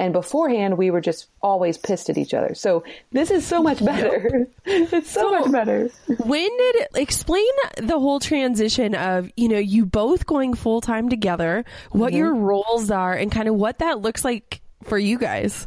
And 0.00 0.14
beforehand, 0.14 0.78
we 0.78 0.90
were 0.90 1.02
just 1.02 1.28
always 1.42 1.76
pissed 1.76 2.08
at 2.08 2.16
each 2.16 2.32
other. 2.32 2.54
So 2.54 2.84
this 3.12 3.30
is 3.30 3.46
so 3.46 3.62
much 3.62 3.84
better. 3.84 4.48
it's 4.64 5.10
so, 5.10 5.20
so, 5.20 5.30
much 5.40 5.52
better. 5.52 5.90
When 6.24 6.56
did 6.56 6.76
it 6.76 6.90
explain 6.94 7.44
the 7.76 7.98
whole 7.98 8.18
transition 8.18 8.94
of, 8.94 9.30
you 9.36 9.48
know, 9.48 9.58
you 9.58 9.84
both 9.84 10.24
going 10.24 10.54
full 10.54 10.80
time 10.80 11.10
together, 11.10 11.66
what 11.90 12.12
mm-hmm. 12.12 12.16
your 12.16 12.34
roles 12.34 12.90
are, 12.90 13.12
and 13.12 13.30
kind 13.30 13.46
of 13.46 13.56
what 13.56 13.80
that 13.80 14.00
looks 14.00 14.24
like 14.24 14.62
for 14.84 14.98
you 14.98 15.18
guys? 15.18 15.66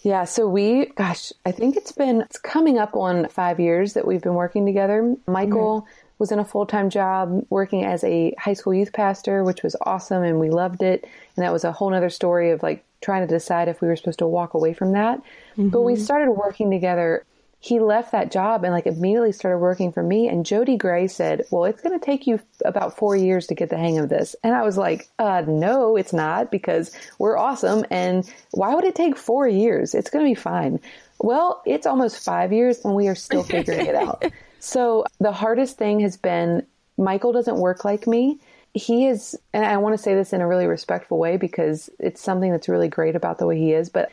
Yeah, 0.00 0.24
so 0.24 0.48
we, 0.48 0.86
gosh, 0.86 1.30
I 1.44 1.52
think 1.52 1.76
it's 1.76 1.92
been, 1.92 2.22
it's 2.22 2.38
coming 2.38 2.78
up 2.78 2.96
on 2.96 3.28
five 3.28 3.60
years 3.60 3.92
that 3.92 4.06
we've 4.06 4.22
been 4.22 4.34
working 4.34 4.64
together. 4.64 5.14
Michael 5.26 5.82
mm-hmm 5.82 6.01
was 6.22 6.30
in 6.30 6.38
a 6.38 6.44
full 6.44 6.66
time 6.66 6.88
job 6.88 7.44
working 7.50 7.84
as 7.84 8.04
a 8.04 8.32
high 8.38 8.52
school 8.52 8.72
youth 8.72 8.92
pastor, 8.92 9.42
which 9.42 9.64
was 9.64 9.74
awesome 9.80 10.22
and 10.22 10.38
we 10.38 10.50
loved 10.50 10.80
it. 10.80 11.04
And 11.34 11.44
that 11.44 11.52
was 11.52 11.64
a 11.64 11.72
whole 11.72 11.92
other 11.92 12.10
story 12.10 12.52
of 12.52 12.62
like 12.62 12.84
trying 13.00 13.26
to 13.26 13.34
decide 13.34 13.66
if 13.66 13.80
we 13.80 13.88
were 13.88 13.96
supposed 13.96 14.20
to 14.20 14.28
walk 14.28 14.54
away 14.54 14.72
from 14.72 14.92
that. 14.92 15.18
Mm-hmm. 15.18 15.70
But 15.70 15.82
we 15.82 15.96
started 15.96 16.30
working 16.30 16.70
together. 16.70 17.24
He 17.58 17.80
left 17.80 18.12
that 18.12 18.30
job 18.30 18.62
and 18.62 18.72
like 18.72 18.86
immediately 18.86 19.32
started 19.32 19.58
working 19.58 19.90
for 19.90 20.00
me. 20.00 20.28
And 20.28 20.46
Jody 20.46 20.76
Gray 20.76 21.08
said, 21.08 21.42
Well, 21.50 21.64
it's 21.64 21.82
going 21.82 21.98
to 21.98 22.04
take 22.04 22.28
you 22.28 22.38
about 22.64 22.96
four 22.96 23.16
years 23.16 23.48
to 23.48 23.56
get 23.56 23.70
the 23.70 23.76
hang 23.76 23.98
of 23.98 24.08
this. 24.08 24.36
And 24.44 24.54
I 24.54 24.62
was 24.62 24.78
like, 24.78 25.08
uh, 25.18 25.42
No, 25.44 25.96
it's 25.96 26.12
not 26.12 26.52
because 26.52 26.96
we're 27.18 27.36
awesome. 27.36 27.84
And 27.90 28.32
why 28.52 28.76
would 28.76 28.84
it 28.84 28.94
take 28.94 29.16
four 29.16 29.48
years? 29.48 29.92
It's 29.92 30.08
going 30.08 30.24
to 30.24 30.30
be 30.30 30.40
fine. 30.40 30.78
Well, 31.18 31.62
it's 31.66 31.86
almost 31.86 32.24
five 32.24 32.52
years 32.52 32.84
and 32.84 32.94
we 32.94 33.08
are 33.08 33.16
still 33.16 33.42
figuring 33.42 33.86
it 33.86 33.96
out. 33.96 34.24
So 34.62 35.04
the 35.18 35.32
hardest 35.32 35.76
thing 35.76 35.98
has 36.00 36.16
been 36.16 36.64
Michael 36.96 37.32
doesn't 37.32 37.56
work 37.56 37.84
like 37.84 38.06
me. 38.06 38.38
He 38.74 39.08
is, 39.08 39.36
and 39.52 39.64
I 39.64 39.76
want 39.78 39.96
to 39.96 40.02
say 40.02 40.14
this 40.14 40.32
in 40.32 40.40
a 40.40 40.46
really 40.46 40.68
respectful 40.68 41.18
way 41.18 41.36
because 41.36 41.90
it's 41.98 42.20
something 42.20 42.52
that's 42.52 42.68
really 42.68 42.86
great 42.86 43.16
about 43.16 43.38
the 43.38 43.46
way 43.46 43.58
he 43.58 43.72
is, 43.72 43.90
but 43.90 44.12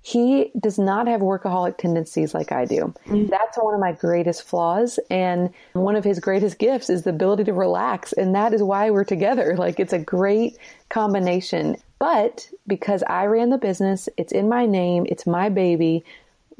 he 0.00 0.52
does 0.58 0.78
not 0.78 1.06
have 1.06 1.20
workaholic 1.20 1.76
tendencies 1.76 2.32
like 2.32 2.50
I 2.50 2.64
do. 2.64 2.94
Mm-hmm. 3.08 3.26
That's 3.26 3.58
one 3.58 3.74
of 3.74 3.80
my 3.80 3.92
greatest 3.92 4.44
flaws. 4.44 4.98
And 5.10 5.50
one 5.74 5.96
of 5.96 6.04
his 6.04 6.18
greatest 6.18 6.58
gifts 6.58 6.88
is 6.88 7.02
the 7.02 7.10
ability 7.10 7.44
to 7.44 7.52
relax. 7.52 8.14
And 8.14 8.34
that 8.34 8.54
is 8.54 8.62
why 8.62 8.88
we're 8.88 9.04
together. 9.04 9.54
Like 9.58 9.78
it's 9.78 9.92
a 9.92 9.98
great 9.98 10.56
combination. 10.88 11.76
But 11.98 12.48
because 12.66 13.02
I 13.02 13.26
ran 13.26 13.50
the 13.50 13.58
business, 13.58 14.08
it's 14.16 14.32
in 14.32 14.48
my 14.48 14.64
name, 14.64 15.04
it's 15.10 15.26
my 15.26 15.50
baby 15.50 16.02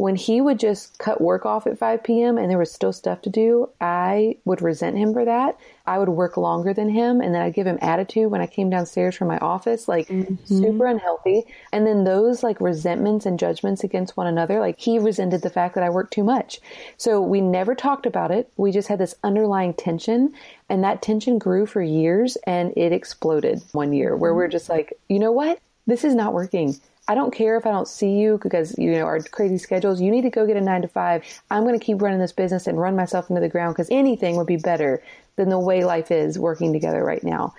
when 0.01 0.17
he 0.17 0.41
would 0.41 0.59
just 0.59 0.99
cut 0.99 1.21
work 1.21 1.45
off 1.45 1.67
at 1.67 1.77
5 1.77 2.03
p.m. 2.03 2.39
and 2.39 2.51
there 2.51 2.57
was 2.57 2.73
still 2.73 2.91
stuff 2.91 3.21
to 3.21 3.29
do, 3.29 3.69
I 3.83 4.39
would 4.47 4.63
resent 4.63 4.97
him 4.97 5.13
for 5.13 5.27
that. 5.27 5.59
I 5.87 5.99
would 5.99 6.09
work 6.09 6.39
longer 6.39 6.73
than 6.73 6.89
him 6.89 7.21
and 7.21 7.35
then 7.35 7.43
I'd 7.43 7.53
give 7.53 7.67
him 7.67 7.79
attitude 7.83 8.31
when 8.31 8.41
I 8.41 8.47
came 8.47 8.71
downstairs 8.71 9.15
from 9.15 9.29
my 9.29 9.37
office, 9.41 9.89
like 9.89 10.09
mm-hmm. 10.09 10.37
super 10.47 10.87
unhealthy. 10.87 11.45
And 11.71 11.87
then 11.87 12.05
those 12.05 12.43
like 12.43 12.63
resentments 12.63 13.27
and 13.27 13.39
judgments 13.39 13.85
against 13.85 14.17
one 14.17 14.27
another, 14.27 14.59
like 14.59 14.79
he 14.79 14.99
resented 14.99 15.43
the 15.43 15.51
fact 15.51 15.75
that 15.75 15.85
I 15.85 15.91
worked 15.91 16.15
too 16.15 16.25
much. 16.25 16.61
So 16.97 17.21
we 17.21 17.43
never 17.43 17.75
talked 17.75 18.07
about 18.07 18.31
it. 18.31 18.51
We 18.57 18.73
just 18.73 18.89
had 18.89 19.01
this 19.01 19.17
underlying 19.23 19.75
tension 19.75 20.33
and 20.71 20.83
that 20.83 21.03
tension 21.03 21.39
grew 21.39 21.67
for 21.67 21.83
years 21.83 22.39
and 22.47 22.73
it 22.75 22.93
exploded 22.93 23.63
one 23.73 23.93
year 23.93 24.17
where 24.17 24.33
we're 24.35 24.49
just 24.49 24.71
like, 24.71 24.95
you 25.11 25.19
know 25.19 25.33
what? 25.33 25.61
this 25.91 26.05
is 26.05 26.15
not 26.15 26.33
working. 26.33 26.77
I 27.11 27.17
don't 27.17 27.35
care 27.35 27.57
if 27.57 27.67
I 27.67 27.73
don't 27.73 27.89
see 27.89 28.21
you 28.21 28.39
because, 28.41 28.79
you 28.79 28.93
know, 28.93 29.05
our 29.05 29.19
crazy 29.19 29.59
schedules. 29.59 30.01
You 30.01 30.13
need 30.13 30.23
to 30.23 30.31
go 30.31 30.47
get 30.47 30.57
a 30.57 30.61
nine 30.61 30.83
to 30.83 30.87
five. 30.87 31.25
I'm 31.51 31.65
going 31.65 31.77
to 31.77 31.85
keep 31.85 32.01
running 32.01 32.21
this 32.21 32.31
business 32.31 32.69
and 32.69 32.79
run 32.79 32.95
myself 32.95 33.29
into 33.29 33.41
the 33.41 33.49
ground 33.49 33.75
because 33.75 33.89
anything 33.91 34.37
would 34.37 34.47
be 34.47 34.59
better 34.59 35.03
than 35.35 35.49
the 35.49 35.59
way 35.59 35.83
life 35.83 36.13
is 36.13 36.39
working 36.39 36.73
together 36.73 37.03
right 37.03 37.25
now. 37.25 37.53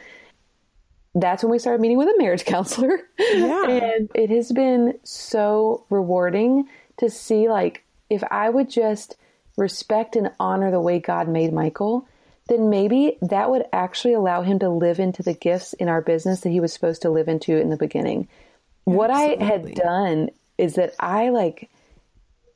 That's 1.16 1.44
when 1.44 1.52
we 1.52 1.60
started 1.60 1.82
meeting 1.82 1.98
with 1.98 2.08
a 2.08 2.18
marriage 2.18 2.46
counselor. 2.46 2.98
Yeah. 3.20 3.68
and 3.68 4.10
it 4.16 4.30
has 4.30 4.54
been 4.54 4.98
so 5.04 5.86
rewarding 5.90 6.70
to 7.00 7.10
see, 7.10 7.50
like, 7.50 7.84
if 8.10 8.24
I 8.32 8.50
would 8.50 8.70
just 8.70 9.18
respect 9.58 10.16
and 10.16 10.32
honor 10.40 10.72
the 10.72 10.80
way 10.80 11.00
God 11.00 11.28
made 11.28 11.52
Michael, 11.52 12.08
then 12.48 12.70
maybe 12.70 13.18
that 13.22 13.50
would 13.50 13.66
actually 13.74 14.14
allow 14.14 14.44
him 14.44 14.60
to 14.60 14.70
live 14.70 15.02
into 15.02 15.24
the 15.24 15.34
gifts 15.34 15.74
in 15.74 15.90
our 15.90 16.02
business 16.02 16.40
that 16.40 16.52
he 16.52 16.62
was 16.62 16.72
supposed 16.72 17.02
to 17.02 17.10
live 17.10 17.28
into 17.28 17.58
in 17.58 17.70
the 17.70 17.76
beginning. 17.76 18.30
What 18.86 19.12
I 19.12 19.44
had 19.44 19.76
done 19.76 20.30
is 20.58 20.76
that 20.76 20.94
I 21.00 21.30
like, 21.30 21.70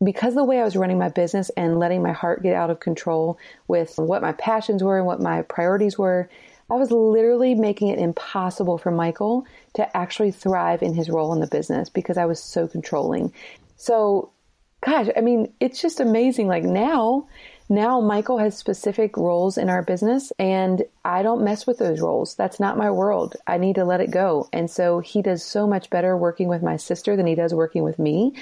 because 0.04 0.36
the 0.36 0.44
way 0.44 0.60
I 0.60 0.64
was 0.64 0.76
running 0.76 0.98
my 0.98 1.10
business 1.10 1.50
and 1.58 1.80
letting 1.80 2.02
my 2.04 2.12
heart 2.12 2.44
get 2.44 2.56
out 2.56 2.70
of 2.70 2.80
control 2.80 3.38
with 3.68 3.98
what 3.98 4.22
my 4.22 4.32
passions 4.34 4.84
were 4.84 4.98
and 4.98 5.08
what 5.08 5.22
my 5.22 5.42
priorities 5.44 5.98
were, 5.98 6.30
I 6.70 6.76
was 6.76 6.92
literally 6.92 7.54
making 7.54 7.90
it 7.90 8.00
impossible 8.00 8.78
for 8.78 8.92
Michael 8.92 9.46
to 9.76 9.96
actually 9.96 10.32
thrive 10.32 10.82
in 10.82 10.96
his 10.96 11.10
role 11.10 11.32
in 11.32 11.40
the 11.40 11.48
business 11.48 11.90
because 11.90 12.18
I 12.18 12.26
was 12.26 12.42
so 12.42 12.68
controlling. 12.68 13.32
So, 13.78 14.32
gosh, 14.82 15.08
I 15.16 15.22
mean, 15.22 15.54
it's 15.60 15.80
just 15.80 16.00
amazing. 16.00 16.48
Like 16.48 16.64
now, 16.64 17.28
now 17.70 18.02
Michael 18.02 18.40
has 18.40 18.58
specific 18.58 19.16
roles 19.16 19.58
in 19.58 19.70
our 19.70 19.84
business 19.84 20.34
and 20.40 20.84
I 21.06 21.22
don't 21.22 21.44
mess 21.44 21.68
with 21.68 21.78
those 21.78 22.02
roles. 22.02 22.34
That's 22.34 22.60
not 22.60 22.80
my 22.80 22.90
world. 22.90 23.36
I 23.46 23.60
need 23.60 23.76
to 23.76 23.86
let 23.86 24.02
it 24.02 24.10
go. 24.10 24.50
And 24.52 24.72
so 24.72 25.00
he 25.00 25.22
does 25.22 25.44
so 25.44 25.68
much 25.68 25.92
better 25.92 26.18
working 26.18 26.48
with 26.48 26.64
my 26.64 26.78
sister 26.78 27.16
than 27.16 27.28
he 27.28 27.36
does 27.36 27.54
working 27.54 27.84
with 27.84 28.00
me. 28.00 28.34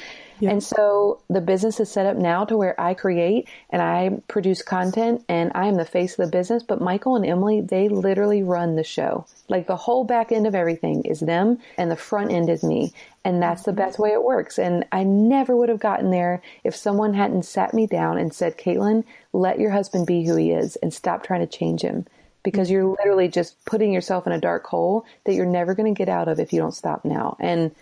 And 0.42 0.64
so 0.64 1.22
the 1.30 1.42
business 1.42 1.80
is 1.80 1.92
set 1.92 2.06
up 2.06 2.18
now 2.18 2.46
to 2.46 2.58
where 2.58 2.80
I 2.80 2.94
create 2.94 3.48
and 3.70 3.82
I 3.82 4.22
produce 4.28 4.62
content 4.62 5.24
and 5.30 5.52
I 5.56 5.68
am 5.68 5.76
the 5.76 5.86
face 5.86 6.18
of 6.18 6.26
the 6.26 6.32
business. 6.32 6.64
But 6.64 6.82
Michael 6.82 7.16
and 7.16 7.26
Emily, 7.26 7.62
they 7.62 7.88
literally 7.88 8.44
run 8.44 8.76
the 8.76 8.84
show. 8.84 9.26
Like 9.48 9.68
the 9.68 9.76
whole 9.76 10.04
back 10.04 10.32
end 10.32 10.48
of 10.48 10.56
everything 10.56 11.04
is 11.06 11.20
them 11.20 11.60
and 11.78 11.92
the 11.92 11.96
front 11.96 12.32
end 12.32 12.50
is 12.50 12.64
me. 12.64 12.94
And 13.24 13.42
that's 13.42 13.64
the 13.64 13.74
best 13.74 14.00
way 14.00 14.12
it 14.12 14.24
works. 14.24 14.60
And 14.60 14.86
I 14.92 15.04
never 15.04 15.56
would 15.56 15.70
have 15.70 15.80
gotten 15.80 16.12
there 16.12 16.42
if 16.64 16.76
someone 16.76 17.14
hadn't 17.14 17.44
sat 17.44 17.74
me 17.74 17.88
down 17.88 18.18
and 18.18 18.34
said, 18.34 18.58
Katelyn, 18.58 19.06
let 19.32 19.60
your 19.60 19.72
husband 19.72 20.08
be 20.08 20.26
who 20.26 20.36
he 20.36 20.52
is 20.52 20.76
and 20.78 20.94
stop 20.94 21.24
trying 21.24 21.42
to 21.42 21.58
change 21.58 21.82
him 21.82 22.06
because 22.44 22.70
you're 22.70 22.86
literally 22.86 23.28
just 23.28 23.64
putting 23.66 23.94
yourself 23.94 24.28
in 24.28 24.34
a 24.34 24.40
dark 24.40 24.66
hole 24.66 25.06
that 25.26 25.34
you're 25.34 25.46
never 25.46 25.74
going 25.74 25.94
to 25.94 25.98
get 25.98 26.10
out 26.10 26.28
of 26.28 26.40
if 26.40 26.54
you 26.54 26.60
don't 26.60 26.76
stop 26.76 27.06
now. 27.06 27.38
And 27.40 27.74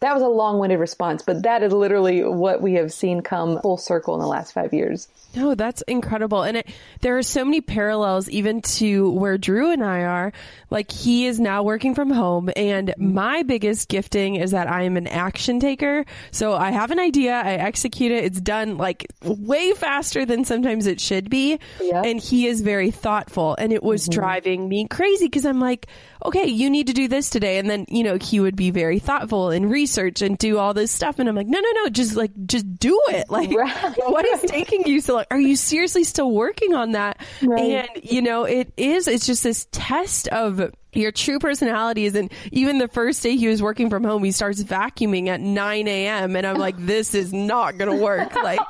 that 0.00 0.14
was 0.14 0.22
a 0.22 0.28
long-winded 0.28 0.78
response, 0.78 1.22
but 1.22 1.42
that 1.44 1.62
is 1.62 1.72
literally 1.72 2.22
what 2.22 2.60
we 2.60 2.74
have 2.74 2.92
seen 2.92 3.22
come 3.22 3.60
full 3.60 3.76
circle 3.76 4.14
in 4.14 4.20
the 4.20 4.26
last 4.26 4.52
five 4.52 4.72
years. 4.72 5.08
No, 5.36 5.54
that's 5.54 5.82
incredible. 5.82 6.42
And 6.42 6.58
it, 6.58 6.68
there 7.00 7.18
are 7.18 7.22
so 7.22 7.44
many 7.44 7.60
parallels 7.60 8.28
even 8.28 8.62
to 8.62 9.10
where 9.10 9.38
Drew 9.38 9.72
and 9.72 9.82
I 9.82 10.02
are. 10.02 10.32
Like 10.70 10.90
he 10.90 11.26
is 11.26 11.40
now 11.40 11.62
working 11.62 11.94
from 11.94 12.10
home 12.10 12.50
and 12.56 12.94
my 12.98 13.42
biggest 13.42 13.88
gifting 13.88 14.36
is 14.36 14.52
that 14.52 14.68
I 14.70 14.82
am 14.82 14.96
an 14.96 15.06
action 15.06 15.60
taker. 15.60 16.04
So 16.30 16.54
I 16.54 16.70
have 16.70 16.90
an 16.90 16.98
idea, 16.98 17.34
I 17.34 17.54
execute 17.54 18.12
it. 18.12 18.24
It's 18.24 18.40
done 18.40 18.76
like 18.76 19.06
way 19.24 19.72
faster 19.72 20.24
than 20.24 20.44
sometimes 20.44 20.86
it 20.86 21.00
should 21.00 21.30
be. 21.30 21.58
Yep. 21.80 22.04
And 22.04 22.20
he 22.20 22.46
is 22.46 22.60
very 22.60 22.90
thoughtful 22.90 23.56
and 23.58 23.72
it 23.72 23.82
was 23.82 24.04
mm-hmm. 24.04 24.20
driving 24.20 24.68
me 24.68 24.86
crazy 24.88 25.26
because 25.26 25.46
I'm 25.46 25.60
like, 25.60 25.86
okay, 26.24 26.46
you 26.46 26.70
need 26.70 26.86
to 26.86 26.92
do 26.92 27.08
this 27.08 27.30
today. 27.30 27.58
And 27.58 27.68
then, 27.68 27.84
you 27.88 28.02
know, 28.02 28.16
he 28.20 28.40
would 28.40 28.56
be 28.56 28.70
very 28.70 28.98
thoughtful 28.98 29.50
and 29.50 29.70
research 29.70 30.22
and 30.22 30.38
do 30.38 30.58
all 30.58 30.72
this 30.74 30.90
stuff. 30.90 31.18
And 31.18 31.28
I'm 31.28 31.34
like, 31.36 31.46
no, 31.46 31.60
no, 31.60 31.70
no, 31.82 31.88
just 31.90 32.16
like, 32.16 32.30
just 32.46 32.78
do 32.78 32.98
it. 33.10 33.26
Like, 33.34 33.50
Right. 33.50 33.94
what 33.98 34.24
is 34.26 34.42
taking 34.42 34.86
you 34.86 35.00
so 35.00 35.14
long? 35.14 35.24
Are 35.30 35.40
you 35.40 35.56
seriously 35.56 36.04
still 36.04 36.30
working 36.30 36.74
on 36.74 36.92
that? 36.92 37.20
Right. 37.42 37.88
And, 37.94 38.04
you 38.04 38.22
know, 38.22 38.44
it 38.44 38.72
is, 38.76 39.08
it's 39.08 39.26
just 39.26 39.42
this 39.42 39.66
test 39.72 40.28
of 40.28 40.72
your 40.94 41.12
true 41.12 41.38
personality 41.38 42.06
is 42.06 42.14
and 42.14 42.32
even 42.52 42.78
the 42.78 42.88
first 42.88 43.22
day 43.22 43.36
he 43.36 43.48
was 43.48 43.62
working 43.62 43.90
from 43.90 44.04
home, 44.04 44.24
he 44.24 44.32
starts 44.32 44.62
vacuuming 44.62 45.28
at 45.28 45.40
9 45.40 45.88
a.m. 45.88 46.36
And 46.36 46.46
I'm 46.46 46.56
like, 46.56 46.76
this 46.78 47.14
is 47.14 47.32
not 47.32 47.78
going 47.78 47.90
to 47.90 48.02
work. 48.02 48.34
Like, 48.34 48.60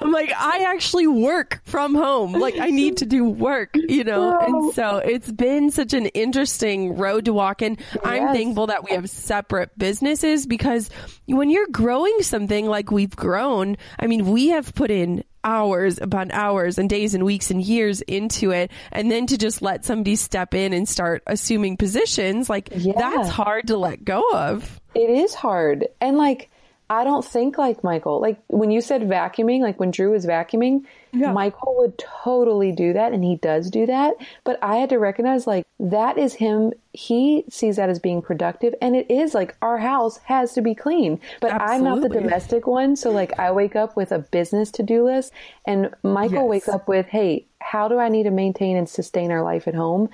I'm 0.00 0.12
like, 0.12 0.32
I 0.36 0.64
actually 0.68 1.06
work 1.06 1.60
from 1.64 1.94
home. 1.94 2.32
Like, 2.32 2.58
I 2.58 2.70
need 2.70 2.98
to 2.98 3.06
do 3.06 3.24
work, 3.24 3.70
you 3.74 4.04
know? 4.04 4.38
And 4.38 4.74
so 4.74 4.98
it's 4.98 5.30
been 5.30 5.70
such 5.70 5.92
an 5.92 6.06
interesting 6.06 6.96
road 6.96 7.24
to 7.26 7.32
walk 7.32 7.62
in. 7.62 7.78
I'm 8.04 8.34
thankful 8.34 8.68
that 8.68 8.84
we 8.84 8.92
have 8.92 9.10
separate 9.10 9.76
businesses 9.78 10.46
because 10.46 10.90
when 11.26 11.50
you're 11.50 11.68
growing 11.68 12.22
something 12.22 12.66
like 12.66 12.90
we've 12.90 13.14
grown, 13.14 13.76
I 13.98 14.06
mean, 14.06 14.26
we 14.26 14.48
have 14.48 14.74
put 14.74 14.90
in 14.90 15.24
hours 15.44 15.98
upon 15.98 16.30
hours 16.32 16.78
and 16.78 16.88
days 16.90 17.14
and 17.14 17.24
weeks 17.24 17.50
and 17.50 17.62
years 17.62 18.00
into 18.02 18.50
it 18.50 18.70
and 18.92 19.10
then 19.10 19.26
to 19.26 19.38
just 19.38 19.62
let 19.62 19.84
somebody 19.84 20.16
step 20.16 20.54
in 20.54 20.72
and 20.72 20.88
start 20.88 21.22
assuming 21.26 21.76
positions 21.76 22.50
like 22.50 22.68
Yeah. 22.74 22.92
that's 22.96 23.28
hard 23.28 23.68
to 23.68 23.76
let 23.76 24.04
go 24.04 24.22
of 24.32 24.80
It 24.94 25.10
is 25.10 25.34
hard. 25.34 25.86
And 26.00 26.16
like, 26.18 26.50
I 26.90 27.04
don't 27.04 27.24
think 27.24 27.58
like 27.58 27.84
Michael. 27.84 28.20
Like 28.20 28.38
when 28.48 28.70
you 28.70 28.80
said 28.80 29.02
vacuuming, 29.02 29.60
like 29.60 29.78
when 29.78 29.90
Drew 29.90 30.10
was 30.10 30.24
vacuuming, 30.26 30.84
Michael 31.12 31.76
would 31.78 31.98
totally 31.98 32.72
do 32.72 32.92
that 32.92 33.12
and 33.12 33.24
he 33.24 33.36
does 33.36 33.70
do 33.70 33.86
that. 33.86 34.14
But 34.44 34.58
I 34.62 34.76
had 34.76 34.88
to 34.90 34.98
recognize 34.98 35.46
like 35.46 35.64
that 35.80 36.18
is 36.18 36.34
him. 36.34 36.72
He 36.92 37.44
sees 37.50 37.76
that 37.76 37.88
as 37.88 37.98
being 37.98 38.20
productive 38.22 38.74
and 38.82 38.96
it 38.96 39.10
is 39.10 39.34
like 39.34 39.56
our 39.62 39.78
house 39.78 40.18
has 40.24 40.52
to 40.54 40.62
be 40.62 40.74
clean. 40.74 41.20
But 41.40 41.52
I'm 41.52 41.84
not 41.84 42.00
the 42.02 42.08
domestic 42.08 42.66
one. 42.66 42.96
So 42.96 43.10
like 43.10 43.38
I 43.38 43.50
wake 43.52 43.76
up 43.76 43.96
with 43.96 44.12
a 44.12 44.18
business 44.18 44.70
to 44.72 44.82
do 44.82 45.04
list 45.04 45.32
and 45.66 45.94
Michael 46.02 46.42
Yes. 46.42 46.48
wakes 46.48 46.68
up 46.68 46.88
with, 46.88 47.06
Hey, 47.06 47.46
how 47.60 47.88
do 47.88 47.98
I 47.98 48.08
need 48.08 48.24
to 48.24 48.30
maintain 48.30 48.76
and 48.76 48.88
sustain 48.88 49.30
our 49.30 49.42
life 49.42 49.66
at 49.68 49.74
home? 49.74 50.08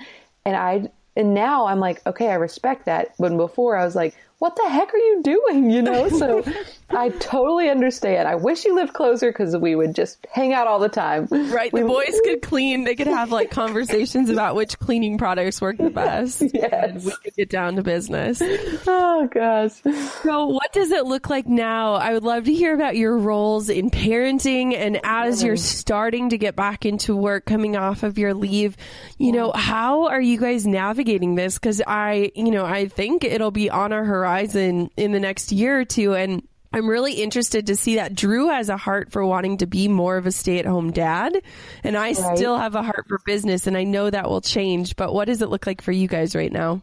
And 0.45 0.55
I, 0.55 0.89
and 1.15 1.33
now 1.33 1.65
I'm 1.67 1.79
like, 1.79 2.05
okay, 2.05 2.29
I 2.29 2.35
respect 2.35 2.85
that. 2.85 3.13
When 3.17 3.37
before 3.37 3.77
I 3.77 3.85
was 3.85 3.95
like, 3.95 4.15
what 4.39 4.55
the 4.55 4.69
heck 4.69 4.93
are 4.93 4.97
you 4.97 5.21
doing? 5.23 5.71
You 5.71 5.81
know, 5.81 6.09
so 6.19 6.43
I 6.89 7.09
totally 7.09 7.69
understand. 7.69 8.27
I 8.27 8.35
wish 8.35 8.65
you 8.65 8.75
lived 8.75 8.93
closer 8.93 9.31
because 9.31 9.55
we 9.55 9.75
would 9.75 9.95
just 9.95 10.25
hang 10.31 10.53
out 10.53 10.67
all 10.67 10.79
the 10.79 10.89
time. 10.89 11.27
right 11.31 11.71
the 11.71 11.83
boys 11.83 12.19
could 12.23 12.41
clean 12.41 12.83
they 12.83 12.95
could 12.95 13.07
have 13.07 13.31
like 13.31 13.51
conversations 13.51 14.29
about 14.29 14.55
which 14.55 14.77
cleaning 14.79 15.17
products 15.17 15.61
work 15.61 15.77
the 15.77 15.89
best 15.89 16.41
Yes. 16.53 16.71
and 16.71 17.03
we 17.03 17.11
could 17.23 17.35
get 17.35 17.49
down 17.49 17.75
to 17.75 17.83
business 17.83 18.41
Oh 18.87 19.27
gosh. 19.31 19.71
So, 20.23 20.47
what 20.47 20.73
does 20.73 20.91
it 20.91 21.05
look 21.05 21.29
like 21.29 21.47
now? 21.47 21.93
I 21.93 22.13
would 22.13 22.23
love 22.23 22.45
to 22.45 22.53
hear 22.53 22.73
about 22.73 22.95
your 22.95 23.17
roles 23.17 23.69
in 23.69 23.89
parenting 23.89 24.75
and 24.75 24.99
as 25.03 25.43
you're 25.43 25.55
mm-hmm. 25.55 25.61
starting 25.61 26.29
to 26.29 26.37
get 26.37 26.55
back 26.55 26.85
into 26.85 27.15
work 27.15 27.45
coming 27.45 27.75
off 27.75 28.03
of 28.03 28.17
your 28.17 28.33
leave. 28.33 28.75
You 29.17 29.31
know, 29.31 29.51
how 29.53 30.07
are 30.07 30.21
you 30.21 30.39
guys 30.39 30.67
navigating 30.67 31.35
this? 31.35 31.55
Because 31.55 31.81
I, 31.85 32.31
you 32.35 32.51
know, 32.51 32.65
I 32.65 32.87
think 32.87 33.23
it'll 33.23 33.51
be 33.51 33.69
on 33.69 33.93
our 33.93 34.03
horizon 34.35 34.89
in 34.97 35.11
the 35.11 35.19
next 35.19 35.51
year 35.51 35.79
or 35.79 35.85
two. 35.85 36.13
And 36.13 36.47
I'm 36.73 36.87
really 36.89 37.13
interested 37.13 37.67
to 37.67 37.75
see 37.75 37.95
that 37.95 38.15
Drew 38.15 38.49
has 38.49 38.69
a 38.69 38.77
heart 38.77 39.11
for 39.11 39.25
wanting 39.25 39.57
to 39.57 39.67
be 39.67 39.87
more 39.87 40.17
of 40.17 40.25
a 40.25 40.31
stay 40.31 40.59
at 40.59 40.65
home 40.65 40.91
dad. 40.91 41.41
And 41.83 41.95
I 41.95 42.11
Right. 42.11 42.37
still 42.37 42.57
have 42.57 42.75
a 42.75 42.83
heart 42.83 43.05
for 43.07 43.19
business. 43.25 43.67
And 43.67 43.77
I 43.77 43.83
know 43.83 44.09
that 44.09 44.29
will 44.29 44.41
change. 44.41 44.95
But 44.95 45.13
what 45.13 45.25
does 45.25 45.41
it 45.41 45.49
look 45.49 45.65
like 45.65 45.81
for 45.81 45.91
you 45.91 46.07
guys 46.07 46.35
right 46.35 46.51
now? 46.51 46.81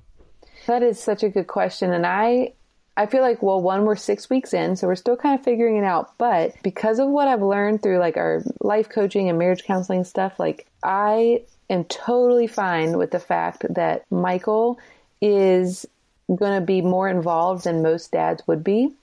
That 0.67 0.83
is 0.83 0.99
such 0.99 1.23
a 1.23 1.29
good 1.29 1.47
question. 1.47 1.93
And 1.93 2.07
I, 2.07 2.55
I 2.97 3.07
feel 3.07 3.21
like, 3.21 3.43
well, 3.43 3.61
one, 3.61 3.85
we're 3.85 3.97
six 3.97 4.31
weeks 4.31 4.55
in, 4.55 4.77
so 4.77 4.87
we're 4.87 4.95
still 4.95 5.17
kind 5.17 5.38
of 5.38 5.45
figuring 5.45 5.77
it 5.77 5.85
out. 5.85 6.17
But 6.19 6.55
because 6.62 6.99
of 6.99 7.09
what 7.09 7.27
I've 7.29 7.43
learned 7.43 7.83
through 7.83 7.99
like 7.99 8.17
our 8.17 8.43
life 8.61 8.88
coaching 8.88 9.29
and 9.29 9.38
marriage 9.38 9.65
counseling 9.65 10.05
stuff, 10.05 10.38
like 10.38 10.67
I 10.83 11.43
am 11.69 11.85
totally 11.85 12.47
fine 12.47 12.97
with 12.97 13.11
the 13.11 13.19
fact 13.19 13.67
that 13.75 14.05
Michael 14.11 14.79
is 15.21 15.85
going 16.29 16.59
to 16.59 16.65
be 16.65 16.81
more 16.81 17.09
involved 17.09 17.65
than 17.65 17.83
most 17.83 18.13
dads 18.13 18.43
would 18.47 18.65
be. 18.65 18.95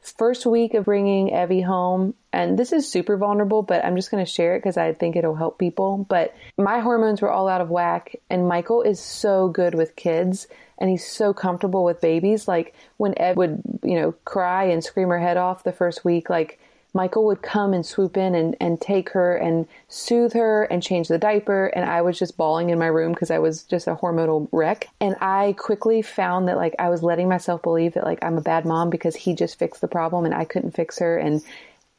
First 0.00 0.44
week 0.44 0.74
of 0.74 0.84
bringing 0.84 1.30
Evie 1.30 1.62
home, 1.62 2.14
and 2.30 2.58
this 2.58 2.72
is 2.72 2.90
super 2.90 3.16
vulnerable, 3.16 3.62
but 3.62 3.84
I'm 3.84 3.96
just 3.96 4.10
going 4.10 4.24
to 4.24 4.30
share 4.30 4.54
it 4.54 4.58
because 4.58 4.76
I 4.76 4.92
think 4.92 5.16
it'll 5.16 5.34
help 5.34 5.58
people. 5.58 6.04
But 6.08 6.34
my 6.58 6.80
hormones 6.80 7.22
were 7.22 7.30
all 7.30 7.48
out 7.48 7.62
of 7.62 7.70
whack, 7.70 8.16
and 8.28 8.46
Michael 8.46 8.82
is 8.82 9.00
so 9.00 9.48
good 9.48 9.74
with 9.74 9.96
kids 9.96 10.46
and 10.78 10.90
he's 10.90 11.06
so 11.06 11.32
comfortable 11.32 11.84
with 11.84 12.00
babies. 12.00 12.48
Like 12.48 12.74
when 12.96 13.14
Ev 13.16 13.36
would, 13.36 13.62
you 13.82 14.00
know, 14.00 14.12
cry 14.24 14.64
and 14.64 14.82
scream 14.82 15.08
her 15.08 15.18
head 15.18 15.36
off 15.36 15.64
the 15.64 15.72
first 15.72 16.04
week, 16.04 16.28
like 16.28 16.58
Michael 16.94 17.26
would 17.26 17.42
come 17.42 17.74
and 17.74 17.84
swoop 17.84 18.16
in 18.16 18.36
and, 18.36 18.56
and 18.60 18.80
take 18.80 19.10
her 19.10 19.36
and 19.36 19.66
soothe 19.88 20.32
her 20.32 20.62
and 20.64 20.80
change 20.80 21.08
the 21.08 21.18
diaper. 21.18 21.66
And 21.66 21.84
I 21.84 22.02
was 22.02 22.16
just 22.18 22.36
bawling 22.36 22.70
in 22.70 22.78
my 22.78 22.86
room 22.86 23.12
because 23.12 23.32
I 23.32 23.40
was 23.40 23.64
just 23.64 23.88
a 23.88 23.96
hormonal 23.96 24.48
wreck. 24.52 24.88
And 25.00 25.16
I 25.20 25.56
quickly 25.58 26.02
found 26.02 26.46
that 26.46 26.56
like 26.56 26.76
I 26.78 26.88
was 26.88 27.02
letting 27.02 27.28
myself 27.28 27.62
believe 27.62 27.94
that 27.94 28.04
like 28.04 28.20
I'm 28.22 28.38
a 28.38 28.42
bad 28.42 28.64
mom 28.64 28.90
because 28.90 29.16
he 29.16 29.34
just 29.34 29.58
fixed 29.58 29.80
the 29.80 29.88
problem 29.88 30.24
and 30.24 30.34
I 30.34 30.44
couldn't 30.44 30.76
fix 30.76 31.00
her. 31.00 31.18
And, 31.18 31.42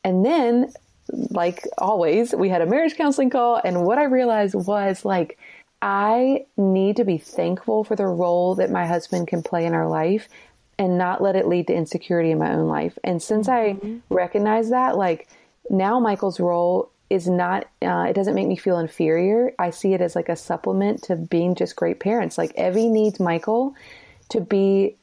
and 0.06 0.26
then 0.26 0.72
like 1.12 1.68
always, 1.78 2.34
we 2.34 2.48
had 2.48 2.62
a 2.62 2.66
marriage 2.66 2.96
counseling 2.96 3.30
call. 3.30 3.60
And 3.64 3.84
what 3.84 3.98
I 3.98 4.06
realized 4.06 4.56
was 4.56 5.04
like, 5.04 5.38
I 5.82 6.46
need 6.56 6.96
to 6.96 7.04
be 7.04 7.18
thankful 7.18 7.84
for 7.84 7.98
the 7.98 8.08
role 8.08 8.56
that 8.56 8.72
my 8.72 8.86
husband 8.88 9.28
can 9.28 9.44
play 9.44 9.66
in 9.66 9.74
our 9.74 9.90
life 9.90 10.30
and 10.78 10.98
not 10.98 11.22
let 11.22 11.36
it 11.36 11.48
lead 11.48 11.68
to 11.68 11.74
insecurity 11.74 12.32
in 12.32 12.40
my 12.40 12.54
own 12.54 12.68
life. 12.68 12.98
And 13.04 13.22
since 13.22 13.48
mm-hmm. 13.48 13.88
I 13.88 14.14
recognize 14.14 14.70
that, 14.70 14.98
like 14.98 15.28
now 15.70 16.00
Michael's 16.00 16.40
role 16.40 16.92
is 17.10 17.28
not, 17.28 17.68
uh, 17.82 18.08
it 18.10 18.14
doesn't 18.14 18.36
make 18.36 18.48
me 18.48 18.56
feel 18.56 18.80
inferior. 18.80 19.54
I 19.60 19.70
see 19.70 19.94
it 19.94 20.02
as 20.02 20.16
like 20.16 20.30
a 20.30 20.36
supplement 20.36 21.04
to 21.04 21.16
being 21.16 21.56
just 21.56 21.76
great 21.76 22.00
parents. 22.00 22.38
Like 22.38 22.54
Evie 22.58 22.90
needs 22.90 23.20
Michael 23.20 23.76
to 24.30 24.42
be 24.42 24.96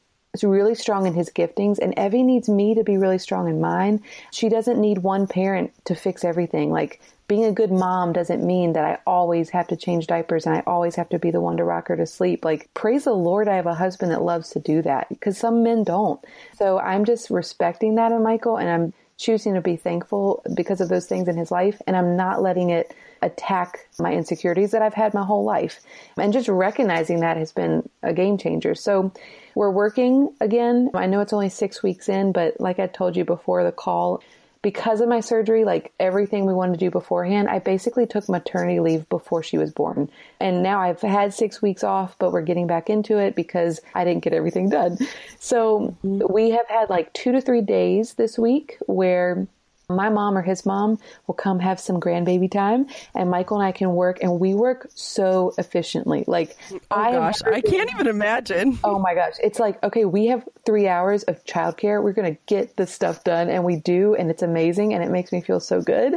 really 0.42 0.74
strong 0.74 1.06
in 1.06 1.14
his 1.14 1.28
giftings 1.28 1.78
and 1.78 1.98
Evie 1.98 2.22
needs 2.22 2.48
me 2.48 2.74
to 2.74 2.82
be 2.82 2.96
really 2.96 3.18
strong 3.18 3.48
in 3.48 3.60
mine. 3.60 4.02
She 4.30 4.48
doesn't 4.48 4.80
need 4.80 4.98
one 4.98 5.26
parent 5.26 5.72
to 5.84 5.94
fix 5.94 6.24
everything. 6.24 6.70
Like 6.70 7.00
being 7.32 7.46
a 7.46 7.52
good 7.52 7.72
mom 7.72 8.12
doesn't 8.12 8.46
mean 8.46 8.74
that 8.74 8.84
I 8.84 8.98
always 9.06 9.48
have 9.48 9.66
to 9.68 9.76
change 9.76 10.06
diapers 10.06 10.44
and 10.44 10.54
I 10.54 10.62
always 10.66 10.96
have 10.96 11.08
to 11.08 11.18
be 11.18 11.30
the 11.30 11.40
one 11.40 11.56
to 11.56 11.64
rock 11.64 11.88
her 11.88 11.96
to 11.96 12.06
sleep. 12.06 12.44
Like 12.44 12.68
praise 12.74 13.04
the 13.04 13.14
Lord 13.14 13.48
I 13.48 13.56
have 13.56 13.64
a 13.64 13.74
husband 13.74 14.12
that 14.12 14.20
loves 14.20 14.50
to 14.50 14.60
do 14.60 14.82
that 14.82 15.08
because 15.08 15.38
some 15.38 15.62
men 15.62 15.82
don't. 15.82 16.22
So 16.58 16.78
I'm 16.78 17.06
just 17.06 17.30
respecting 17.30 17.94
that 17.94 18.12
in 18.12 18.22
Michael 18.22 18.58
and 18.58 18.68
I'm 18.68 18.92
choosing 19.16 19.54
to 19.54 19.62
be 19.62 19.76
thankful 19.76 20.42
because 20.54 20.82
of 20.82 20.90
those 20.90 21.06
things 21.06 21.26
in 21.26 21.38
his 21.38 21.50
life 21.50 21.80
and 21.86 21.96
I'm 21.96 22.18
not 22.18 22.42
letting 22.42 22.68
it 22.68 22.94
attack 23.22 23.88
my 23.98 24.12
insecurities 24.12 24.72
that 24.72 24.82
I've 24.82 24.92
had 24.92 25.14
my 25.14 25.24
whole 25.24 25.44
life. 25.44 25.80
And 26.18 26.34
just 26.34 26.48
recognizing 26.48 27.20
that 27.20 27.38
has 27.38 27.50
been 27.50 27.88
a 28.02 28.12
game 28.12 28.36
changer. 28.36 28.74
So 28.74 29.10
we're 29.54 29.70
working 29.70 30.36
again. 30.42 30.90
I 30.92 31.06
know 31.06 31.20
it's 31.22 31.32
only 31.32 31.48
six 31.48 31.82
weeks 31.82 32.10
in, 32.10 32.32
but 32.32 32.60
like 32.60 32.78
I 32.78 32.88
told 32.88 33.16
you 33.16 33.24
before 33.24 33.64
the 33.64 33.72
call, 33.72 34.22
because 34.62 35.00
of 35.00 35.08
my 35.08 35.20
surgery, 35.20 35.64
like 35.64 35.92
everything 35.98 36.46
we 36.46 36.54
wanted 36.54 36.74
to 36.74 36.78
do 36.78 36.90
beforehand, 36.90 37.48
I 37.48 37.58
basically 37.58 38.06
took 38.06 38.28
maternity 38.28 38.78
leave 38.78 39.08
before 39.08 39.42
she 39.42 39.58
was 39.58 39.72
born. 39.72 40.08
And 40.38 40.62
now 40.62 40.80
I've 40.80 41.00
had 41.00 41.34
six 41.34 41.60
weeks 41.60 41.82
off, 41.82 42.16
but 42.18 42.32
we're 42.32 42.42
getting 42.42 42.68
back 42.68 42.88
into 42.88 43.18
it 43.18 43.34
because 43.34 43.80
I 43.94 44.04
didn't 44.04 44.22
get 44.22 44.32
everything 44.32 44.68
done. 44.68 44.98
So 45.40 45.96
mm-hmm. 46.04 46.32
we 46.32 46.50
have 46.50 46.68
had 46.68 46.88
like 46.88 47.12
two 47.12 47.32
to 47.32 47.40
three 47.40 47.62
days 47.62 48.14
this 48.14 48.38
week 48.38 48.78
where 48.86 49.48
my 49.88 50.08
mom 50.08 50.36
or 50.36 50.42
his 50.42 50.64
mom 50.64 50.98
will 51.26 51.34
come 51.34 51.58
have 51.58 51.78
some 51.78 52.00
grandbaby 52.00 52.50
time 52.50 52.86
and 53.14 53.30
Michael 53.30 53.58
and 53.58 53.66
I 53.66 53.72
can 53.72 53.94
work 53.94 54.22
and 54.22 54.40
we 54.40 54.54
work 54.54 54.88
so 54.94 55.52
efficiently. 55.58 56.24
Like, 56.26 56.56
oh 56.72 56.80
I 56.90 57.12
gosh, 57.12 57.42
I 57.42 57.60
can't 57.60 57.90
even 57.90 58.06
imagine. 58.06 58.78
Oh 58.92 58.98
my 58.98 59.14
gosh. 59.14 59.34
It's 59.42 59.58
like, 59.58 59.82
okay, 59.82 60.04
we 60.04 60.26
have 60.26 60.46
three 60.66 60.88
hours 60.88 61.22
of 61.24 61.44
childcare. 61.44 62.02
We're 62.02 62.12
to 62.12 62.38
get 62.46 62.76
this 62.76 62.92
stuff 62.92 63.22
done 63.24 63.48
and 63.48 63.64
we 63.64 63.76
do. 63.76 64.14
And 64.14 64.30
it's 64.30 64.42
amazing. 64.42 64.92
And 64.92 65.04
it 65.04 65.10
makes 65.10 65.32
me 65.32 65.40
feel 65.40 65.60
so 65.60 65.80
good. 65.80 66.14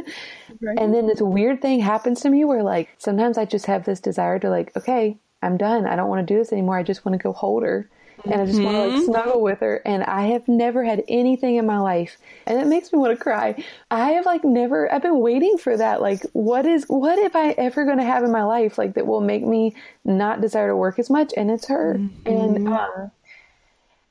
Right. 0.60 0.78
And 0.78 0.92
then 0.94 1.06
this 1.06 1.20
weird 1.20 1.62
thing 1.62 1.80
happens 1.80 2.20
to 2.22 2.30
me 2.30 2.44
where 2.44 2.62
like, 2.62 2.88
sometimes 2.98 3.38
I 3.38 3.44
just 3.44 3.66
have 3.66 3.84
this 3.84 4.00
desire 4.00 4.38
to 4.40 4.50
like, 4.50 4.76
okay, 4.76 5.16
I'm 5.42 5.56
done. 5.56 5.86
I 5.86 5.96
don't 5.96 6.08
want 6.08 6.26
to 6.26 6.34
do 6.34 6.38
this 6.38 6.52
anymore. 6.52 6.76
I 6.76 6.82
just 6.82 7.04
want 7.04 7.18
to 7.18 7.22
go 7.22 7.32
hold 7.32 7.62
her 7.62 7.88
and 8.32 8.42
I 8.42 8.46
just 8.46 8.58
mm-hmm. 8.58 8.64
want 8.64 8.90
to 8.90 8.96
like 8.96 9.04
snuggle 9.04 9.42
with 9.42 9.60
her. 9.60 9.82
And 9.84 10.04
I 10.04 10.26
have 10.28 10.46
never 10.48 10.84
had 10.84 11.04
anything 11.08 11.56
in 11.56 11.66
my 11.66 11.78
life, 11.78 12.16
and 12.46 12.60
it 12.60 12.66
makes 12.66 12.92
me 12.92 12.98
want 12.98 13.16
to 13.16 13.22
cry. 13.22 13.62
I 13.90 14.12
have 14.12 14.26
like 14.26 14.44
never. 14.44 14.92
I've 14.92 15.02
been 15.02 15.20
waiting 15.20 15.58
for 15.58 15.76
that. 15.76 16.00
Like, 16.00 16.22
what 16.32 16.66
is 16.66 16.84
what 16.88 17.18
if 17.18 17.36
I 17.36 17.50
ever 17.52 17.84
going 17.84 17.98
to 17.98 18.04
have 18.04 18.24
in 18.24 18.32
my 18.32 18.44
life 18.44 18.78
like 18.78 18.94
that 18.94 19.06
will 19.06 19.20
make 19.20 19.44
me 19.44 19.74
not 20.04 20.40
desire 20.40 20.68
to 20.68 20.76
work 20.76 20.98
as 20.98 21.10
much? 21.10 21.32
And 21.36 21.50
it's 21.50 21.68
her. 21.68 21.96
Mm-hmm. 21.98 22.28
And 22.28 22.68
um, 22.68 23.10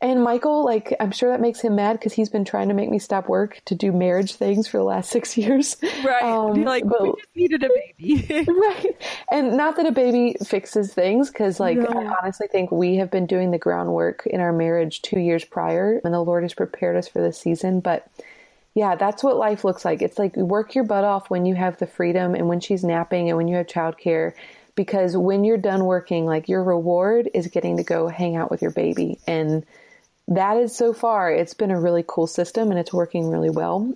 and 0.05 0.23
Michael, 0.23 0.63
like, 0.63 0.95
I'm 0.99 1.11
sure 1.11 1.31
that 1.31 1.41
makes 1.41 1.61
him 1.61 1.75
mad 1.75 1.93
because 1.93 2.13
he's 2.13 2.29
been 2.29 2.45
trying 2.45 2.67
to 2.67 2.73
make 2.73 2.89
me 2.89 2.99
stop 2.99 3.27
work 3.27 3.61
to 3.65 3.75
do 3.75 3.91
marriage 3.91 4.35
things 4.35 4.67
for 4.67 4.77
the 4.77 4.83
last 4.83 5.09
six 5.11 5.37
years. 5.37 5.77
Right. 6.03 6.23
Um, 6.23 6.63
like, 6.63 6.87
but, 6.87 7.01
we 7.01 7.13
just 7.13 7.35
needed 7.35 7.63
a 7.63 7.69
baby. 7.69 8.45
right. 8.51 8.97
And 9.31 9.57
not 9.57 9.77
that 9.77 9.85
a 9.85 9.91
baby 9.91 10.37
fixes 10.45 10.93
things 10.93 11.29
because, 11.29 11.59
like, 11.59 11.77
no. 11.77 11.87
I 11.87 12.13
honestly 12.21 12.47
think 12.47 12.71
we 12.71 12.97
have 12.97 13.09
been 13.09 13.25
doing 13.25 13.51
the 13.51 13.57
groundwork 13.57 14.25
in 14.27 14.41
our 14.41 14.53
marriage 14.53 15.01
two 15.01 15.19
years 15.19 15.43
prior 15.43 15.99
and 16.03 16.13
the 16.13 16.21
Lord 16.21 16.43
has 16.43 16.53
prepared 16.53 16.95
us 16.95 17.07
for 17.07 17.21
this 17.21 17.39
season. 17.39 17.79
But 17.79 18.07
yeah, 18.75 18.95
that's 18.95 19.23
what 19.23 19.37
life 19.37 19.63
looks 19.63 19.85
like. 19.85 20.01
It's 20.01 20.19
like 20.19 20.35
work 20.35 20.75
your 20.75 20.83
butt 20.83 21.03
off 21.03 21.29
when 21.29 21.45
you 21.45 21.55
have 21.55 21.77
the 21.77 21.87
freedom 21.87 22.35
and 22.35 22.47
when 22.47 22.59
she's 22.59 22.83
napping 22.83 23.29
and 23.29 23.37
when 23.37 23.47
you 23.47 23.55
have 23.55 23.67
childcare 23.67 24.33
because 24.75 25.15
when 25.15 25.43
you're 25.43 25.57
done 25.57 25.85
working, 25.85 26.25
like 26.25 26.49
your 26.49 26.63
reward 26.63 27.29
is 27.33 27.47
getting 27.47 27.77
to 27.77 27.83
go 27.83 28.07
hang 28.07 28.35
out 28.35 28.51
with 28.51 28.61
your 28.61 28.71
baby 28.71 29.19
and 29.25 29.65
that 30.27 30.57
is 30.57 30.75
so 30.75 30.93
far, 30.93 31.31
it's 31.31 31.53
been 31.53 31.71
a 31.71 31.79
really 31.79 32.03
cool 32.07 32.27
system 32.27 32.71
and 32.71 32.79
it's 32.79 32.93
working 32.93 33.29
really 33.29 33.49
well. 33.49 33.93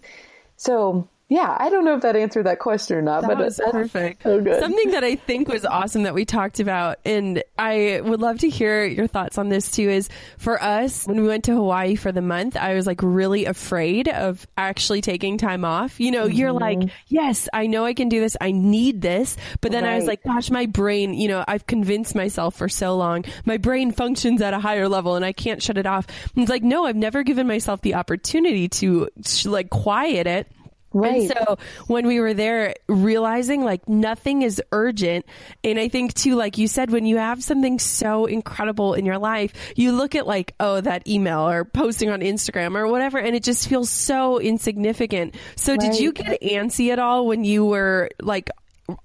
So 0.58 1.08
yeah, 1.30 1.56
I 1.60 1.70
don't 1.70 1.86
know 1.86 1.94
if 1.94 2.02
that 2.02 2.15
answered 2.15 2.48
that 2.48 2.58
question 2.58 2.98
or 2.98 3.04
not, 3.04 3.22
that 3.22 3.28
but 3.28 3.38
was 3.38 3.62
perfect. 3.72 4.26
Oh, 4.26 4.44
Something 4.60 4.92
that 4.92 5.04
I 5.04 5.15
think 5.15 5.48
was 5.48 5.63
awesome 5.63 6.04
that 6.04 6.15
we 6.15 6.26
talked 6.26 6.60
about, 6.60 6.98
and 7.06 7.44
I 7.58 8.02
would 8.04 8.20
love 8.20 8.39
to 8.39 8.50
hear 8.50 8.84
your 8.84 9.06
thoughts 9.06 9.38
on 9.38 9.48
this 9.48 9.70
too. 9.70 9.89
Is 9.89 10.10
for 10.39 10.62
us 10.62 11.06
when 11.06 11.22
we 11.22 11.28
went 11.28 11.44
to 11.44 11.54
Hawaii 11.54 11.96
for 11.96 12.12
the 12.12 12.24
month, 12.24 12.58
I 12.58 12.74
was 12.74 12.88
like 12.88 13.02
really 13.04 13.46
afraid 13.46 14.08
of 14.08 14.48
actually 14.58 15.02
taking 15.02 15.38
time 15.38 15.63
off. 15.65 16.00
You 16.00 16.10
know, 16.10 16.26
mm-hmm. 16.26 16.36
you're 16.36 16.52
like, 16.52 16.80
yes, 17.08 17.48
I 17.54 17.68
know 17.68 17.86
I 17.86 17.94
can 17.94 18.10
do 18.10 18.20
this. 18.20 18.36
I 18.42 18.52
need 18.52 19.00
this, 19.00 19.38
but 19.62 19.72
then 19.72 19.84
right. 19.84 19.94
I 19.94 19.96
was 19.98 20.06
like, 20.06 20.24
gosh, 20.24 20.50
my 20.50 20.65
brain. 20.65 21.13
You 21.13 21.28
know, 21.28 21.46
I've 21.48 21.68
convinced 21.68 22.15
myself 22.15 22.56
for 22.56 22.68
so 22.68 22.96
long, 22.96 23.24
my 23.46 23.58
brain 23.58 23.92
functions 23.92 24.42
at 24.42 24.56
a 24.56 24.60
higher 24.60 24.89
level, 24.89 25.15
and 25.15 25.24
I 25.24 25.34
can't 25.34 25.62
shut 25.62 25.78
it 25.78 25.86
off. 25.86 26.08
And 26.34 26.42
it's 26.42 26.50
like, 26.50 26.63
no, 26.63 26.86
I've 26.86 26.96
never 26.96 27.22
given 27.22 27.46
myself 27.46 27.82
the 27.82 27.94
opportunity 27.94 28.68
to 28.70 29.10
like 29.46 29.70
quiet 29.70 30.26
it 30.26 30.52
Right. 30.93 31.21
And 31.21 31.30
so 31.30 31.58
when 31.88 32.08
we 32.08 32.19
were 32.19 32.34
there, 32.34 32.73
realizing 32.88 33.63
like 33.63 33.88
nothing 33.88 34.41
is 34.41 34.62
urgent. 34.71 35.25
And 35.63 35.80
I 35.80 35.88
think 35.88 36.13
too, 36.13 36.36
like 36.36 36.58
you 36.58 36.67
said, 36.67 36.89
when 36.89 37.06
you 37.06 37.17
have 37.17 37.43
something 37.43 37.80
so 37.80 38.25
incredible 38.25 38.93
in 38.93 39.06
your 39.06 39.17
life, 39.17 39.54
you 39.75 39.91
look 39.91 40.15
at 40.15 40.25
like, 40.25 40.56
oh, 40.60 40.82
that 40.82 41.08
email 41.08 41.47
or 41.47 41.65
posting 41.65 42.10
on 42.10 42.21
Instagram 42.21 42.75
or 42.75 42.88
whatever, 42.88 43.19
and 43.19 43.36
it 43.36 43.43
just 43.43 43.67
feels 43.67 43.89
so 43.89 44.39
insignificant. 44.39 45.36
So 45.56 45.73
right. 45.73 45.80
did 45.80 45.99
you 45.99 46.12
get 46.12 46.41
antsy 46.41 46.89
at 46.91 46.99
all 46.99 47.28
when 47.28 47.43
you 47.43 47.65
were 47.65 48.10
like 48.21 48.49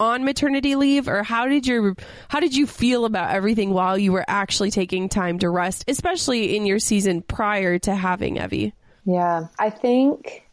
on 0.00 0.24
maternity 0.24 0.76
leave 0.76 1.08
or 1.08 1.22
how 1.22 1.46
did 1.46 1.66
your 1.66 1.94
how 2.28 2.40
did 2.40 2.56
you 2.56 2.66
feel 2.66 3.04
about 3.04 3.30
everything 3.30 3.70
while 3.70 3.98
you 3.98 4.12
were 4.12 4.24
actually 4.28 4.70
taking 4.70 5.10
time 5.10 5.38
to 5.38 5.50
rest 5.50 5.84
especially 5.88 6.56
in 6.56 6.64
your 6.64 6.78
season 6.78 7.20
prior 7.20 7.78
to 7.78 7.94
having 7.94 8.38
Evie 8.38 8.72
yeah 9.04 9.48
i 9.58 9.68
think 9.68 10.43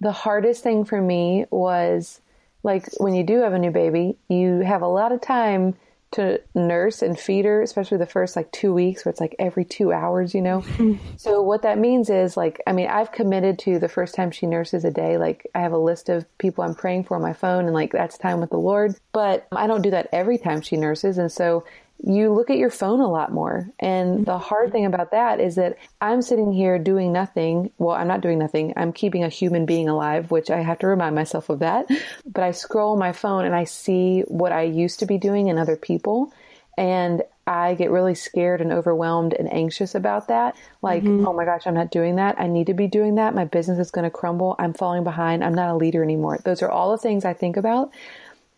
the 0.00 0.12
hardest 0.12 0.62
thing 0.62 0.84
for 0.84 1.00
me 1.00 1.46
was 1.50 2.20
like 2.62 2.86
when 2.98 3.14
you 3.14 3.24
do 3.24 3.40
have 3.40 3.52
a 3.52 3.58
new 3.58 3.70
baby, 3.70 4.16
you 4.28 4.60
have 4.60 4.82
a 4.82 4.88
lot 4.88 5.12
of 5.12 5.20
time 5.20 5.74
to 6.12 6.40
nurse 6.54 7.02
and 7.02 7.18
feed 7.18 7.44
her, 7.44 7.62
especially 7.62 7.98
the 7.98 8.06
first 8.06 8.36
like 8.36 8.50
two 8.52 8.72
weeks 8.72 9.04
where 9.04 9.10
it's 9.10 9.20
like 9.20 9.34
every 9.38 9.64
two 9.64 9.92
hours, 9.92 10.34
you 10.34 10.40
know? 10.40 10.64
so 11.16 11.42
what 11.42 11.62
that 11.62 11.78
means 11.78 12.10
is 12.10 12.36
like, 12.36 12.60
I 12.66 12.72
mean, 12.72 12.88
I've 12.88 13.12
committed 13.12 13.58
to 13.60 13.78
the 13.78 13.88
first 13.88 14.14
time 14.14 14.30
she 14.30 14.46
nurses 14.46 14.84
a 14.84 14.90
day, 14.90 15.18
like 15.18 15.46
I 15.54 15.60
have 15.60 15.72
a 15.72 15.78
list 15.78 16.08
of 16.08 16.26
people 16.38 16.64
I'm 16.64 16.74
praying 16.74 17.04
for 17.04 17.16
on 17.16 17.22
my 17.22 17.32
phone 17.32 17.64
and 17.66 17.74
like 17.74 17.92
that's 17.92 18.18
time 18.18 18.40
with 18.40 18.50
the 18.50 18.58
Lord, 18.58 18.94
but 19.12 19.46
I 19.52 19.66
don't 19.66 19.82
do 19.82 19.90
that 19.90 20.08
every 20.12 20.38
time 20.38 20.60
she 20.60 20.76
nurses. 20.76 21.18
And 21.18 21.30
so 21.30 21.64
you 22.04 22.32
look 22.32 22.50
at 22.50 22.58
your 22.58 22.70
phone 22.70 23.00
a 23.00 23.10
lot 23.10 23.32
more. 23.32 23.70
And 23.80 24.26
the 24.26 24.38
hard 24.38 24.70
thing 24.70 24.86
about 24.86 25.12
that 25.12 25.40
is 25.40 25.56
that 25.56 25.78
I'm 26.00 26.22
sitting 26.22 26.52
here 26.52 26.78
doing 26.78 27.12
nothing. 27.12 27.70
Well, 27.78 27.96
I'm 27.96 28.08
not 28.08 28.20
doing 28.20 28.38
nothing. 28.38 28.74
I'm 28.76 28.92
keeping 28.92 29.24
a 29.24 29.28
human 29.28 29.66
being 29.66 29.88
alive, 29.88 30.30
which 30.30 30.50
I 30.50 30.60
have 30.60 30.78
to 30.80 30.86
remind 30.86 31.14
myself 31.14 31.48
of 31.48 31.60
that. 31.60 31.86
But 32.24 32.44
I 32.44 32.50
scroll 32.52 32.96
my 32.96 33.12
phone 33.12 33.44
and 33.44 33.54
I 33.54 33.64
see 33.64 34.20
what 34.28 34.52
I 34.52 34.62
used 34.62 35.00
to 35.00 35.06
be 35.06 35.18
doing 35.18 35.48
in 35.48 35.58
other 35.58 35.76
people. 35.76 36.32
And 36.78 37.22
I 37.46 37.74
get 37.74 37.90
really 37.90 38.14
scared 38.14 38.60
and 38.60 38.72
overwhelmed 38.72 39.32
and 39.32 39.50
anxious 39.50 39.94
about 39.94 40.28
that. 40.28 40.56
Like, 40.82 41.02
mm-hmm. 41.02 41.26
oh 41.26 41.32
my 41.32 41.44
gosh, 41.44 41.66
I'm 41.66 41.74
not 41.74 41.90
doing 41.90 42.16
that. 42.16 42.40
I 42.40 42.48
need 42.48 42.66
to 42.66 42.74
be 42.74 42.88
doing 42.88 43.14
that. 43.14 43.34
My 43.34 43.44
business 43.44 43.78
is 43.78 43.90
going 43.90 44.04
to 44.04 44.10
crumble. 44.10 44.56
I'm 44.58 44.74
falling 44.74 45.04
behind. 45.04 45.42
I'm 45.42 45.54
not 45.54 45.70
a 45.70 45.76
leader 45.76 46.02
anymore. 46.02 46.40
Those 46.44 46.62
are 46.62 46.70
all 46.70 46.90
the 46.90 46.98
things 46.98 47.24
I 47.24 47.34
think 47.34 47.56
about. 47.56 47.92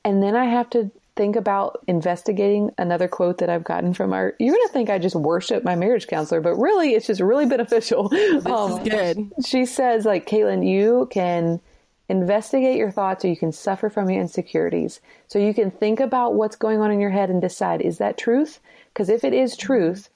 And 0.05 0.23
then 0.23 0.35
I 0.35 0.47
have 0.47 0.71
to 0.71 0.91
think 1.19 1.37
about 1.37 1.83
investigating 1.89 2.71
another 2.79 3.09
quote 3.09 3.39
that 3.39 3.51
I've 3.51 3.65
gotten 3.65 3.93
from 3.93 4.13
our, 4.13 4.35
you're 4.39 4.55
going 4.55 4.67
to 4.69 4.73
think 4.73 4.89
I 4.89 4.99
just 4.99 5.17
worship 5.17 5.65
my 5.65 5.75
marriage 5.75 6.07
counselor, 6.07 6.41
but 6.41 6.55
really 6.55 6.95
it's 6.95 7.09
just 7.09 7.21
really 7.21 7.45
beneficial. 7.45 8.09
This 8.39 8.47
um, 8.47 8.81
is 8.81 8.89
good. 8.89 9.33
She 9.45 9.67
says 9.67 10.05
like, 10.05 10.29
Katelyn, 10.29 10.67
you 10.67 11.09
can 11.11 11.61
investigate 12.09 12.77
your 12.77 12.91
thoughts 12.91 13.25
or 13.25 13.29
you 13.29 13.37
can 13.37 13.53
suffer 13.53 13.91
from 13.91 14.09
your 14.09 14.21
insecurities. 14.21 15.01
So 15.27 15.39
you 15.39 15.53
can 15.53 15.71
think 15.71 15.99
about 15.99 16.35
what's 16.35 16.57
going 16.57 16.81
on 16.81 16.93
in 16.93 17.01
your 17.01 17.11
head 17.11 17.31
and 17.31 17.41
decide, 17.41 17.81
is 17.81 17.99
that 17.99 18.17
truth? 18.17 18.61
Because 18.93 19.09
if 19.09 19.25
it 19.25 19.35
is 19.35 19.57
truth, 19.57 20.09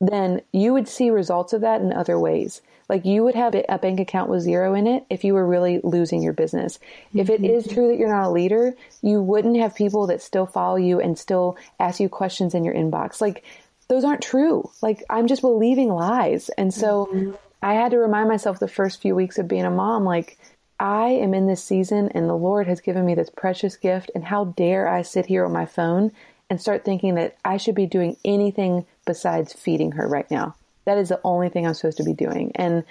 then 0.00 0.42
you 0.52 0.72
would 0.74 0.88
see 0.88 1.10
results 1.10 1.52
of 1.52 1.62
that 1.62 1.80
in 1.80 1.92
other 1.92 2.18
ways. 2.18 2.60
Like 2.90 3.04
you 3.04 3.22
would 3.22 3.36
have 3.36 3.54
a 3.54 3.78
bank 3.78 4.00
account 4.00 4.28
with 4.28 4.42
zero 4.42 4.74
in 4.74 4.88
it 4.88 5.04
if 5.08 5.22
you 5.22 5.34
were 5.34 5.46
really 5.46 5.80
losing 5.84 6.24
your 6.24 6.32
business. 6.32 6.80
Mm-hmm. 7.10 7.20
If 7.20 7.30
it 7.30 7.44
is 7.44 7.68
true 7.68 7.86
that 7.86 7.98
you're 7.98 8.12
not 8.12 8.26
a 8.26 8.30
leader, 8.30 8.74
you 9.00 9.22
wouldn't 9.22 9.56
have 9.58 9.76
people 9.76 10.08
that 10.08 10.20
still 10.20 10.44
follow 10.44 10.74
you 10.74 11.00
and 11.00 11.16
still 11.16 11.56
ask 11.78 12.00
you 12.00 12.08
questions 12.08 12.52
in 12.52 12.64
your 12.64 12.74
inbox. 12.74 13.20
Like 13.20 13.44
those 13.86 14.02
aren't 14.02 14.22
true. 14.22 14.68
Like 14.82 15.04
I'm 15.08 15.28
just 15.28 15.40
believing 15.40 15.88
lies. 15.88 16.48
And 16.58 16.74
so 16.74 17.08
mm-hmm. 17.12 17.36
I 17.62 17.74
had 17.74 17.92
to 17.92 17.98
remind 17.98 18.28
myself 18.28 18.58
the 18.58 18.66
first 18.66 19.00
few 19.00 19.14
weeks 19.14 19.38
of 19.38 19.46
being 19.46 19.64
a 19.64 19.70
mom, 19.70 20.04
like 20.04 20.36
I 20.80 21.10
am 21.10 21.32
in 21.32 21.46
this 21.46 21.62
season 21.62 22.08
and 22.08 22.28
the 22.28 22.34
Lord 22.34 22.66
has 22.66 22.80
given 22.80 23.06
me 23.06 23.14
this 23.14 23.30
precious 23.30 23.76
gift. 23.76 24.10
And 24.16 24.24
how 24.24 24.46
dare 24.46 24.88
I 24.88 25.02
sit 25.02 25.26
here 25.26 25.44
on 25.44 25.52
my 25.52 25.66
phone 25.66 26.10
and 26.50 26.60
start 26.60 26.84
thinking 26.84 27.14
that 27.14 27.36
I 27.44 27.56
should 27.56 27.76
be 27.76 27.86
doing 27.86 28.16
anything 28.24 28.84
besides 29.06 29.52
feeding 29.52 29.92
her 29.92 30.08
right 30.08 30.28
now. 30.28 30.56
That 30.84 30.98
is 30.98 31.08
the 31.08 31.20
only 31.24 31.48
thing 31.48 31.66
I'm 31.66 31.74
supposed 31.74 31.98
to 31.98 32.04
be 32.04 32.12
doing. 32.12 32.52
And 32.54 32.84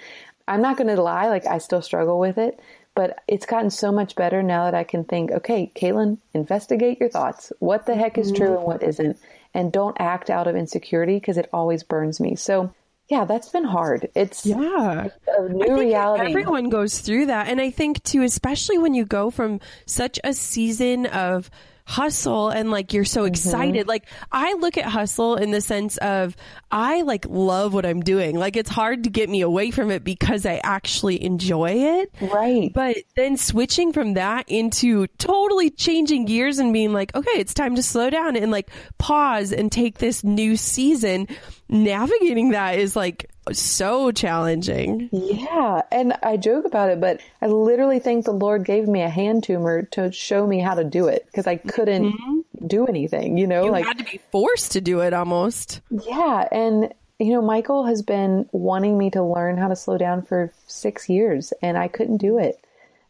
I'm 0.46 0.62
not 0.62 0.76
going 0.76 0.94
to 0.94 1.00
lie, 1.00 1.28
like 1.28 1.46
I 1.46 1.58
still 1.58 1.82
struggle 1.82 2.18
with 2.18 2.38
it, 2.38 2.58
but 2.94 3.22
it's 3.28 3.46
gotten 3.46 3.70
so 3.70 3.92
much 3.92 4.16
better 4.16 4.42
now 4.42 4.64
that 4.64 4.74
I 4.74 4.84
can 4.84 5.04
think, 5.04 5.30
okay, 5.30 5.70
Katelyn, 5.74 6.18
investigate 6.34 6.98
your 7.00 7.08
thoughts. 7.08 7.52
What 7.58 7.86
the 7.86 7.94
heck 7.94 8.18
is 8.18 8.32
mm-hmm. 8.32 8.44
true 8.44 8.56
and 8.56 8.64
what 8.64 8.82
isn't? 8.82 9.18
And 9.54 9.72
don't 9.72 9.96
act 10.00 10.30
out 10.30 10.46
of 10.46 10.56
insecurity 10.56 11.16
because 11.16 11.36
it 11.36 11.48
always 11.52 11.82
burns 11.82 12.20
me. 12.20 12.36
So 12.36 12.72
yeah, 13.08 13.24
that's 13.24 13.48
been 13.48 13.64
hard. 13.64 14.08
It's 14.14 14.46
yeah, 14.46 15.08
a 15.26 15.48
new 15.48 15.78
reality. 15.78 16.26
Everyone 16.26 16.68
goes 16.68 17.00
through 17.00 17.26
that. 17.26 17.48
And 17.48 17.60
I 17.60 17.70
think 17.70 18.02
too, 18.04 18.22
especially 18.22 18.78
when 18.78 18.94
you 18.94 19.04
go 19.04 19.30
from 19.30 19.60
such 19.84 20.20
a 20.22 20.32
season 20.32 21.06
of 21.06 21.50
hustle 21.84 22.50
and 22.50 22.70
like 22.70 22.92
you're 22.92 23.04
so 23.04 23.24
excited. 23.24 23.82
Mm-hmm. 23.82 23.88
Like 23.88 24.06
I 24.30 24.54
look 24.54 24.78
at 24.78 24.84
hustle 24.84 25.36
in 25.36 25.50
the 25.50 25.60
sense 25.60 25.96
of 25.98 26.36
I 26.70 27.02
like 27.02 27.26
love 27.28 27.74
what 27.74 27.84
I'm 27.84 28.00
doing. 28.00 28.38
Like 28.38 28.56
it's 28.56 28.70
hard 28.70 29.04
to 29.04 29.10
get 29.10 29.28
me 29.28 29.40
away 29.40 29.70
from 29.70 29.90
it 29.90 30.04
because 30.04 30.46
I 30.46 30.60
actually 30.62 31.22
enjoy 31.22 32.00
it. 32.00 32.12
Right. 32.20 32.72
But 32.72 32.98
then 33.16 33.36
switching 33.36 33.92
from 33.92 34.14
that 34.14 34.48
into 34.48 35.06
totally 35.18 35.70
changing 35.70 36.26
gears 36.26 36.58
and 36.58 36.72
being 36.72 36.92
like, 36.92 37.14
okay, 37.14 37.38
it's 37.38 37.54
time 37.54 37.74
to 37.76 37.82
slow 37.82 38.10
down 38.10 38.36
and 38.36 38.50
like 38.50 38.70
pause 38.98 39.52
and 39.52 39.70
take 39.70 39.98
this 39.98 40.22
new 40.24 40.56
season. 40.56 41.28
Navigating 41.68 42.50
that 42.50 42.78
is 42.78 42.96
like 42.96 43.30
so 43.52 44.12
challenging. 44.12 45.08
Yeah. 45.12 45.82
And 45.90 46.14
I 46.22 46.36
joke 46.36 46.64
about 46.64 46.90
it, 46.90 47.00
but 47.00 47.20
I 47.40 47.46
literally 47.46 47.98
think 47.98 48.24
the 48.24 48.32
Lord 48.32 48.64
gave 48.64 48.86
me 48.86 49.02
a 49.02 49.08
hand 49.08 49.44
tumor 49.44 49.82
to 49.92 50.12
show 50.12 50.46
me 50.46 50.60
how 50.60 50.74
to 50.74 50.84
do 50.84 51.08
it 51.08 51.26
because 51.26 51.46
I 51.46 51.56
couldn't 51.56 52.12
mm-hmm. 52.12 52.66
do 52.66 52.86
anything, 52.86 53.38
you 53.38 53.46
know? 53.46 53.64
You 53.64 53.70
like 53.72 53.86
had 53.86 53.98
to 53.98 54.04
be 54.04 54.20
forced 54.30 54.72
to 54.72 54.80
do 54.80 55.00
it 55.00 55.12
almost. 55.12 55.80
Yeah. 55.90 56.46
And 56.50 56.92
you 57.18 57.32
know, 57.32 57.42
Michael 57.42 57.84
has 57.84 58.00
been 58.00 58.48
wanting 58.50 58.96
me 58.96 59.10
to 59.10 59.22
learn 59.22 59.58
how 59.58 59.68
to 59.68 59.76
slow 59.76 59.98
down 59.98 60.22
for 60.22 60.52
six 60.66 61.08
years 61.10 61.52
and 61.60 61.76
I 61.76 61.86
couldn't 61.86 62.16
do 62.16 62.38
it 62.38 62.58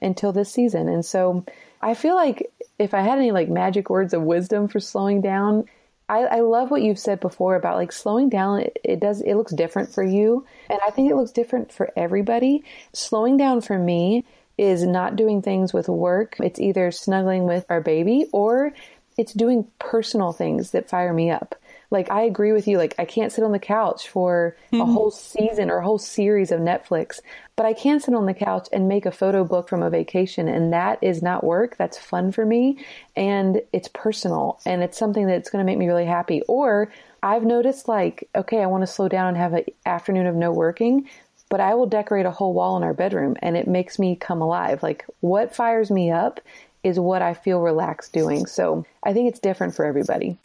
until 0.03 0.33
this 0.33 0.51
season. 0.51 0.89
And 0.89 1.05
so 1.05 1.45
I 1.81 1.95
feel 1.95 2.17
like 2.17 2.51
if 2.79 2.93
I 2.93 3.03
had 3.03 3.19
any 3.19 3.31
like 3.31 3.49
magic 3.49 3.89
words 3.89 4.13
of 4.13 4.23
wisdom 4.23 4.67
for 4.67 4.81
slowing 4.81 5.21
down, 5.21 5.67
I, 6.11 6.39
I, 6.39 6.41
love 6.41 6.73
what 6.73 6.83
you've 6.83 6.99
said 6.99 7.21
before 7.21 7.55
about 7.55 7.77
like 7.77 7.93
slowing 7.93 8.29
down. 8.29 8.61
It, 8.61 8.79
it, 8.83 9.01
does, 9.01 9.21
it 9.21 9.35
looks 9.37 9.53
different 9.53 9.95
for 9.95 10.03
you. 10.03 10.45
And 10.69 10.81
I 10.85 10.91
think 10.91 11.09
it 11.09 11.15
looks 11.15 11.31
different 11.31 11.73
for 11.73 11.93
everybody. 11.97 12.65
Slowing 12.93 13.37
down 13.37 13.61
for 13.61 13.79
me 13.79 14.25
is 14.59 14.85
not 14.85 15.15
doing 15.15 15.41
things 15.41 15.73
with 15.73 15.89
work. 15.89 16.37
It's 16.41 16.59
either 16.59 16.91
snuggling 16.91 17.45
with 17.45 17.65
our 17.71 17.81
baby 17.81 18.27
or 18.33 18.73
it's 19.17 19.33
doing 19.33 19.69
personal 19.79 20.33
things 20.33 20.73
that 20.73 20.89
fire 20.89 21.13
me 21.13 21.31
up 21.31 21.55
like 21.91 22.11
I 22.11 22.23
agree 22.23 22.53
with 22.53 22.69
you. 22.69 22.79
Like 22.79 22.95
I 22.99 23.05
can't 23.05 23.33
sit 23.33 23.45
on 23.45 23.53
the 23.53 23.59
couch 23.59 24.09
for 24.09 24.57
mm-hmm. 24.73 24.81
a 24.81 24.87
whole 24.87 25.11
season 25.11 25.71
or 25.71 25.79
a 25.79 25.85
whole 25.85 25.99
series 25.99 26.53
of 26.53 26.61
Netflix, 26.61 27.21
but 27.57 27.67
I 27.67 27.73
can 27.73 28.01
sit 28.01 28.15
on 28.15 28.27
the 28.27 28.35
couch 28.35 28.69
and 28.73 28.89
make 28.89 29.07
a 29.07 29.13
photo 29.13 29.45
book 29.45 29.69
from 29.69 29.83
a 29.83 29.91
vacation. 29.91 30.49
And 30.49 30.73
that 30.73 30.99
is 31.03 31.23
not 31.23 31.45
work. 31.45 31.77
That's 31.77 31.99
fun 31.99 32.33
for 32.33 32.47
me. 32.47 32.85
And 33.17 33.63
it's 33.73 33.89
personal 33.89 34.61
and 34.65 34.83
it's 34.83 34.99
something 34.99 35.27
that's 35.27 35.51
going 35.51 35.65
to 35.65 35.67
make 35.67 35.79
me 35.79 35.89
really 35.89 36.07
happy. 36.07 36.43
Or 36.43 36.93
I've 37.23 37.45
noticed 37.45 37.89
like, 37.89 38.29
okay, 38.35 38.63
I 38.63 38.67
want 38.67 38.83
to 38.83 38.87
slow 38.87 39.09
down 39.09 39.29
and 39.29 39.37
have 39.37 39.55
an 39.55 39.65
afternoon 39.85 40.27
of 40.27 40.37
no 40.37 40.53
working 40.53 41.09
but 41.51 41.59
I 41.59 41.75
will 41.75 41.87
decorate 41.87 42.27
a 42.27 42.31
whole 42.31 42.55
wall 42.55 42.77
in 42.77 42.85
our 42.85 42.95
bedroom 42.95 43.37
and 43.43 43.57
it 43.57 43.67
makes 43.67 43.99
me 43.99 44.15
come 44.15 44.41
alive. 44.41 44.85
Like 44.85 45.05
what 45.19 45.53
fires 45.53 45.91
me 45.91 46.13
up 46.13 46.41
is 46.83 46.99
what 46.99 47.23
I 47.23 47.35
feel 47.35 47.61
relaxed 47.61 48.13
doing. 48.13 48.47
So 48.47 48.87
I 49.03 49.13
think 49.13 49.29
it's 49.29 49.41
different 49.41 49.75
for 49.75 49.85
everybody. 49.85 50.39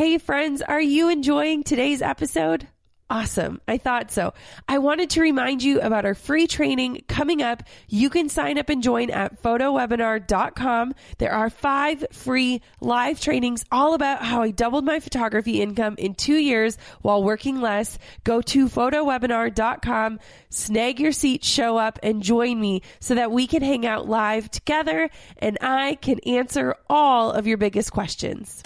Hey, 0.00 0.16
friends, 0.16 0.62
are 0.62 0.80
you 0.80 1.10
enjoying 1.10 1.62
today's 1.62 2.00
episode? 2.00 2.66
Awesome. 3.10 3.60
I 3.68 3.76
thought 3.76 4.10
so. 4.10 4.32
I 4.66 4.78
wanted 4.78 5.10
to 5.10 5.20
remind 5.20 5.62
you 5.62 5.78
about 5.82 6.06
our 6.06 6.14
free 6.14 6.46
training 6.46 7.04
coming 7.06 7.42
up. 7.42 7.64
You 7.86 8.08
can 8.08 8.30
sign 8.30 8.56
up 8.56 8.70
and 8.70 8.82
join 8.82 9.10
at 9.10 9.42
photowebinar.com. 9.42 10.94
There 11.18 11.32
are 11.32 11.50
five 11.50 12.02
free 12.12 12.62
live 12.80 13.20
trainings 13.20 13.66
all 13.70 13.92
about 13.92 14.22
how 14.22 14.40
I 14.40 14.52
doubled 14.52 14.86
my 14.86 15.00
photography 15.00 15.60
income 15.60 15.96
in 15.98 16.14
two 16.14 16.38
years 16.38 16.78
while 17.02 17.22
working 17.22 17.60
less. 17.60 17.98
Go 18.24 18.40
to 18.40 18.70
photowebinar.com, 18.70 20.18
snag 20.48 20.98
your 20.98 21.12
seat, 21.12 21.44
show 21.44 21.76
up 21.76 21.98
and 22.02 22.22
join 22.22 22.58
me 22.58 22.80
so 23.00 23.16
that 23.16 23.32
we 23.32 23.46
can 23.46 23.60
hang 23.60 23.84
out 23.84 24.08
live 24.08 24.50
together 24.50 25.10
and 25.36 25.58
I 25.60 25.96
can 25.96 26.20
answer 26.20 26.74
all 26.88 27.32
of 27.32 27.46
your 27.46 27.58
biggest 27.58 27.92
questions. 27.92 28.62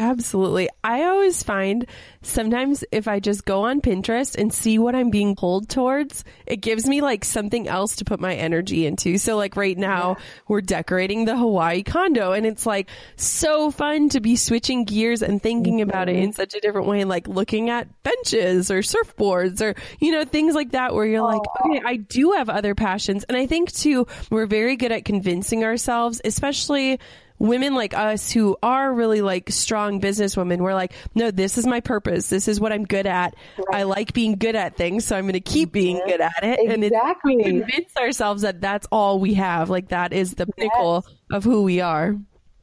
Absolutely. 0.00 0.70
I 0.82 1.02
always 1.04 1.42
find 1.42 1.84
sometimes 2.22 2.82
if 2.90 3.06
I 3.06 3.20
just 3.20 3.44
go 3.44 3.64
on 3.64 3.82
Pinterest 3.82 4.34
and 4.34 4.50
see 4.50 4.78
what 4.78 4.94
I'm 4.94 5.10
being 5.10 5.36
pulled 5.36 5.68
towards, 5.68 6.24
it 6.46 6.62
gives 6.62 6.86
me 6.86 7.02
like 7.02 7.22
something 7.22 7.68
else 7.68 7.96
to 7.96 8.06
put 8.06 8.18
my 8.18 8.34
energy 8.34 8.86
into. 8.86 9.18
So 9.18 9.36
like 9.36 9.56
right 9.56 9.76
now 9.76 10.16
yeah. 10.16 10.24
we're 10.48 10.62
decorating 10.62 11.26
the 11.26 11.36
Hawaii 11.36 11.82
condo 11.82 12.32
and 12.32 12.46
it's 12.46 12.64
like 12.64 12.88
so 13.16 13.70
fun 13.70 14.08
to 14.08 14.20
be 14.20 14.36
switching 14.36 14.84
gears 14.84 15.20
and 15.20 15.42
thinking 15.42 15.80
mm-hmm. 15.80 15.90
about 15.90 16.08
it 16.08 16.16
in 16.16 16.32
such 16.32 16.54
a 16.54 16.60
different 16.60 16.86
way 16.86 17.04
like 17.04 17.28
looking 17.28 17.68
at 17.68 17.86
benches 18.02 18.70
or 18.70 18.78
surfboards 18.78 19.60
or, 19.60 19.78
you 19.98 20.12
know, 20.12 20.24
things 20.24 20.54
like 20.54 20.70
that 20.70 20.94
where 20.94 21.04
you're 21.04 21.20
like, 21.20 21.42
okay, 21.62 21.82
I 21.84 21.96
do 21.96 22.32
have 22.32 22.48
other 22.48 22.74
passions. 22.74 23.24
And 23.24 23.36
I 23.36 23.46
think 23.46 23.70
too, 23.70 24.06
we're 24.30 24.46
very 24.46 24.76
good 24.76 24.92
at 24.92 25.04
convincing 25.04 25.62
ourselves, 25.62 26.22
especially 26.24 26.98
women 27.40 27.74
like 27.74 27.94
us 27.94 28.30
who 28.30 28.56
are 28.62 28.92
really 28.92 29.22
like 29.22 29.50
strong 29.50 30.00
businesswomen, 30.00 30.58
we're 30.58 30.74
like, 30.74 30.92
no, 31.14 31.32
this 31.32 31.58
is 31.58 31.66
my 31.66 31.80
purpose. 31.80 32.28
This 32.28 32.46
is 32.46 32.60
what 32.60 32.72
I'm 32.72 32.84
good 32.84 33.06
at. 33.06 33.34
Right. 33.58 33.80
I 33.80 33.82
like 33.82 34.12
being 34.12 34.36
good 34.36 34.54
at 34.54 34.76
things, 34.76 35.04
so 35.04 35.16
I'm 35.16 35.24
going 35.24 35.32
to 35.32 35.40
keep 35.40 35.72
being 35.72 36.00
good 36.06 36.20
at 36.20 36.44
it. 36.44 36.60
Exactly. 36.60 37.42
And 37.42 37.66
convince 37.66 37.96
ourselves 37.96 38.42
that 38.42 38.60
that's 38.60 38.86
all 38.92 39.18
we 39.18 39.34
have. 39.34 39.70
Like 39.70 39.88
that 39.88 40.12
is 40.12 40.34
the 40.34 40.46
pinnacle 40.46 41.04
yes. 41.06 41.16
of 41.32 41.44
who 41.44 41.64
we 41.64 41.80
are. 41.80 42.14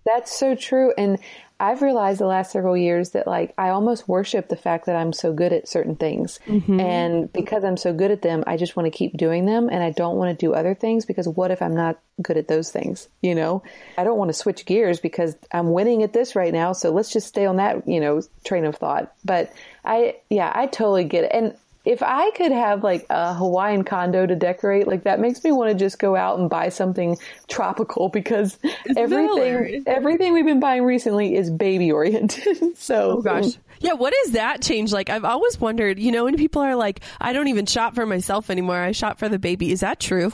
That's 0.06 0.34
so 0.34 0.56
true. 0.56 0.94
And 0.98 1.18
I've 1.60 1.82
realized 1.82 2.20
the 2.20 2.28
last 2.28 2.52
several 2.52 2.78
years 2.78 3.12
that 3.12 3.26
like 3.26 3.54
I 3.58 3.70
almost 3.70 4.08
worship 4.08 4.48
the 4.48 4.56
fact 4.56 4.86
that 4.86 4.96
I'm 4.96 5.12
so 5.12 5.34
good 5.34 5.52
at 5.54 5.68
certain 5.68 5.96
things. 5.96 6.40
Mm-hmm. 6.46 6.80
And 6.80 7.34
because 7.34 7.64
I'm 7.64 7.78
so 7.78 7.94
good 7.94 8.12
at 8.12 8.22
them, 8.22 8.44
I 8.46 8.58
just 8.58 8.76
want 8.76 8.86
to 8.86 8.96
keep 8.96 9.18
doing 9.18 9.46
them 9.46 9.70
and 9.70 9.84
I 9.84 9.92
don't 9.92 10.18
want 10.18 10.38
to 10.38 10.46
do 10.46 10.54
other 10.54 10.76
things 10.76 11.06
because 11.06 11.28
what 11.28 11.50
if 11.50 11.62
I'm 11.62 11.76
not 11.76 12.00
good 12.22 12.38
at 12.38 12.48
those 12.48 12.72
things, 12.72 13.08
you 13.22 13.34
know? 13.34 13.64
I 13.98 14.04
don't 14.04 14.18
want 14.18 14.30
to 14.30 14.34
switch 14.34 14.66
gears 14.66 15.00
because 15.00 15.36
I'm 15.52 15.72
winning 15.72 16.04
at 16.04 16.14
this 16.14 16.36
right 16.36 16.54
now, 16.54 16.74
so 16.74 16.92
let's 16.92 17.12
just 17.12 17.28
stay 17.28 17.46
on 17.46 17.58
that, 17.58 17.88
you 17.88 18.00
know, 18.00 18.22
train 18.46 18.66
of 18.66 18.76
thought. 18.76 19.14
But 19.26 19.52
I 19.84 20.18
yeah, 20.30 20.52
I 20.54 20.68
totally 20.68 21.06
get 21.06 21.26
it. 21.26 21.32
And 21.34 21.56
if 21.88 22.04
I 22.04 22.32
could 22.32 22.52
have 22.52 22.84
like 22.84 23.06
a 23.10 23.34
Hawaiian 23.34 23.86
condo 23.86 24.26
to 24.26 24.36
decorate, 24.36 24.88
like 24.88 25.04
that 25.04 25.22
makes 25.22 25.42
me 25.42 25.54
want 25.54 25.72
to 25.72 25.76
just 25.76 26.00
go 26.00 26.18
out 26.18 26.38
and 26.38 26.50
buy 26.50 26.68
something 26.68 27.18
tropical 27.48 28.10
because 28.14 28.60
Isn't 28.90 28.98
everything 28.98 29.84
everything 29.88 30.34
we've 30.34 30.46
been 30.46 30.60
buying 30.60 30.84
recently 30.84 31.36
is 31.36 31.50
baby 31.50 31.92
oriented. 31.92 32.58
so 32.78 33.20
oh 33.20 33.22
gosh. 33.22 33.54
Yeah, 33.80 33.94
what 33.94 34.14
is 34.26 34.32
that 34.32 34.62
change 34.62 34.92
like? 34.92 35.10
I've 35.10 35.24
always 35.24 35.62
wondered, 35.62 36.00
you 36.00 36.12
know, 36.12 36.26
when 36.26 36.36
people 36.36 36.62
are 36.64 36.76
like, 36.76 37.02
I 37.22 37.32
don't 37.32 37.48
even 37.48 37.68
shop 37.68 37.96
for 37.96 38.06
myself 38.06 38.50
anymore. 38.50 38.82
I 38.82 38.92
shop 38.92 39.20
for 39.20 39.30
the 39.30 39.40
baby. 39.40 39.72
Is 39.72 39.80
that 39.82 40.00
true? 40.00 40.34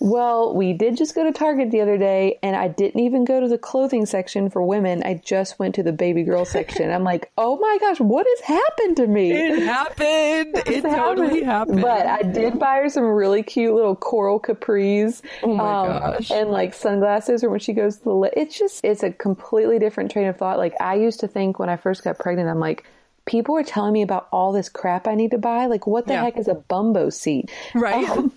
Well, 0.00 0.54
we 0.54 0.72
did 0.72 0.96
just 0.96 1.14
go 1.14 1.24
to 1.24 1.32
Target 1.32 1.70
the 1.70 1.80
other 1.80 1.98
day 1.98 2.38
and 2.42 2.54
I 2.54 2.68
didn't 2.68 3.00
even 3.00 3.24
go 3.24 3.40
to 3.40 3.48
the 3.48 3.58
clothing 3.58 4.06
section 4.06 4.48
for 4.48 4.62
women. 4.62 5.02
I 5.02 5.14
just 5.14 5.58
went 5.58 5.74
to 5.76 5.82
the 5.82 5.92
baby 5.92 6.22
girl 6.22 6.44
section. 6.44 6.90
I'm 6.90 7.04
like, 7.04 7.30
oh 7.36 7.58
my 7.58 7.78
gosh, 7.80 8.00
what 8.00 8.26
has 8.28 8.40
happened 8.40 8.96
to 8.98 9.06
me? 9.06 9.32
It 9.32 9.62
happened. 9.64 10.56
it 10.66 10.84
happened. 10.84 10.94
totally 10.94 11.42
happened. 11.42 11.82
But 11.82 12.06
I 12.06 12.22
did 12.22 12.58
buy 12.58 12.76
her 12.76 12.88
some 12.88 13.04
really 13.04 13.42
cute 13.42 13.74
little 13.74 13.96
coral 13.96 14.38
capris. 14.40 15.22
Oh 15.42 15.54
my 15.54 15.80
um, 15.80 15.86
gosh. 15.88 16.30
And 16.30 16.50
like 16.50 16.74
sunglasses 16.74 17.42
or 17.42 17.50
when 17.50 17.60
she 17.60 17.72
goes 17.72 17.98
to 17.98 18.04
the, 18.04 18.14
li- 18.14 18.30
it's 18.34 18.58
just, 18.58 18.84
it's 18.84 19.02
a 19.02 19.10
completely 19.10 19.78
different 19.78 20.10
train 20.12 20.28
of 20.28 20.36
thought. 20.36 20.58
Like 20.58 20.74
I 20.80 20.94
used 20.94 21.20
to 21.20 21.28
think 21.28 21.58
when 21.58 21.68
I 21.68 21.76
first 21.76 22.04
got 22.04 22.18
pregnant, 22.18 22.48
I'm 22.48 22.60
like, 22.60 22.84
people 23.26 23.56
are 23.56 23.64
telling 23.64 23.92
me 23.92 24.02
about 24.02 24.28
all 24.32 24.52
this 24.52 24.68
crap 24.68 25.06
I 25.06 25.14
need 25.14 25.32
to 25.32 25.38
buy. 25.38 25.66
Like, 25.66 25.86
what 25.86 26.06
the 26.06 26.14
yeah. 26.14 26.22
heck 26.24 26.38
is 26.38 26.48
a 26.48 26.54
bumbo 26.54 27.10
seat? 27.10 27.50
Right. 27.74 28.08
Um, 28.08 28.32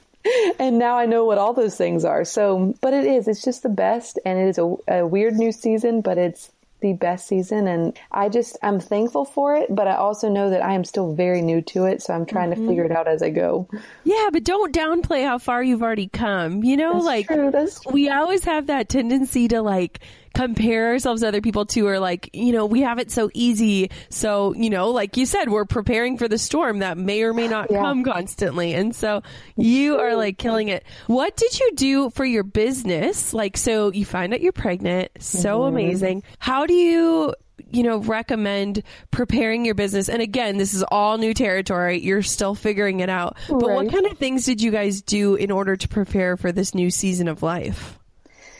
and 0.60 0.78
now 0.80 0.98
I 0.98 1.06
know 1.06 1.26
what 1.26 1.38
all 1.38 1.54
those 1.54 1.76
things 1.76 2.06
are. 2.06 2.26
So, 2.26 2.76
but 2.82 2.94
it 2.94 3.06
is, 3.06 3.28
it's 3.28 3.44
just 3.44 3.64
the 3.64 3.70
best. 3.70 4.20
And 4.26 4.40
it 4.40 4.50
is 4.50 4.58
a, 4.58 4.76
a 4.88 5.08
weird 5.08 5.36
new 5.36 5.52
season, 5.52 6.02
but 6.02 6.18
it's 6.18 6.52
the 6.82 6.94
best 6.94 7.28
season 7.28 7.68
and 7.68 7.98
I 8.12 8.28
just 8.28 8.58
I'm 8.62 8.80
thankful 8.80 9.24
for 9.24 9.56
it, 9.56 9.74
but 9.74 9.88
I 9.88 9.96
also 9.96 10.30
know 10.30 10.50
that 10.50 10.64
I 10.64 10.74
am 10.74 10.84
still 10.84 11.14
very 11.14 11.42
new 11.42 11.62
to 11.62 11.86
it, 11.86 12.02
so 12.02 12.14
I'm 12.14 12.26
trying 12.26 12.50
mm-hmm. 12.50 12.64
to 12.64 12.68
figure 12.68 12.86
it 12.86 12.92
out 12.92 13.08
as 13.08 13.22
I 13.22 13.30
go. 13.30 13.68
Yeah, 14.04 14.30
but 14.34 14.44
don't 14.44 14.74
downplay 14.76 15.24
how 15.24 15.38
far 15.38 15.64
you've 15.64 15.84
already 15.84 16.08
come. 16.08 16.64
You 16.64 16.78
know, 16.78 16.94
That's 16.94 17.06
like 17.06 17.28
true. 17.28 17.92
we 17.92 18.10
always 18.10 18.44
have 18.46 18.68
that 18.68 18.90
tendency 18.90 19.48
to 19.50 19.62
like 19.62 20.00
compare 20.34 20.90
ourselves 20.90 21.22
to 21.22 21.28
other 21.28 21.42
people 21.42 21.66
too 21.66 21.88
or 21.88 22.00
like 22.00 22.30
you 22.34 22.52
know 22.52 22.66
we 22.66 22.82
have 22.82 23.00
it 23.00 23.12
so 23.12 23.30
easy 23.34 23.90
so 24.10 24.54
you 24.56 24.70
know 24.70 24.90
like 24.90 25.18
you 25.18 25.26
said 25.26 25.50
we're 25.50 25.66
preparing 25.66 26.18
for 26.18 26.28
the 26.28 26.38
storm 26.38 26.80
that 26.80 26.98
may 26.98 27.24
or 27.24 27.34
may 27.34 27.48
not 27.48 27.70
yeah. 27.70 27.82
come 27.82 28.04
constantly 28.04 28.74
and 28.74 28.96
so 28.96 29.22
you 29.58 29.98
are 30.00 30.16
like 30.16 30.38
killing 30.38 30.70
it 30.70 30.84
what 31.08 31.36
did 31.36 31.60
you 31.60 31.72
do 31.76 32.10
for 32.12 32.26
your 32.26 32.44
business 32.44 33.34
like 33.34 33.58
so 33.58 33.92
you 33.92 34.06
find 34.06 34.34
out 34.34 34.42
you're 34.42 34.52
pregnant 34.52 35.12
so 35.20 35.60
mm-hmm. 35.60 35.76
amazing 35.76 36.24
how 36.40 36.66
do 36.66 36.74
you 36.74 37.34
you 37.70 37.84
know, 37.84 37.98
recommend 38.00 38.84
preparing 39.12 39.66
your 39.66 39.76
business? 39.76 40.10
And 40.10 40.22
again, 40.22 40.58
this 40.58 40.74
is 40.74 40.84
all 40.84 41.18
new 41.18 41.34
territory. 41.34 42.00
You're 42.00 42.22
still 42.22 42.56
figuring 42.56 43.00
it 43.00 43.10
out. 43.10 43.38
But 43.48 43.62
Right. 43.62 43.76
what 43.76 43.92
kind 43.92 44.06
of 44.08 44.18
things 44.18 44.46
did 44.46 44.62
you 44.62 44.72
guys 44.72 45.02
do 45.02 45.36
in 45.36 45.52
order 45.52 45.76
to 45.76 45.88
prepare 45.88 46.38
for 46.38 46.52
this 46.52 46.74
new 46.76 46.90
season 46.90 47.28
of 47.28 47.44
life? 47.44 47.98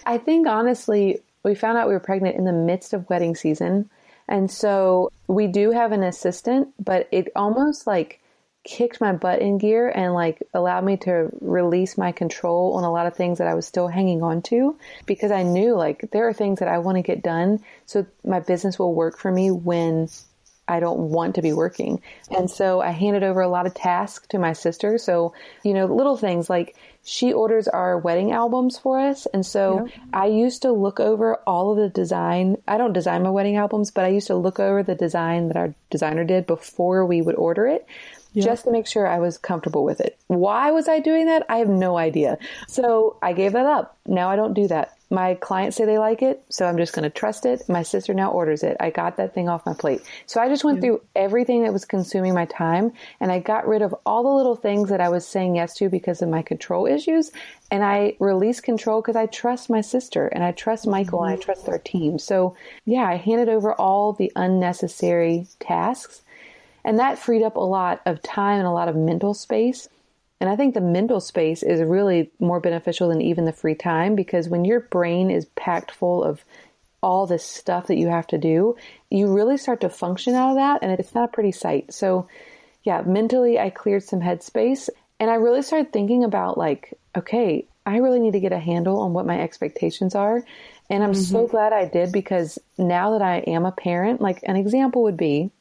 I 0.06 0.18
think 0.18 0.48
honestly, 0.48 1.20
we 1.44 1.56
found 1.56 1.78
out 1.78 1.88
we 1.88 1.94
were 1.94 2.00
pregnant 2.00 2.36
in 2.36 2.46
the 2.46 2.52
midst 2.52 2.94
of 2.94 3.10
wedding 3.10 3.36
season. 3.36 3.90
And 4.28 4.50
so 4.50 5.12
we 5.28 5.48
do 5.48 5.72
have 5.72 5.92
an 5.92 6.04
assistant, 6.04 6.70
but 6.80 7.08
it 7.12 7.30
almost 7.36 7.88
like 7.88 8.22
kicked 8.64 9.02
my 9.02 9.12
butt 9.12 9.42
in 9.42 9.58
gear 9.58 9.90
and 9.90 10.14
like 10.14 10.42
allowed 10.54 10.84
me 10.84 10.96
to 10.96 11.30
release 11.42 11.98
my 11.98 12.12
control 12.12 12.76
on 12.76 12.84
a 12.84 12.92
lot 12.92 13.08
of 13.08 13.16
things 13.16 13.40
that 13.40 13.48
I 13.48 13.56
was 13.56 13.66
still 13.66 13.88
hanging 13.88 14.22
on 14.22 14.44
to 14.44 14.78
because 15.08 15.32
I 15.32 15.42
knew 15.42 15.76
like 15.76 16.12
there 16.12 16.28
are 16.28 16.34
things 16.34 16.60
that 16.60 16.68
I 16.68 16.78
want 16.78 16.98
to 16.98 17.02
get 17.02 17.24
done 17.24 17.62
so 17.88 18.06
my 18.24 18.40
business 18.40 18.78
will 18.78 18.94
work 18.94 19.18
for 19.18 19.32
me 19.32 19.50
when 19.50 20.10
I 20.68 20.80
don't 20.80 21.10
want 21.10 21.36
to 21.36 21.42
be 21.42 21.54
working. 21.54 22.02
And 22.30 22.50
so 22.50 22.80
I 22.80 22.92
handed 22.92 23.24
over 23.24 23.42
a 23.42 23.50
lot 23.50 23.66
of 23.66 23.74
tasks 23.74 24.28
to 24.30 24.40
my 24.40 24.54
sister. 24.54 24.98
So, 24.98 25.34
you 25.64 25.74
know, 25.74 25.86
little 25.86 26.16
things 26.16 26.50
like 26.50 26.76
she 27.04 27.34
orders 27.34 27.68
our 27.68 27.98
wedding 27.98 28.32
albums 28.32 28.78
for 28.78 29.00
us. 29.00 29.26
And 29.34 29.46
so 29.46 29.88
I 30.14 30.28
used 30.28 30.62
to 30.62 30.72
look 30.72 31.00
over 31.00 31.38
all 31.48 31.72
of 31.72 31.78
the 31.78 31.90
design. 31.90 32.58
I 32.68 32.78
don't 32.78 32.94
design 32.94 33.24
my 33.24 33.32
wedding 33.32 33.56
albums, 33.56 33.92
but 33.92 34.06
I 34.06 34.10
used 34.10 34.28
to 34.28 34.36
look 34.36 34.60
over 34.60 34.84
the 34.84 34.96
design 34.96 35.48
that 35.48 35.58
our 35.58 35.74
designer 35.90 36.24
did 36.24 36.46
before 36.46 37.06
we 37.06 37.22
would 37.22 37.36
order 37.36 37.66
it. 37.68 37.88
Just 38.34 38.64
to 38.64 38.72
make 38.72 38.88
sure 38.88 39.06
I 39.06 39.20
was 39.20 39.38
comfortable 39.38 39.84
with 39.84 40.00
it. 40.00 40.18
Why 40.28 40.72
was 40.72 40.88
I 40.88 41.00
doing 41.00 41.26
that? 41.26 41.46
I 41.50 41.58
have 41.58 41.68
no 41.68 41.98
idea. 41.98 42.38
So 42.70 43.18
I 43.22 43.34
gave 43.34 43.52
that 43.52 43.66
up. 43.66 43.98
Now 44.06 44.30
I 44.30 44.38
don't 44.38 44.54
do 44.54 44.70
that. 44.70 44.98
My 45.12 45.36
clients 45.36 45.76
say 45.76 45.86
they 45.86 45.98
like 45.98 46.22
it, 46.22 46.42
so 46.50 46.66
I'm 46.66 46.78
just 46.78 46.94
going 46.94 47.04
to 47.04 47.10
trust 47.10 47.46
it. 47.46 47.68
My 47.68 47.84
sister 47.84 48.14
now 48.14 48.32
orders 48.32 48.64
it. 48.64 48.78
I 48.80 48.90
got 48.90 49.18
that 49.18 49.34
thing 49.34 49.50
off 49.50 49.66
my 49.66 49.74
plate. 49.74 50.02
So 50.26 50.40
I 50.40 50.48
just 50.48 50.64
went 50.64 50.80
through 50.80 51.02
everything 51.16 51.64
that 51.64 51.74
was 51.74 51.84
consuming 51.84 52.34
my 52.34 52.46
time 52.46 52.94
and 53.20 53.30
I 53.32 53.40
got 53.40 53.68
rid 53.68 53.82
of 53.82 53.94
all 54.06 54.24
the 54.24 54.30
little 54.30 54.56
things 54.56 54.90
that 54.90 55.02
I 55.02 55.10
was 55.10 55.28
saying 55.28 55.58
yes 55.58 55.76
to 55.76 55.90
because 55.90 56.22
of 56.22 56.30
my 56.30 56.42
control 56.42 56.88
issues. 56.88 57.32
And 57.70 57.84
I 57.84 58.16
released 58.20 58.64
control 58.64 59.02
because 59.02 59.18
I 59.18 59.26
trust 59.26 59.70
my 59.70 59.82
sister 59.82 60.28
and 60.28 60.44
I 60.44 60.54
trust 60.54 60.88
Michael 60.88 61.24
and 61.24 61.34
I 61.34 61.36
mm-hmm. 61.36 61.44
trust 61.44 61.68
our 61.68 61.80
team. 61.80 62.18
So 62.18 62.56
yeah, 62.86 63.06
I 63.06 63.18
handed 63.18 63.50
over 63.50 63.74
all 63.74 64.14
the 64.14 64.32
unnecessary 64.36 65.46
tasks 65.60 66.22
and 66.84 67.00
that 67.00 67.20
freed 67.20 67.44
up 67.44 67.58
a 67.58 67.60
lot 67.60 68.02
of 68.06 68.24
time 68.24 68.60
and 68.60 68.68
a 68.68 68.72
lot 68.72 68.88
of 68.88 68.96
mental 68.96 69.34
space. 69.34 69.88
And 70.42 70.50
I 70.50 70.56
think 70.56 70.74
the 70.74 70.82
mental 70.82 71.20
space 71.20 71.62
is 71.62 71.84
really 71.84 72.32
more 72.40 72.60
beneficial 72.60 73.10
than 73.10 73.22
even 73.22 73.46
the 73.46 73.54
free 73.54 73.76
time 73.76 74.16
because 74.16 74.50
when 74.50 74.66
your 74.66 74.80
brain 74.80 75.30
is 75.30 75.46
packed 75.56 75.92
full 75.92 76.24
of 76.24 76.44
all 77.04 77.28
this 77.28 77.46
stuff 77.46 77.86
that 77.88 77.98
you 77.98 78.08
have 78.08 78.26
to 78.28 78.40
do, 78.40 78.76
you 79.12 79.32
really 79.32 79.58
start 79.58 79.82
to 79.82 79.90
function 79.90 80.34
out 80.34 80.50
of 80.50 80.56
that 80.56 80.80
and 80.82 80.92
it's 80.92 81.14
not 81.14 81.26
a 81.26 81.32
pretty 81.32 81.52
sight. 81.52 81.94
So 81.94 82.28
yeah, 82.84 83.04
mentally 83.06 83.60
I 83.60 83.70
cleared 83.70 84.04
some 84.04 84.20
headspace 84.20 84.90
and 85.20 85.30
I 85.30 85.36
really 85.36 85.62
started 85.62 85.94
thinking 85.94 86.24
about 86.24 86.58
like, 86.58 86.98
okay, 87.16 87.68
I 87.86 87.98
really 87.98 88.20
need 88.20 88.34
to 88.34 88.40
get 88.40 88.52
a 88.52 88.58
handle 88.58 89.00
on 89.00 89.14
what 89.14 89.28
my 89.28 89.40
expectations 89.40 90.16
are. 90.16 90.44
And 90.90 91.04
I'm 91.04 91.14
so 91.14 91.44
mm-hmm. 91.44 91.52
glad 91.52 91.72
I 91.72 91.86
did 91.86 92.12
because 92.12 92.58
now 92.80 93.12
that 93.12 93.22
I 93.22 93.38
am 93.46 93.68
a 93.68 93.72
parent, 93.72 94.22
like 94.22 94.40
an 94.42 94.56
example 94.56 95.04
would 95.04 95.18
be 95.18 95.52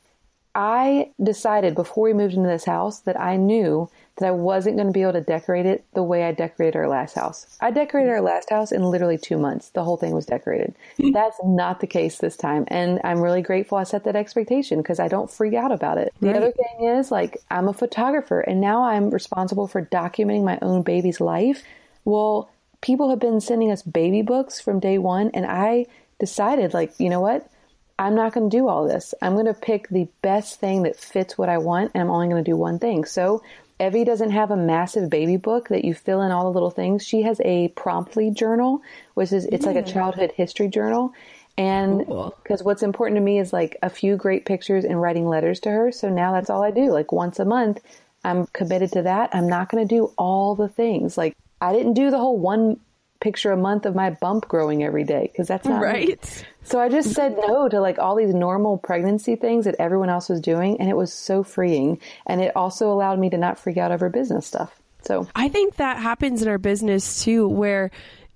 I 0.54 1.10
decided 1.22 1.74
before 1.74 2.04
we 2.04 2.12
moved 2.12 2.34
into 2.34 2.48
this 2.48 2.64
house 2.64 3.00
that 3.00 3.20
I 3.20 3.36
knew 3.36 3.88
that 4.20 4.28
I 4.28 4.30
wasn't 4.30 4.76
going 4.76 4.86
to 4.86 4.92
be 4.92 5.02
able 5.02 5.14
to 5.14 5.20
decorate 5.20 5.66
it 5.66 5.84
the 5.94 6.02
way 6.02 6.24
I 6.24 6.32
decorated 6.32 6.76
our 6.76 6.88
last 6.88 7.14
house. 7.14 7.46
I 7.60 7.70
decorated 7.70 8.10
our 8.10 8.20
last 8.20 8.50
house 8.50 8.70
in 8.70 8.82
literally 8.82 9.18
two 9.18 9.36
months. 9.36 9.70
The 9.70 9.82
whole 9.82 9.96
thing 9.96 10.14
was 10.14 10.26
decorated. 10.26 10.74
Hmm. 10.96 11.10
That's 11.10 11.38
not 11.44 11.80
the 11.80 11.86
case 11.86 12.18
this 12.18 12.36
time. 12.36 12.64
And 12.68 13.00
I'm 13.02 13.20
really 13.20 13.42
grateful 13.42 13.78
I 13.78 13.84
set 13.84 14.04
that 14.04 14.16
expectation 14.16 14.78
because 14.78 15.00
I 15.00 15.08
don't 15.08 15.30
freak 15.30 15.54
out 15.54 15.72
about 15.72 15.98
it. 15.98 16.14
The 16.20 16.36
other 16.36 16.52
thing 16.52 16.88
is 16.88 17.10
like, 17.10 17.38
I'm 17.50 17.68
a 17.68 17.72
photographer 17.72 18.40
and 18.40 18.60
now 18.60 18.84
I'm 18.84 19.10
responsible 19.10 19.66
for 19.66 19.84
documenting 19.84 20.44
my 20.44 20.58
own 20.62 20.82
baby's 20.82 21.20
life. 21.20 21.62
Well, 22.04 22.50
people 22.80 23.10
have 23.10 23.18
been 23.18 23.40
sending 23.40 23.70
us 23.70 23.82
baby 23.82 24.22
books 24.22 24.60
from 24.60 24.80
day 24.80 24.98
one 24.98 25.30
and 25.34 25.46
I 25.46 25.86
decided 26.18 26.72
like, 26.72 26.92
you 26.98 27.08
know 27.08 27.20
what? 27.20 27.50
I'm 28.00 28.14
not 28.14 28.32
going 28.32 28.48
to 28.48 28.56
do 28.56 28.66
all 28.66 28.88
this. 28.88 29.12
I'm 29.20 29.34
going 29.34 29.44
to 29.44 29.52
pick 29.52 29.88
the 29.88 30.08
best 30.22 30.58
thing 30.58 30.84
that 30.84 30.96
fits 30.96 31.36
what 31.36 31.50
I 31.50 31.58
want, 31.58 31.90
and 31.92 32.02
I'm 32.02 32.10
only 32.10 32.28
going 32.28 32.42
to 32.42 32.50
do 32.50 32.56
one 32.56 32.78
thing. 32.78 33.04
So, 33.04 33.42
Evie 33.80 34.04
doesn't 34.04 34.30
have 34.30 34.50
a 34.50 34.56
massive 34.56 35.08
baby 35.08 35.36
book 35.36 35.68
that 35.68 35.84
you 35.84 35.94
fill 35.94 36.20
in 36.20 36.30
all 36.30 36.44
the 36.44 36.50
little 36.50 36.70
things. 36.70 37.04
She 37.04 37.22
has 37.22 37.40
a 37.44 37.68
promptly 37.68 38.30
journal, 38.30 38.82
which 39.14 39.32
is 39.32 39.46
it's 39.46 39.64
like 39.64 39.76
a 39.76 39.82
childhood 39.82 40.32
history 40.36 40.68
journal. 40.68 41.14
And 41.56 42.06
because 42.06 42.62
what's 42.62 42.82
important 42.82 43.16
to 43.16 43.22
me 43.22 43.38
is 43.38 43.52
like 43.52 43.76
a 43.82 43.90
few 43.90 44.16
great 44.16 44.44
pictures 44.44 44.84
and 44.84 45.00
writing 45.00 45.28
letters 45.28 45.60
to 45.60 45.70
her. 45.70 45.92
So 45.92 46.08
now 46.08 46.32
that's 46.32 46.50
all 46.50 46.62
I 46.62 46.70
do. 46.70 46.92
Like 46.92 47.10
once 47.10 47.38
a 47.38 47.44
month, 47.44 47.80
I'm 48.22 48.46
committed 48.48 48.92
to 48.92 49.02
that. 49.02 49.30
I'm 49.34 49.48
not 49.48 49.70
going 49.70 49.86
to 49.86 49.94
do 49.94 50.12
all 50.18 50.54
the 50.54 50.68
things. 50.68 51.16
Like 51.16 51.34
I 51.60 51.72
didn't 51.72 51.94
do 51.94 52.10
the 52.10 52.18
whole 52.18 52.38
one 52.38 52.80
picture 53.20 53.52
a 53.52 53.56
month 53.56 53.86
of 53.86 53.94
my 53.94 54.10
bump 54.10 54.48
growing 54.48 54.82
every 54.82 55.04
day 55.04 55.28
because 55.30 55.48
that's 55.48 55.66
not. 55.66 55.82
Right. 55.82 56.44
So 56.62 56.78
I 56.78 56.88
just 56.88 57.14
said 57.14 57.36
no 57.36 57.68
to 57.68 57.80
like 57.80 57.98
all 57.98 58.14
these 58.16 58.34
normal 58.34 58.78
pregnancy 58.78 59.36
things 59.36 59.64
that 59.64 59.76
everyone 59.78 60.08
else 60.08 60.28
was 60.28 60.40
doing. 60.40 60.80
And 60.80 60.88
it 60.88 60.96
was 60.96 61.12
so 61.12 61.42
freeing. 61.42 62.00
And 62.26 62.40
it 62.40 62.54
also 62.54 62.92
allowed 62.92 63.18
me 63.18 63.30
to 63.30 63.38
not 63.38 63.58
freak 63.58 63.76
out 63.76 63.92
over 63.92 64.08
business 64.08 64.46
stuff. 64.46 64.80
So 65.02 65.26
I 65.34 65.48
think 65.48 65.76
that 65.76 65.96
happens 65.98 66.42
in 66.42 66.48
our 66.48 66.58
business 66.58 67.24
too, 67.24 67.48
where 67.48 67.90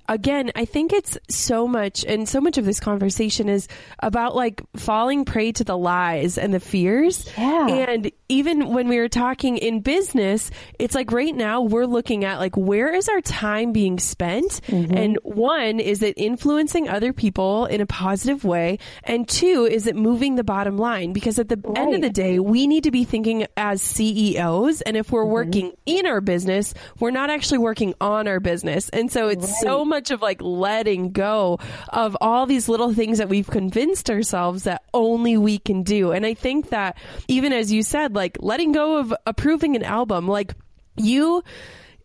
again, 0.09 0.51
I 0.55 0.64
think 0.64 0.93
it's 0.93 1.18
so 1.29 1.66
much, 1.66 2.05
and 2.05 2.29
so 2.29 2.41
much 2.41 2.59
of 2.59 2.64
this 2.64 2.81
conversation 2.81 3.49
is 3.49 3.68
about 4.01 4.35
like 4.35 4.62
falling 4.77 5.25
prey 5.25 5.53
to 5.53 5.64
the 5.64 5.77
lies 5.77 6.39
and 6.39 6.53
the 6.53 6.61
fears. 6.61 7.29
Yeah. 7.37 7.68
And 7.68 8.12
even 8.29 8.72
when 8.72 8.89
we 8.89 8.99
were 8.99 9.09
talking 9.09 9.59
in 9.59 9.81
business, 9.81 10.51
it's 10.79 10.95
like 10.95 11.12
right 11.12 11.35
now 11.35 11.61
we're 11.61 11.87
looking 11.87 12.25
at 12.25 12.39
like 12.39 12.57
where 12.57 12.95
is 12.95 13.09
our 13.09 13.20
time 13.20 13.72
being 13.72 13.99
spent? 13.99 14.61
Mm-hmm. 14.68 14.97
And 14.97 15.18
one, 15.22 15.79
is 15.81 16.03
it 16.03 16.14
influencing 16.16 16.89
other 16.89 17.12
people 17.12 17.66
in 17.66 17.81
a 17.81 17.87
positive 17.87 18.45
way? 18.45 18.79
And 19.03 19.29
two, 19.29 19.68
is 19.70 19.87
it 19.87 19.95
moving 19.95 20.37
the 20.37 20.45
bottom 20.45 20.79
line? 20.79 21.12
Because 21.12 21.39
at 21.39 21.49
the 21.49 21.61
end 21.77 21.95
of 21.95 22.01
the 22.01 22.11
day, 22.11 22.39
we 22.39 22.66
need 22.66 22.85
to 22.85 22.91
be 22.91 23.05
thinking 23.05 23.47
as 23.57 23.83
CEOs. 23.83 24.81
And 24.81 24.97
if 24.97 25.12
we're 25.12 25.22
mm-hmm. 25.22 25.33
working 25.33 25.72
in 25.85 26.07
our 26.07 26.20
business, 26.20 26.72
we're 27.01 27.11
not 27.11 27.29
actually 27.29 27.59
working 27.59 27.95
on 28.01 28.27
our 28.27 28.41
business. 28.41 28.89
And 28.89 29.12
so 29.12 29.29
it's 29.29 29.61
so 29.61 29.85
much 29.85 30.11
of 30.11 30.22
like 30.22 30.41
letting 30.41 31.12
go 31.12 31.59
of 31.91 32.16
all 32.20 32.47
these 32.47 32.68
little 32.68 32.95
things 32.95 33.18
that 33.18 33.29
we've 33.29 33.49
convinced 33.49 34.09
ourselves 34.09 34.64
that 34.64 34.83
only 34.95 35.37
we 35.37 35.59
can 35.59 35.83
do. 35.83 36.12
And 36.12 36.25
I 36.25 36.33
think 36.33 36.70
that 36.70 36.97
even 37.29 37.53
as 37.53 37.70
you 37.70 37.83
said, 37.83 38.14
like 38.15 38.39
letting 38.41 38.73
go 38.73 38.99
of 38.99 39.15
approving 39.27 39.77
an 39.77 39.83
album, 39.83 40.27
like 40.29 40.55
you, 40.97 41.43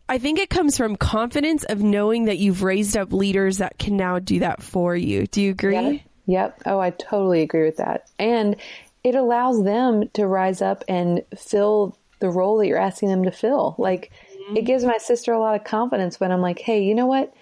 I 0.08 0.18
think 0.18 0.38
it 0.38 0.50
comes 0.50 0.76
from 0.76 0.96
confidence 0.96 1.64
of 1.64 1.82
knowing 1.82 2.24
that 2.24 2.38
you've 2.38 2.62
raised 2.62 2.96
up 2.96 3.12
leaders 3.12 3.58
that 3.58 3.78
can 3.78 3.96
now 3.96 4.18
do 4.18 4.40
that 4.40 4.62
for 4.62 4.96
you. 4.96 5.26
Do 5.26 5.40
you 5.42 5.50
agree? 5.50 5.74
Yep. 5.74 6.00
Yep. 6.26 6.62
Oh, 6.66 6.78
I 6.78 6.90
totally 6.90 7.42
agree 7.42 7.64
with 7.64 7.78
that. 7.78 8.08
And 8.18 8.56
it 9.02 9.14
allows 9.14 9.62
them 9.64 10.08
to 10.10 10.26
rise 10.26 10.62
up 10.62 10.84
and 10.88 11.22
fill 11.36 11.96
the 12.20 12.30
role 12.30 12.58
that 12.58 12.66
you're 12.66 12.78
asking 12.78 13.08
them 13.08 13.24
to 13.24 13.32
fill. 13.32 13.74
Like 13.78 14.12
it 14.30 14.38
mm-hmm. 14.38 14.64
gives 14.64 14.84
my 14.84 14.98
sister 14.98 15.32
a 15.32 15.40
lot 15.40 15.56
of 15.56 15.64
confidence 15.64 16.20
when 16.20 16.30
I'm 16.30 16.42
like, 16.42 16.58
hey, 16.58 16.82
you 16.82 16.94
know 16.94 17.06
what? 17.06 17.32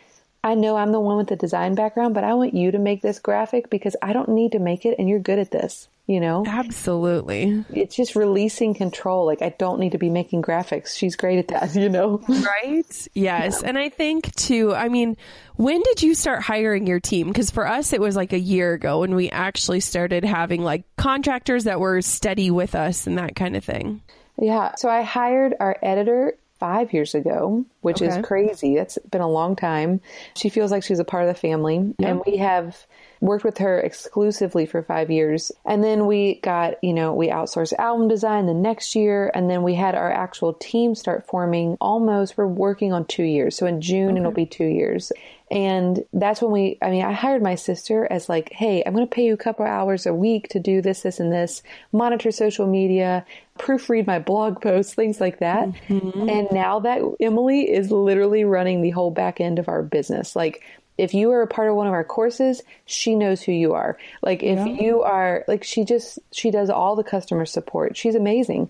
I 0.43 0.55
know 0.55 0.77
I'm 0.77 0.93
the 0.93 1.01
one 1.01 1.17
with 1.17 1.29
the 1.29 1.37
design 1.37 1.75
background, 1.75 2.15
but 2.15 2.25
I 2.25 2.35
want 2.35 2.55
you 2.55 2.71
to 2.71 2.79
make 2.79 3.03
this 3.03 3.19
graphic 3.19 3.71
because 3.71 3.97
I 4.01 4.13
don't 4.13 4.31
need 4.31 4.53
to 4.53 4.59
make 4.59 4.87
it 4.87 4.97
and 4.99 5.09
you're 5.09 5.19
good 5.19 5.39
at 5.39 5.51
this. 5.51 5.89
You 6.07 6.21
know, 6.21 6.43
Absolutely. 6.47 7.67
it's 7.69 7.95
just 7.95 8.17
releasing 8.17 8.73
control. 8.73 9.27
Like 9.27 9.43
I 9.43 9.51
don't 9.59 9.79
need 9.79 9.93
to 9.93 9.99
be 9.99 10.09
making 10.09 10.41
graphics. 10.41 10.97
She's 10.97 11.17
great 11.17 11.39
at 11.39 11.49
that, 11.49 11.75
you 11.81 11.91
know? 11.91 12.23
Right? 12.27 13.09
Yes. 13.13 13.63
And 13.63 13.77
I 13.77 13.91
think 13.91 14.35
too, 14.35 14.75
I 14.75 14.89
mean, 14.89 15.19
when 15.57 15.83
did 15.83 16.03
you 16.03 16.15
start 16.15 16.41
hiring 16.41 16.87
your 16.87 16.99
team? 16.99 17.29
Because 17.29 17.51
for 17.51 17.67
us, 17.67 17.93
it 17.93 18.01
was 18.01 18.17
like 18.17 18.33
a 18.33 18.39
year 18.39 18.73
ago 18.73 19.01
when 19.01 19.15
we 19.17 19.29
actually 19.29 19.81
started 19.81 20.25
having 20.25 20.63
like 20.63 20.85
contractors 20.97 21.65
that 21.65 21.79
were 21.79 22.01
steady 22.01 22.51
with 22.51 22.75
us 22.75 23.07
and 23.07 23.19
that 23.19 23.37
kind 23.37 23.55
of 23.55 23.63
thing. 23.63 24.01
Yeah. 24.41 24.77
So 24.77 24.89
I 24.89 25.03
hired 25.03 25.57
our 25.61 25.77
editor 25.83 26.39
five 26.59 26.93
years 26.93 27.15
ago, 27.15 27.65
which 27.81 28.03
Okay. 28.03 28.19
is 28.19 28.27
crazy. 28.27 28.77
That's 28.77 28.99
been 29.11 29.21
a 29.21 29.29
long 29.31 29.57
time. 29.57 30.01
She 30.37 30.49
feels 30.49 30.71
like 30.71 30.83
she's 30.83 30.99
a 30.99 31.05
part 31.05 31.23
of 31.23 31.29
the 31.29 31.41
family. 31.41 31.95
And 32.03 32.23
we 32.27 32.39
have 32.39 32.87
worked 33.21 33.45
with 33.45 33.59
her 33.59 33.79
exclusively 33.81 34.67
for 34.67 34.83
five 34.83 35.11
years. 35.11 35.51
And 35.65 35.83
then 35.83 36.07
we 36.07 36.41
got, 36.41 36.83
you 36.83 36.93
know, 36.93 37.15
we 37.15 37.29
outsourced 37.29 37.73
album 37.75 38.09
design 38.09 38.47
the 38.47 38.55
next 38.55 38.95
year. 38.95 39.31
And 39.35 39.51
then 39.51 39.63
we 39.63 39.75
had 39.75 39.95
our 39.95 40.11
actual 40.11 40.53
team 40.55 40.95
start 40.95 41.27
forming 41.27 41.77
almost, 41.81 42.37
we're 42.37 42.47
working 42.47 42.93
on 42.93 43.05
two 43.07 43.25
years. 43.25 43.57
So 43.57 43.67
in 43.67 43.81
June, 43.81 44.17
it'll 44.17 44.33
be 44.33 44.47
two 44.47 44.67
years. 44.67 45.13
And 45.51 46.05
that's 46.13 46.43
when 46.43 46.51
we, 46.51 46.79
I 46.83 46.91
mean, 46.91 47.05
I 47.05 47.13
hired 47.13 47.43
my 47.43 47.55
sister 47.55 48.07
as 48.11 48.29
like, 48.29 48.53
hey, 48.53 48.83
I'm 48.85 48.95
going 48.95 49.07
to 49.07 49.15
pay 49.15 49.25
you 49.25 49.35
a 49.35 49.39
couple 49.39 49.65
hours 49.65 50.07
a 50.07 50.13
week 50.13 50.49
to 50.51 50.61
do 50.61 50.83
this, 50.83 51.03
this, 51.03 51.21
and 51.21 51.33
this, 51.33 51.63
monitor 51.93 52.31
social 52.31 52.67
media, 52.67 53.25
proofread 53.59 54.07
my 54.07 54.19
blog 54.19 54.61
posts, 54.63 54.95
things 54.95 55.21
like 55.21 55.39
that. 55.39 55.69
Mm-hmm. 55.89 56.29
And 56.29 56.49
now 56.53 56.81
that 56.81 57.03
Emily 57.21 57.71
is 57.71 57.91
literally 57.91 58.45
running 58.45 58.83
the 58.83 58.91
whole 58.91 59.11
back 59.11 59.41
end 59.41 59.59
of 59.59 59.69
our 59.69 59.83
business. 59.83 60.37
Like, 60.37 60.63
if 60.99 61.15
you 61.15 61.31
are 61.31 61.43
a 61.43 61.47
part 61.47 61.69
of 61.69 61.77
one 61.77 61.87
of 61.87 61.93
our 61.93 62.05
courses, 62.05 62.61
she 62.85 63.15
knows 63.15 63.41
who 63.41 63.53
you 63.53 63.75
are. 63.75 63.97
Like 64.21 64.43
if 64.43 64.59
yeah. 64.59 64.67
you 64.67 65.03
are 65.03 65.45
like 65.47 65.63
she 65.63 65.85
just 65.85 66.19
she 66.33 66.51
does 66.51 66.69
all 66.69 66.97
the 66.97 67.05
customer 67.05 67.47
support. 67.47 67.97
She's 67.97 68.17
amazing. 68.17 68.69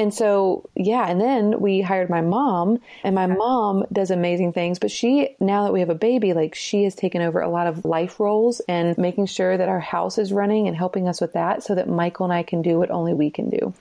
And 0.00 0.14
so, 0.14 0.70
yeah, 0.74 1.06
and 1.06 1.20
then 1.20 1.60
we 1.60 1.82
hired 1.82 2.08
my 2.08 2.22
mom, 2.22 2.78
and 3.04 3.14
my 3.14 3.26
mom 3.26 3.84
does 3.92 4.10
amazing 4.10 4.54
things. 4.54 4.78
But 4.78 4.90
she, 4.90 5.36
now 5.40 5.64
that 5.64 5.74
we 5.74 5.80
have 5.80 5.90
a 5.90 5.94
baby, 5.94 6.32
like 6.32 6.54
she 6.54 6.84
has 6.84 6.94
taken 6.94 7.20
over 7.20 7.38
a 7.38 7.50
lot 7.50 7.66
of 7.66 7.84
life 7.84 8.18
roles 8.18 8.60
and 8.60 8.96
making 8.96 9.26
sure 9.26 9.58
that 9.58 9.68
our 9.68 9.78
house 9.78 10.16
is 10.16 10.32
running 10.32 10.68
and 10.68 10.74
helping 10.74 11.06
us 11.06 11.20
with 11.20 11.34
that 11.34 11.62
so 11.62 11.74
that 11.74 11.86
Michael 11.86 12.24
and 12.24 12.32
I 12.32 12.44
can 12.44 12.62
do 12.62 12.78
what 12.78 12.90
only 12.90 13.12
we 13.12 13.30
can 13.30 13.50
do. 13.50 13.74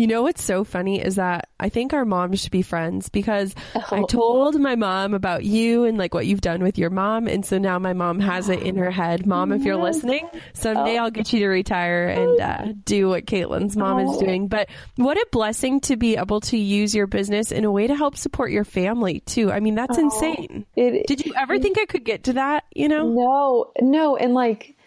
You 0.00 0.06
know 0.06 0.22
what's 0.22 0.42
so 0.42 0.64
funny 0.64 0.98
is 0.98 1.16
that 1.16 1.50
I 1.60 1.68
think 1.68 1.92
our 1.92 2.06
moms 2.06 2.40
should 2.40 2.52
be 2.52 2.62
friends 2.62 3.10
because 3.10 3.54
oh. 3.74 3.84
I 3.90 4.02
told 4.08 4.58
my 4.58 4.74
mom 4.74 5.12
about 5.12 5.44
you 5.44 5.84
and 5.84 5.98
like 5.98 6.14
what 6.14 6.24
you've 6.24 6.40
done 6.40 6.62
with 6.62 6.78
your 6.78 6.88
mom. 6.88 7.26
And 7.26 7.44
so 7.44 7.58
now 7.58 7.78
my 7.78 7.92
mom 7.92 8.18
has 8.18 8.48
it 8.48 8.62
in 8.62 8.76
her 8.76 8.90
head. 8.90 9.26
Mom, 9.26 9.52
if 9.52 9.62
you're 9.62 9.76
listening, 9.76 10.26
someday 10.54 10.96
oh. 10.96 11.02
I'll 11.02 11.10
get 11.10 11.34
you 11.34 11.40
to 11.40 11.48
retire 11.48 12.08
and 12.08 12.40
uh, 12.40 12.72
do 12.82 13.10
what 13.10 13.26
Katelyn's 13.26 13.76
mom 13.76 13.98
oh. 13.98 14.10
is 14.10 14.18
doing. 14.20 14.48
But 14.48 14.70
what 14.96 15.18
a 15.18 15.26
blessing 15.32 15.80
to 15.80 15.98
be 15.98 16.16
able 16.16 16.40
to 16.40 16.56
use 16.56 16.94
your 16.94 17.06
business 17.06 17.52
in 17.52 17.66
a 17.66 17.70
way 17.70 17.86
to 17.86 17.94
help 17.94 18.16
support 18.16 18.52
your 18.52 18.64
family 18.64 19.20
too. 19.20 19.52
I 19.52 19.60
mean, 19.60 19.74
that's 19.74 19.98
oh. 19.98 20.00
insane. 20.00 20.64
It, 20.76 21.08
Did 21.08 21.26
you 21.26 21.34
ever 21.38 21.52
it, 21.52 21.62
think 21.62 21.78
I 21.78 21.84
could 21.84 22.06
get 22.06 22.24
to 22.24 22.32
that? 22.32 22.64
You 22.74 22.88
know? 22.88 23.06
No, 23.06 23.72
no. 23.82 24.16
And 24.16 24.32
like, 24.32 24.78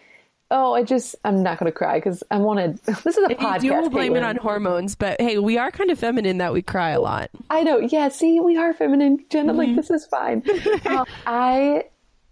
Oh, 0.50 0.74
I 0.74 0.82
just, 0.82 1.16
I'm 1.24 1.42
not 1.42 1.58
going 1.58 1.70
to 1.70 1.76
cry 1.76 1.98
because 1.98 2.22
I 2.30 2.36
wanted, 2.36 2.78
this 2.84 3.06
is 3.06 3.16
a 3.16 3.34
podcast. 3.34 3.62
You 3.62 3.82
do 3.82 3.90
blame 3.90 4.12
Katelyn. 4.12 4.16
it 4.18 4.22
on 4.22 4.36
hormones, 4.36 4.94
but 4.94 5.20
hey, 5.20 5.38
we 5.38 5.58
are 5.58 5.70
kind 5.70 5.90
of 5.90 5.98
feminine 5.98 6.38
that 6.38 6.52
we 6.52 6.62
cry 6.62 6.90
a 6.90 7.00
lot. 7.00 7.30
I 7.50 7.62
know. 7.62 7.78
Yeah. 7.78 8.08
See, 8.08 8.40
we 8.40 8.56
are 8.56 8.72
feminine, 8.74 9.24
Jenna. 9.30 9.52
Mm-hmm. 9.52 9.58
Like, 9.58 9.76
this 9.76 9.90
is 9.90 10.06
fine. 10.06 10.42
um, 10.86 11.06
I, 11.26 11.84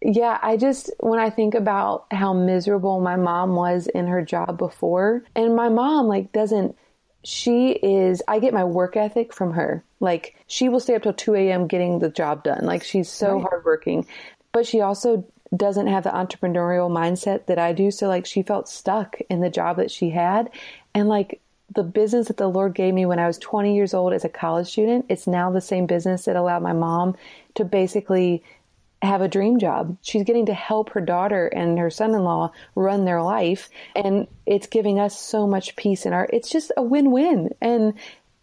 yeah, 0.02 0.38
I 0.42 0.56
just, 0.56 0.90
when 1.00 1.20
I 1.20 1.30
think 1.30 1.54
about 1.54 2.06
how 2.10 2.32
miserable 2.32 3.00
my 3.00 3.16
mom 3.16 3.54
was 3.54 3.86
in 3.86 4.06
her 4.08 4.22
job 4.22 4.58
before, 4.58 5.24
and 5.34 5.56
my 5.56 5.68
mom, 5.68 6.06
like, 6.06 6.32
doesn't, 6.32 6.76
she 7.24 7.70
is, 7.70 8.22
I 8.26 8.40
get 8.40 8.52
my 8.52 8.64
work 8.64 8.96
ethic 8.96 9.32
from 9.32 9.52
her. 9.52 9.84
Like, 10.00 10.34
she 10.48 10.68
will 10.68 10.80
stay 10.80 10.96
up 10.96 11.02
till 11.02 11.12
2 11.12 11.34
a.m. 11.34 11.68
getting 11.68 12.00
the 12.00 12.10
job 12.10 12.42
done. 12.44 12.64
Like, 12.64 12.82
she's 12.82 13.08
so 13.08 13.34
right. 13.34 13.42
hardworking. 13.42 14.06
But 14.50 14.66
she 14.66 14.80
also 14.80 15.24
doesn't 15.54 15.86
have 15.86 16.04
the 16.04 16.10
entrepreneurial 16.10 16.90
mindset 16.90 17.46
that 17.46 17.58
I 17.58 17.72
do. 17.72 17.90
So 17.90 18.08
like 18.08 18.26
she 18.26 18.42
felt 18.42 18.68
stuck 18.68 19.20
in 19.28 19.40
the 19.40 19.50
job 19.50 19.76
that 19.76 19.90
she 19.90 20.10
had. 20.10 20.50
And 20.94 21.08
like 21.08 21.40
the 21.74 21.82
business 21.82 22.28
that 22.28 22.36
the 22.36 22.48
Lord 22.48 22.74
gave 22.74 22.94
me 22.94 23.06
when 23.06 23.18
I 23.18 23.26
was 23.26 23.38
20 23.38 23.74
years 23.74 23.94
old 23.94 24.12
as 24.12 24.24
a 24.24 24.28
college 24.28 24.68
student, 24.68 25.06
it's 25.08 25.26
now 25.26 25.50
the 25.50 25.60
same 25.60 25.86
business 25.86 26.24
that 26.24 26.36
allowed 26.36 26.62
my 26.62 26.72
mom 26.72 27.16
to 27.54 27.64
basically 27.64 28.42
have 29.02 29.20
a 29.20 29.28
dream 29.28 29.58
job. 29.58 29.96
She's 30.02 30.22
getting 30.22 30.46
to 30.46 30.54
help 30.54 30.90
her 30.90 31.00
daughter 31.00 31.48
and 31.48 31.78
her 31.78 31.90
son-in-law 31.90 32.52
run 32.76 33.04
their 33.04 33.20
life 33.20 33.68
and 33.96 34.28
it's 34.46 34.68
giving 34.68 35.00
us 35.00 35.18
so 35.18 35.46
much 35.46 35.74
peace 35.74 36.06
in 36.06 36.12
our 36.12 36.28
it's 36.32 36.48
just 36.48 36.70
a 36.76 36.82
win-win. 36.82 37.50
And 37.60 37.94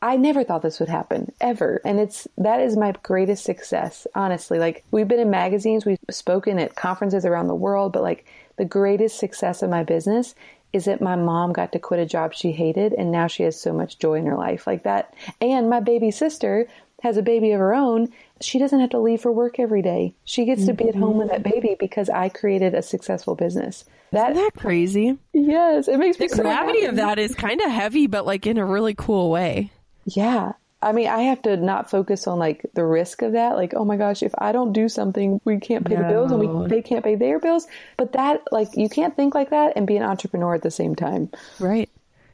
I 0.02 0.16
never 0.16 0.43
thought 0.43 0.62
this 0.62 0.80
would 0.80 0.89
happen 0.89 1.32
ever. 1.41 1.82
And 1.84 2.00
it's, 2.00 2.28
that 2.38 2.62
is 2.62 2.78
my 2.78 2.93
greatest 3.04 3.43
success, 3.43 4.08
honestly. 4.16 4.60
Like 4.60 4.84
we've 4.91 5.08
been 5.08 5.20
in 5.20 5.30
magazines, 5.30 5.86
we've 5.86 6.00
spoken 6.10 6.58
at 6.60 6.76
conferences 6.76 7.26
around 7.26 7.47
the 7.47 7.56
world, 7.56 7.93
but 7.93 8.04
like 8.04 8.26
the 8.58 8.66
greatest 8.66 9.18
success 9.18 9.62
of 9.62 9.70
my 9.70 9.84
business 9.84 10.36
is 10.72 10.86
that 10.86 11.02
my 11.02 11.16
mom 11.16 11.52
got 11.52 11.72
to 11.72 11.80
quit 11.80 12.00
a 12.00 12.06
job 12.06 12.34
she 12.34 12.52
hated 12.52 12.93
and 12.93 13.12
now 13.12 13.28
she 13.28 13.43
has 13.43 13.60
so 13.60 13.74
much 13.74 13.97
joy 13.97 14.16
in 14.16 14.26
her 14.26 14.38
life 14.38 14.68
like 14.68 14.84
that. 14.84 15.14
And 15.41 15.70
my 15.70 15.80
baby 15.80 16.12
sister 16.12 16.68
has 17.02 17.18
a 17.18 17.22
baby 17.22 17.52
of 17.52 17.60
her 17.60 17.74
own. 17.74 18.10
She 18.41 18.60
doesn't 18.60 18.80
have 18.80 18.91
to 18.91 19.00
leave 19.00 19.22
for 19.22 19.32
work 19.32 19.60
every 19.60 19.82
day. 19.82 20.14
She 20.26 20.45
gets 20.45 20.66
to 20.66 20.74
be 20.74 20.88
at 20.89 20.95
home 20.95 21.18
with 21.18 21.30
that 21.30 21.43
mm-hmm. 21.43 21.60
baby 21.60 21.76
because 21.80 22.10
I 22.10 22.30
created 22.30 22.74
a 22.74 22.82
successful 22.82 23.36
business. 23.36 23.86
That, 24.12 24.32
Isn't 24.32 24.43
that 24.43 24.54
crazy? 24.60 25.18
Yes, 25.34 25.88
it 25.88 25.97
makes 25.97 26.18
the 26.18 26.24
me. 26.24 26.28
The 26.30 26.41
gravity 26.41 26.86
of 26.86 26.95
that 26.95 27.20
is 27.20 27.36
kind 27.36 27.62
of 27.62 27.72
heavy, 27.72 28.08
but 28.08 28.26
like 28.26 28.47
in 28.47 28.58
a 28.58 28.66
really 28.66 28.93
cool 28.95 29.30
way. 29.30 29.72
Yeah. 30.16 30.53
I 30.82 30.93
mean, 30.93 31.07
I 31.07 31.24
have 31.24 31.41
to 31.41 31.57
not 31.57 31.89
focus 31.89 32.26
on 32.26 32.39
like 32.39 32.66
the 32.74 32.86
risk 32.86 33.22
of 33.22 33.34
that. 33.34 33.55
Like, 33.55 33.74
oh 33.76 33.84
my 33.84 33.97
gosh, 33.97 34.24
if 34.24 34.34
I 34.38 34.53
don't 34.53 34.72
do 34.72 34.88
something, 34.88 35.41
we 35.43 35.60
can't 35.60 35.86
pay 35.86 35.95
no. 35.95 36.03
the 36.03 36.07
bills 36.07 36.32
and 36.32 36.39
we, 36.39 36.68
they 36.70 36.82
can't 36.82 37.03
pay 37.03 37.16
their 37.16 37.39
bills. 37.39 37.68
But 37.97 38.14
that, 38.14 38.43
like, 38.51 38.70
you 38.76 38.88
can't 38.88 39.16
think 39.16 39.36
like 39.36 39.49
that 39.49 39.74
and 39.76 39.86
be 39.86 39.97
an 39.97 40.03
entrepreneur 40.03 40.55
at 40.55 40.62
the 40.62 40.72
same 40.72 40.95
time. 40.95 41.30
Right. 41.60 41.89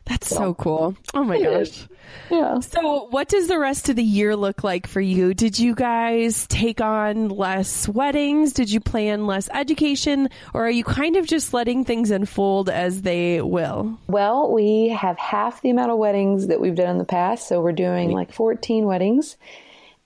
That's 0.05 0.29
so, 0.29 0.35
so 0.35 0.53
cool. 0.53 0.95
Oh 1.13 1.23
my 1.23 1.41
gosh. 1.41 1.67
Is. 1.67 1.87
Yeah. 2.29 2.59
So, 2.59 3.07
what 3.09 3.27
does 3.27 3.47
the 3.47 3.59
rest 3.59 3.89
of 3.89 3.95
the 3.95 4.03
year 4.03 4.35
look 4.35 4.63
like 4.63 4.87
for 4.87 5.01
you? 5.01 5.33
Did 5.33 5.59
you 5.59 5.75
guys 5.75 6.47
take 6.47 6.81
on 6.81 7.29
less 7.29 7.87
weddings? 7.87 8.53
Did 8.53 8.71
you 8.71 8.79
plan 8.79 9.27
less 9.27 9.49
education? 9.49 10.29
Or 10.53 10.65
are 10.65 10.71
you 10.71 10.83
kind 10.83 11.15
of 11.15 11.27
just 11.27 11.53
letting 11.53 11.85
things 11.85 12.11
unfold 12.11 12.69
as 12.69 13.01
they 13.01 13.41
will? 13.41 13.97
Well, 14.07 14.51
we 14.51 14.89
have 14.89 15.17
half 15.17 15.61
the 15.61 15.69
amount 15.69 15.91
of 15.91 15.97
weddings 15.97 16.47
that 16.47 16.61
we've 16.61 16.75
done 16.75 16.89
in 16.89 16.97
the 16.97 17.05
past. 17.05 17.47
So, 17.47 17.61
we're 17.61 17.71
doing 17.73 18.11
like 18.11 18.31
14 18.31 18.85
weddings. 18.85 19.37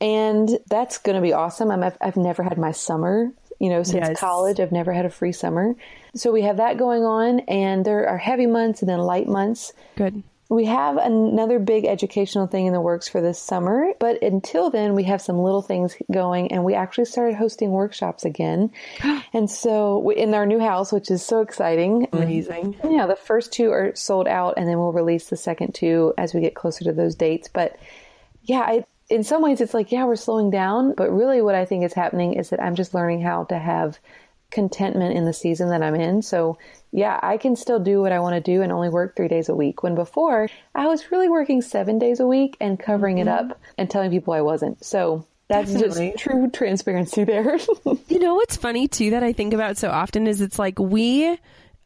And 0.02 0.50
that's 0.70 0.98
going 0.98 1.16
to 1.16 1.22
be 1.22 1.34
awesome. 1.34 1.72
i 1.72 1.92
have 2.02 2.18
never 2.18 2.42
had 2.42 2.58
my 2.58 2.72
summer 2.72 3.32
you 3.60 3.70
know, 3.70 3.84
since 3.84 4.08
yes. 4.08 4.20
college. 4.20 4.60
I've 4.60 4.72
never 4.72 4.94
had 4.94 5.06
a 5.06 5.10
free 5.10 5.32
summer. 5.32 5.76
So 6.16 6.32
we 6.32 6.42
have 6.44 6.58
that 6.58 6.78
going 6.78 7.04
on, 7.04 7.42
and 7.42 7.86
there 7.86 8.08
are 8.08 8.18
heavy 8.18 8.48
months 8.48 8.82
and 8.82 8.90
then 8.90 9.00
light 9.00 9.28
months. 9.28 9.74
Good. 9.96 10.24
We 10.50 10.66
have 10.66 10.98
another 10.98 11.60
big 11.60 11.86
educational 11.86 12.48
thing 12.48 12.66
in 12.66 12.74
the 12.74 12.82
works 12.82 13.08
for 13.08 13.22
this 13.22 13.40
summer, 13.40 13.94
but 14.00 14.24
until 14.24 14.72
then, 14.72 14.96
we 14.96 15.04
have 15.04 15.22
some 15.22 15.38
little 15.38 15.62
things 15.62 15.96
going, 16.12 16.52
and 16.52 16.64
we 16.64 16.74
actually 16.74 17.06
started 17.06 17.36
hosting 17.36 17.70
workshops 17.70 18.26
again. 18.26 18.72
and 19.34 19.48
so, 19.48 20.10
in 20.10 20.34
our 20.34 20.48
new 20.48 20.60
house, 20.60 20.92
which 20.92 21.12
is 21.12 21.24
so 21.24 21.42
exciting, 21.42 22.08
amazing. 22.12 22.76
Yeah, 22.84 23.06
the 23.06 23.16
first 23.16 23.54
two 23.54 23.70
are 23.72 23.94
sold 23.94 24.28
out, 24.28 24.56
and 24.58 24.68
then 24.68 24.80
we'll 24.80 24.92
release 24.92 25.30
the 25.30 25.38
second 25.38 25.76
two 25.76 26.16
as 26.18 26.34
we 26.34 26.42
get 26.42 26.56
closer 26.56 26.84
to 26.86 26.94
those 26.94 27.14
dates. 27.14 27.48
But 27.48 27.78
yeah, 28.42 28.62
I, 28.62 28.86
in 29.10 29.24
some 29.24 29.42
ways, 29.42 29.60
it's 29.62 29.74
like, 29.74 29.92
yeah, 29.92 30.06
we're 30.06 30.16
slowing 30.16 30.52
down, 30.52 30.94
but 30.94 31.12
really, 31.12 31.42
what 31.42 31.56
I 31.56 31.66
think 31.66 31.84
is 31.84 31.94
happening 31.94 32.34
is 32.34 32.50
that 32.50 32.62
I'm 32.62 32.76
just 32.76 32.94
learning 32.94 33.22
how 33.22 33.46
to 33.46 33.58
have 33.58 34.00
contentment 34.52 35.16
in 35.16 35.26
the 35.26 35.34
season 35.34 35.70
that 35.70 35.84
I'm 35.84 35.96
in. 35.96 36.22
So 36.22 36.58
yeah, 36.92 37.20
I 37.22 37.38
can 37.38 37.56
still 37.56 37.80
do 37.80 38.02
what 38.02 38.12
I 38.12 38.20
want 38.20 38.34
to 38.36 38.42
do 38.42 38.62
and 38.62 38.72
only 38.72 38.90
work 38.90 39.16
three 39.16 39.28
days 39.28 39.50
a 39.50 39.56
week. 39.56 39.84
When 39.84 39.96
before 39.96 40.50
I 40.74 40.88
was 40.88 41.12
really 41.12 41.30
working 41.30 41.62
seven 41.62 42.00
days 42.00 42.20
a 42.20 42.26
week 42.26 42.58
and 42.60 42.80
covering 42.80 43.18
mm-hmm. 43.18 43.28
it 43.28 43.52
up 43.52 43.60
and 43.78 43.90
telling 43.90 44.12
people 44.12 44.34
I 44.34 44.42
wasn't. 44.42 44.84
So 44.84 45.26
that's 45.48 45.72
Definitely. 45.72 46.12
just 46.12 46.24
true 46.24 46.50
transparency 46.50 47.24
there. 47.24 47.60
you 48.08 48.20
know 48.20 48.36
what's 48.36 48.58
funny 48.58 48.88
too 48.88 49.12
that 49.12 49.24
I 49.24 49.34
think 49.34 49.54
about 49.54 49.78
so 49.78 49.90
often 49.90 50.28
is 50.28 50.42
it's 50.42 50.60
like 50.60 50.80
we 50.80 51.38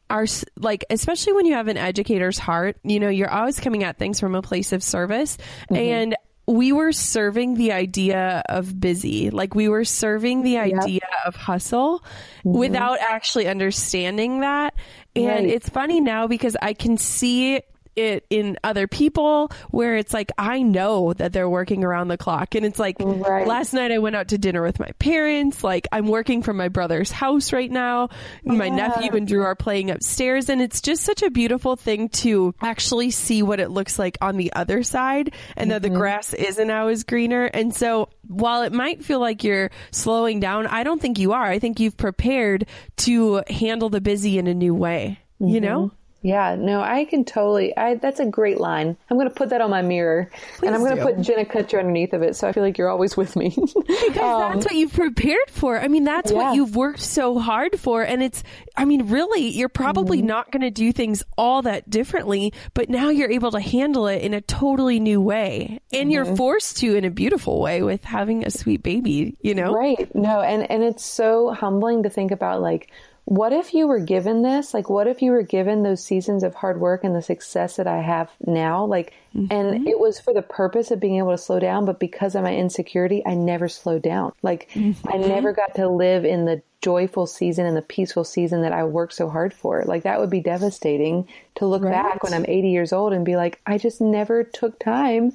are 0.10 0.26
like 0.58 0.86
especially 0.90 1.34
when 1.34 1.46
you 1.46 1.54
have 1.54 1.70
an 1.70 1.78
educator's 1.78 2.38
heart 2.38 2.76
you 2.84 3.00
know 3.00 3.08
you're 3.08 3.32
always 3.32 3.60
coming 3.62 3.84
at 3.84 3.98
things 3.98 4.20
from 4.20 4.36
a 4.36 4.42
place 4.42 4.74
of 4.74 4.84
service 4.84 5.38
mm-hmm. 5.72 5.76
and 5.76 6.16
we 6.46 6.72
were 6.72 6.92
serving 6.92 7.56
the 7.56 7.72
idea 7.72 8.44
of 8.50 8.80
busy. 8.80 9.30
Like 9.30 9.56
we 9.56 9.70
were 9.70 9.86
serving 9.86 10.44
the 10.44 10.58
idea 10.58 11.00
yep. 11.02 11.26
of 11.26 11.36
hustle 11.36 12.00
mm-hmm. 12.00 12.58
without 12.58 13.00
actually 13.00 13.48
understanding 13.48 14.42
that. 14.42 14.74
And 15.16 15.28
right. 15.28 15.46
it's 15.46 15.70
funny 15.70 16.02
now 16.02 16.28
because 16.28 16.58
I 16.62 16.74
can 16.74 16.98
see 16.98 17.62
it 17.96 18.26
in 18.30 18.58
other 18.64 18.88
people 18.88 19.52
where 19.70 19.96
it's 19.96 20.14
like 20.14 20.32
I 20.38 20.62
know 20.62 21.14
that 21.14 21.34
they're 21.34 21.50
working 21.50 21.84
around 21.84 22.08
the 22.08 22.18
clock 22.18 22.56
and 22.56 22.66
it's 22.66 22.80
like 22.80 22.98
right. 23.00 23.48
last 23.48 23.74
night 23.74 23.92
I 23.92 24.00
went 24.00 24.16
out 24.16 24.30
to 24.30 24.38
dinner 24.38 24.62
with 24.62 24.80
my 24.80 24.92
parents 25.00 25.64
like 25.64 25.88
I'm 25.92 26.08
working 26.08 26.42
from 26.42 26.58
my 26.58 26.70
brother's 26.70 27.12
house 27.12 27.54
right 27.54 27.70
now 27.70 28.10
yeah. 28.44 28.54
my 28.54 28.70
nephew 28.70 29.12
and 29.16 29.28
Drew 29.28 29.44
are 29.44 29.56
playing 29.56 29.92
upstairs 29.92 30.50
and 30.50 30.62
it's 30.62 30.82
just 30.82 31.04
such 31.04 31.22
a 31.24 31.30
beautiful 31.30 31.76
thing 31.76 32.10
to 32.10 32.54
actually 32.62 33.12
see 33.12 33.44
what 33.44 33.60
it 33.60 33.70
looks 33.70 34.00
like 34.00 34.18
on 34.22 34.38
the 34.38 34.54
other 34.54 34.84
side 34.84 35.34
and 35.56 35.66
mm-hmm. 35.66 35.70
that 35.70 35.82
the 35.82 35.90
mm-hmm. 35.90 35.98
grass 35.98 36.34
isn't 36.34 36.72
always 36.72 37.04
greener 37.04 37.46
and 37.46 37.76
so 37.76 38.10
while 38.28 38.64
it 38.64 38.74
might 38.74 39.04
feel 39.04 39.20
like 39.20 39.44
you're 39.44 39.70
slowing 39.92 40.40
down 40.40 40.68
I 40.68 40.84
don't 40.84 41.02
think 41.02 41.20
you 41.20 41.34
are 41.34 41.46
I 41.46 41.60
think 41.60 41.80
you've 41.80 41.98
prepared 41.98 42.68
to 42.98 43.44
handle 43.50 43.90
the 43.90 44.02
busy 44.02 44.38
in 44.38 44.48
a 44.48 44.54
new 44.54 44.74
way 44.74 45.20
mm-hmm. 45.40 45.54
you 45.54 45.62
know 45.62 45.92
yeah, 46.24 46.56
no, 46.58 46.82
I 46.82 47.04
can 47.04 47.26
totally. 47.26 47.76
I, 47.76 47.96
that's 47.96 48.22
a 48.22 48.26
great 48.26 48.58
line. 48.58 48.96
I'm 49.10 49.18
going 49.18 49.28
to 49.28 49.36
put 49.36 49.50
that 49.50 49.60
on 49.60 49.70
my 49.70 49.82
mirror, 49.82 50.30
Please 50.58 50.68
and 50.68 50.74
I'm 50.74 50.82
going 50.82 50.96
to 50.96 51.04
put 51.04 51.20
Jenna 51.20 51.44
Kutcher 51.44 51.80
underneath 51.80 52.14
of 52.14 52.22
it, 52.22 52.38
so 52.38 52.48
I 52.48 52.54
feel 52.54 52.64
like 52.64 52.78
you're 52.78 52.90
always 52.90 53.18
with 53.18 53.36
me. 53.36 53.50
because 53.76 54.18
um, 54.18 54.54
that's 54.54 54.66
what 54.66 54.74
you've 54.74 54.94
prepared 54.94 55.50
for. 55.50 55.78
I 55.78 55.90
mean, 55.90 56.06
that's 56.06 56.32
yeah. 56.32 56.38
what 56.38 56.56
you've 56.56 56.78
worked 56.78 57.02
so 57.02 57.40
hard 57.40 57.78
for, 57.78 58.04
and 58.04 58.24
it's. 58.24 58.42
I 58.78 58.86
mean, 58.86 59.10
really, 59.10 59.50
you're 59.50 59.68
probably 59.68 60.20
mm-hmm. 60.20 60.28
not 60.28 60.52
going 60.52 60.62
to 60.62 60.72
do 60.72 60.94
things 60.94 61.24
all 61.38 61.62
that 61.64 61.90
differently, 61.90 62.54
but 62.74 62.90
now 62.90 63.10
you're 63.10 63.30
able 63.30 63.52
to 63.52 63.60
handle 63.60 64.08
it 64.08 64.22
in 64.22 64.34
a 64.34 64.40
totally 64.40 65.02
new 65.02 65.20
way, 65.20 65.82
and 65.92 66.04
mm-hmm. 66.04 66.12
you're 66.12 66.36
forced 66.38 66.78
to 66.78 66.96
in 66.96 67.04
a 67.04 67.12
beautiful 67.12 67.60
way 67.60 67.82
with 67.82 68.02
having 68.06 68.46
a 68.46 68.50
sweet 68.50 68.82
baby. 68.82 69.36
You 69.42 69.56
know, 69.56 69.74
right? 69.74 70.10
No, 70.16 70.40
and 70.40 70.72
and 70.72 70.84
it's 70.84 71.04
so 71.04 71.52
humbling 71.52 72.04
to 72.04 72.10
think 72.10 72.32
about, 72.32 72.62
like 72.62 72.92
what 73.26 73.54
if 73.54 73.74
you 73.74 73.88
were 73.88 74.00
given 74.00 74.42
this? 74.42 74.74
Like, 74.74 74.90
what 74.90 75.08
if 75.08 75.22
you 75.22 75.32
were 75.32 75.44
given 75.44 75.84
those 75.84 76.04
seasons 76.04 76.44
of 76.44 76.56
hard 76.56 76.80
work 76.80 77.04
and 77.04 77.16
the 77.16 77.22
success 77.22 77.78
that 77.78 77.88
I 77.88 78.02
have 78.02 78.30
now? 78.46 78.86
Like, 78.86 79.14
mm-hmm. 79.34 79.48
and 79.50 79.88
it 79.88 79.98
was 79.98 80.20
for 80.20 80.34
the 80.34 80.42
purpose 80.42 80.92
of 80.92 81.00
being 81.00 81.18
able 81.18 81.32
to 81.32 81.38
slow 81.38 81.60
down, 81.60 81.86
but 81.86 82.00
because 82.00 82.36
of 82.36 82.44
my 82.44 82.54
insecurity, 82.54 83.24
I 83.26 83.36
never 83.36 83.70
slowed 83.70 84.02
down. 84.02 84.34
Like, 84.42 84.70
mm-hmm. 84.72 85.08
I 85.08 85.18
never 85.18 85.54
got 85.54 85.76
to 85.76 85.88
live 85.88 86.26
in 86.26 86.46
the 86.46 86.62
joyful 86.82 87.26
season 87.26 87.66
and 87.66 87.78
the 87.78 87.82
peaceful 87.82 88.26
season 88.26 88.62
that 88.64 88.74
I 88.74 88.84
worked 88.84 89.14
so 89.14 89.30
hard 89.30 89.54
for. 89.54 89.84
Like 89.86 90.04
that 90.04 90.20
would 90.20 90.30
be 90.30 90.42
devastating 90.42 91.30
to 91.56 91.66
look 91.66 91.82
Right. 91.82 91.94
back 91.94 92.24
when 92.24 92.34
I'm 92.34 92.46
80 92.46 92.70
years 92.72 92.92
old 92.92 93.14
and 93.14 93.24
be 93.24 93.38
like, 93.38 93.62
I 93.66 93.78
just 93.78 94.02
never 94.02 94.44
took 94.44 94.80
time 94.80 95.32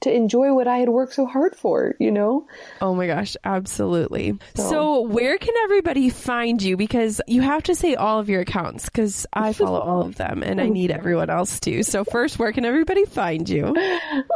to 0.00 0.12
enjoy 0.12 0.52
what 0.54 0.66
I 0.68 0.78
had 0.78 0.88
worked 0.88 1.14
so 1.14 1.26
hard 1.26 1.54
for, 1.56 1.94
you 1.98 2.10
know? 2.10 2.46
Oh 2.80 2.94
my 2.94 3.06
gosh, 3.06 3.36
absolutely. 3.44 4.38
So, 4.54 4.70
So- 4.70 5.00
where 5.02 5.38
can 5.38 5.54
everybody 5.64 6.10
find 6.10 6.62
you? 6.62 6.76
Because 6.76 7.20
you 7.26 7.42
have 7.42 7.62
to 7.64 7.74
say 7.74 7.94
all 7.94 8.18
of 8.18 8.28
your 8.28 8.40
accounts 8.40 8.86
because 8.86 9.26
I 9.32 9.52
follow 9.60 9.80
all 9.80 10.02
of 10.02 10.16
them 10.16 10.42
and 10.42 10.60
I 10.60 10.64
oh, 10.64 10.72
need 10.72 10.90
everyone 10.90 11.30
else 11.30 11.60
to. 11.60 11.82
So, 11.82 12.04
first, 12.04 12.38
where 12.38 12.52
can 12.52 12.64
everybody 12.64 13.04
find 13.04 13.48
you? 13.48 13.74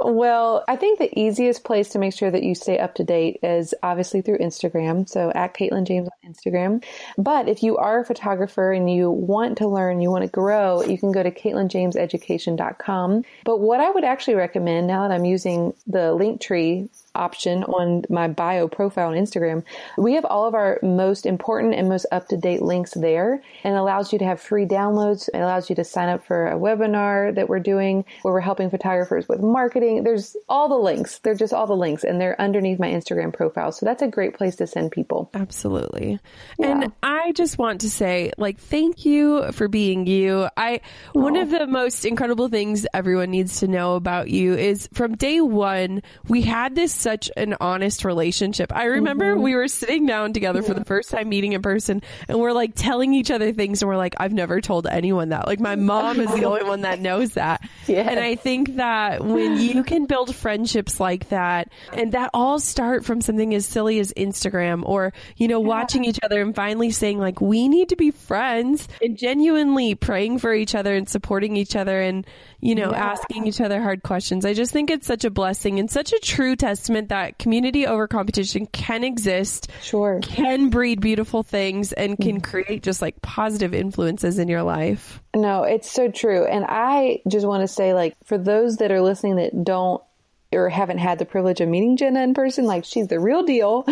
Well, 0.02 0.64
I 0.68 0.76
think 0.76 0.98
the 0.98 1.18
easiest 1.18 1.64
place 1.64 1.90
to 1.90 1.98
make 1.98 2.14
sure 2.14 2.30
that 2.30 2.42
you 2.42 2.54
stay 2.54 2.78
up 2.78 2.94
to 2.96 3.04
date 3.04 3.40
is 3.42 3.74
obviously 3.82 4.20
through 4.22 4.38
Instagram. 4.38 5.08
So 5.08 5.30
at 5.34 5.54
Katelyn 5.54 5.86
James 5.86 6.08
on 6.08 6.32
Instagram. 6.32 6.84
But 7.16 7.48
if 7.48 7.62
you 7.62 7.76
are 7.76 8.00
a 8.00 8.04
photographer 8.04 8.72
and 8.72 8.90
you 8.90 9.10
want 9.10 9.58
to 9.58 9.68
learn, 9.68 10.00
you 10.00 10.10
want 10.10 10.22
to 10.22 10.30
grow, 10.30 10.82
you 10.82 10.98
can 10.98 11.12
go 11.12 11.22
to 11.22 11.30
KatelynJamesEducation.com. 11.30 13.24
But 13.44 13.60
what 13.60 13.80
I 13.80 13.90
would 13.90 14.04
actually 14.04 14.34
recommend 14.34 14.86
now 14.86 15.06
that 15.06 15.14
I'm 15.14 15.24
using 15.24 15.53
the 15.86 16.14
Linktree 16.18 16.88
option 17.14 17.64
on 17.64 18.04
my 18.08 18.28
bio 18.28 18.68
profile 18.68 19.08
on 19.08 19.14
Instagram, 19.14 19.62
we 19.96 20.14
have 20.14 20.24
all 20.24 20.46
of 20.46 20.54
our 20.54 20.78
most 20.82 21.26
important 21.26 21.74
and 21.74 21.88
most 21.88 22.06
up 22.12 22.28
to 22.28 22.36
date 22.36 22.62
links 22.62 22.92
there 22.92 23.42
and 23.62 23.76
allows 23.76 24.12
you 24.12 24.18
to 24.18 24.24
have 24.24 24.40
free 24.40 24.66
downloads. 24.66 25.28
It 25.32 25.38
allows 25.38 25.68
you 25.70 25.76
to 25.76 25.84
sign 25.84 26.08
up 26.08 26.26
for 26.26 26.48
a 26.48 26.58
webinar 26.58 27.34
that 27.34 27.48
we're 27.48 27.60
doing 27.60 28.04
where 28.22 28.34
we're 28.34 28.40
helping 28.40 28.70
photographers 28.70 29.28
with 29.28 29.40
marketing. 29.40 30.04
There's 30.04 30.36
all 30.48 30.68
the 30.68 30.74
links. 30.74 31.18
They're 31.18 31.34
just 31.34 31.52
all 31.52 31.66
the 31.66 31.76
links 31.76 32.04
and 32.04 32.20
they're 32.20 32.40
underneath 32.40 32.78
my 32.78 32.90
Instagram 32.90 33.32
profile. 33.32 33.72
So 33.72 33.86
that's 33.86 34.02
a 34.02 34.08
great 34.08 34.34
place 34.34 34.56
to 34.56 34.66
send 34.66 34.92
people. 34.92 35.30
Absolutely. 35.34 36.18
Yeah. 36.58 36.82
And 36.82 36.92
I 37.02 37.32
just 37.32 37.58
want 37.58 37.82
to 37.82 37.90
say, 37.90 38.32
like, 38.38 38.58
thank 38.58 39.04
you 39.04 39.52
for 39.52 39.68
being 39.68 40.06
you. 40.06 40.48
I, 40.56 40.80
one 41.12 41.36
of 41.36 41.52
oh. 41.52 41.58
the 41.58 41.66
most 41.66 42.04
incredible 42.04 42.48
things 42.48 42.86
everyone 42.92 43.30
needs 43.30 43.60
to 43.60 43.68
know 43.68 43.94
about 43.96 44.28
you 44.28 44.54
is 44.54 44.88
from 44.92 45.16
day 45.16 45.40
one, 45.40 46.02
we 46.28 46.42
had 46.42 46.74
this 46.74 47.03
such 47.04 47.30
an 47.36 47.54
honest 47.60 48.02
relationship. 48.02 48.74
I 48.74 48.84
remember 48.84 49.34
mm-hmm. 49.34 49.42
we 49.42 49.54
were 49.54 49.68
sitting 49.68 50.06
down 50.06 50.32
together 50.32 50.62
for 50.62 50.72
the 50.72 50.86
first 50.86 51.10
time 51.10 51.28
meeting 51.28 51.52
in 51.52 51.60
person 51.60 52.00
and 52.28 52.40
we're 52.40 52.52
like 52.52 52.74
telling 52.74 53.12
each 53.12 53.30
other 53.30 53.52
things 53.52 53.82
and 53.82 53.90
we're 53.90 53.98
like, 53.98 54.14
I've 54.16 54.32
never 54.32 54.62
told 54.62 54.86
anyone 54.86 55.28
that. 55.28 55.46
Like, 55.46 55.60
my 55.60 55.76
mom 55.76 56.18
is 56.18 56.32
the 56.32 56.46
only 56.46 56.64
one 56.64 56.80
that 56.80 56.98
knows 56.98 57.34
that. 57.34 57.60
Yes. 57.86 58.08
And 58.08 58.18
I 58.18 58.34
think 58.34 58.76
that 58.76 59.22
when 59.22 59.60
you 59.60 59.84
can 59.84 60.06
build 60.06 60.34
friendships 60.34 60.98
like 60.98 61.28
that, 61.28 61.70
and 61.92 62.12
that 62.12 62.30
all 62.32 62.58
start 62.58 63.04
from 63.04 63.20
something 63.20 63.54
as 63.54 63.66
silly 63.66 64.00
as 64.00 64.10
Instagram 64.14 64.82
or, 64.86 65.12
you 65.36 65.48
know, 65.48 65.60
watching 65.60 66.02
each 66.04 66.18
other 66.22 66.40
and 66.40 66.54
finally 66.54 66.90
saying, 66.90 67.18
like, 67.18 67.42
we 67.42 67.68
need 67.68 67.90
to 67.90 67.96
be 67.96 68.10
friends 68.10 68.88
and 69.02 69.18
genuinely 69.18 69.94
praying 69.94 70.38
for 70.38 70.54
each 70.54 70.74
other 70.74 70.94
and 70.94 71.10
supporting 71.10 71.56
each 71.56 71.76
other 71.76 72.00
and, 72.00 72.26
you 72.64 72.74
know, 72.74 72.92
asking 72.92 73.46
each 73.46 73.60
other 73.60 73.82
hard 73.82 74.02
questions. 74.02 74.46
I 74.46 74.54
just 74.54 74.72
think 74.72 74.90
it's 74.90 75.06
such 75.06 75.26
a 75.26 75.30
blessing 75.30 75.78
and 75.78 75.90
such 75.90 76.14
a 76.14 76.18
true 76.18 76.56
testament 76.56 77.10
that 77.10 77.38
community 77.38 77.86
over 77.86 78.08
competition 78.08 78.64
can 78.64 79.04
exist, 79.04 79.70
Sure. 79.82 80.18
can 80.22 80.70
breed 80.70 81.02
beautiful 81.02 81.42
things, 81.42 81.92
and 81.92 82.16
can 82.18 82.36
mm-hmm. 82.36 82.50
create 82.50 82.82
just 82.82 83.02
like 83.02 83.20
positive 83.20 83.74
influences 83.74 84.38
in 84.38 84.48
your 84.48 84.62
life. 84.62 85.20
No, 85.36 85.64
it's 85.64 85.90
so 85.90 86.10
true. 86.10 86.46
And 86.46 86.64
I 86.66 87.20
just 87.28 87.46
want 87.46 87.60
to 87.60 87.68
say, 87.68 87.92
like, 87.92 88.16
for 88.24 88.38
those 88.38 88.78
that 88.78 88.90
are 88.90 89.02
listening 89.02 89.36
that 89.36 89.62
don't 89.62 90.02
or 90.50 90.70
haven't 90.70 90.98
had 90.98 91.18
the 91.18 91.26
privilege 91.26 91.60
of 91.60 91.68
meeting 91.68 91.98
Jenna 91.98 92.22
in 92.22 92.32
person, 92.32 92.64
like, 92.64 92.86
she's 92.86 93.08
the 93.08 93.20
real 93.20 93.42
deal. 93.42 93.84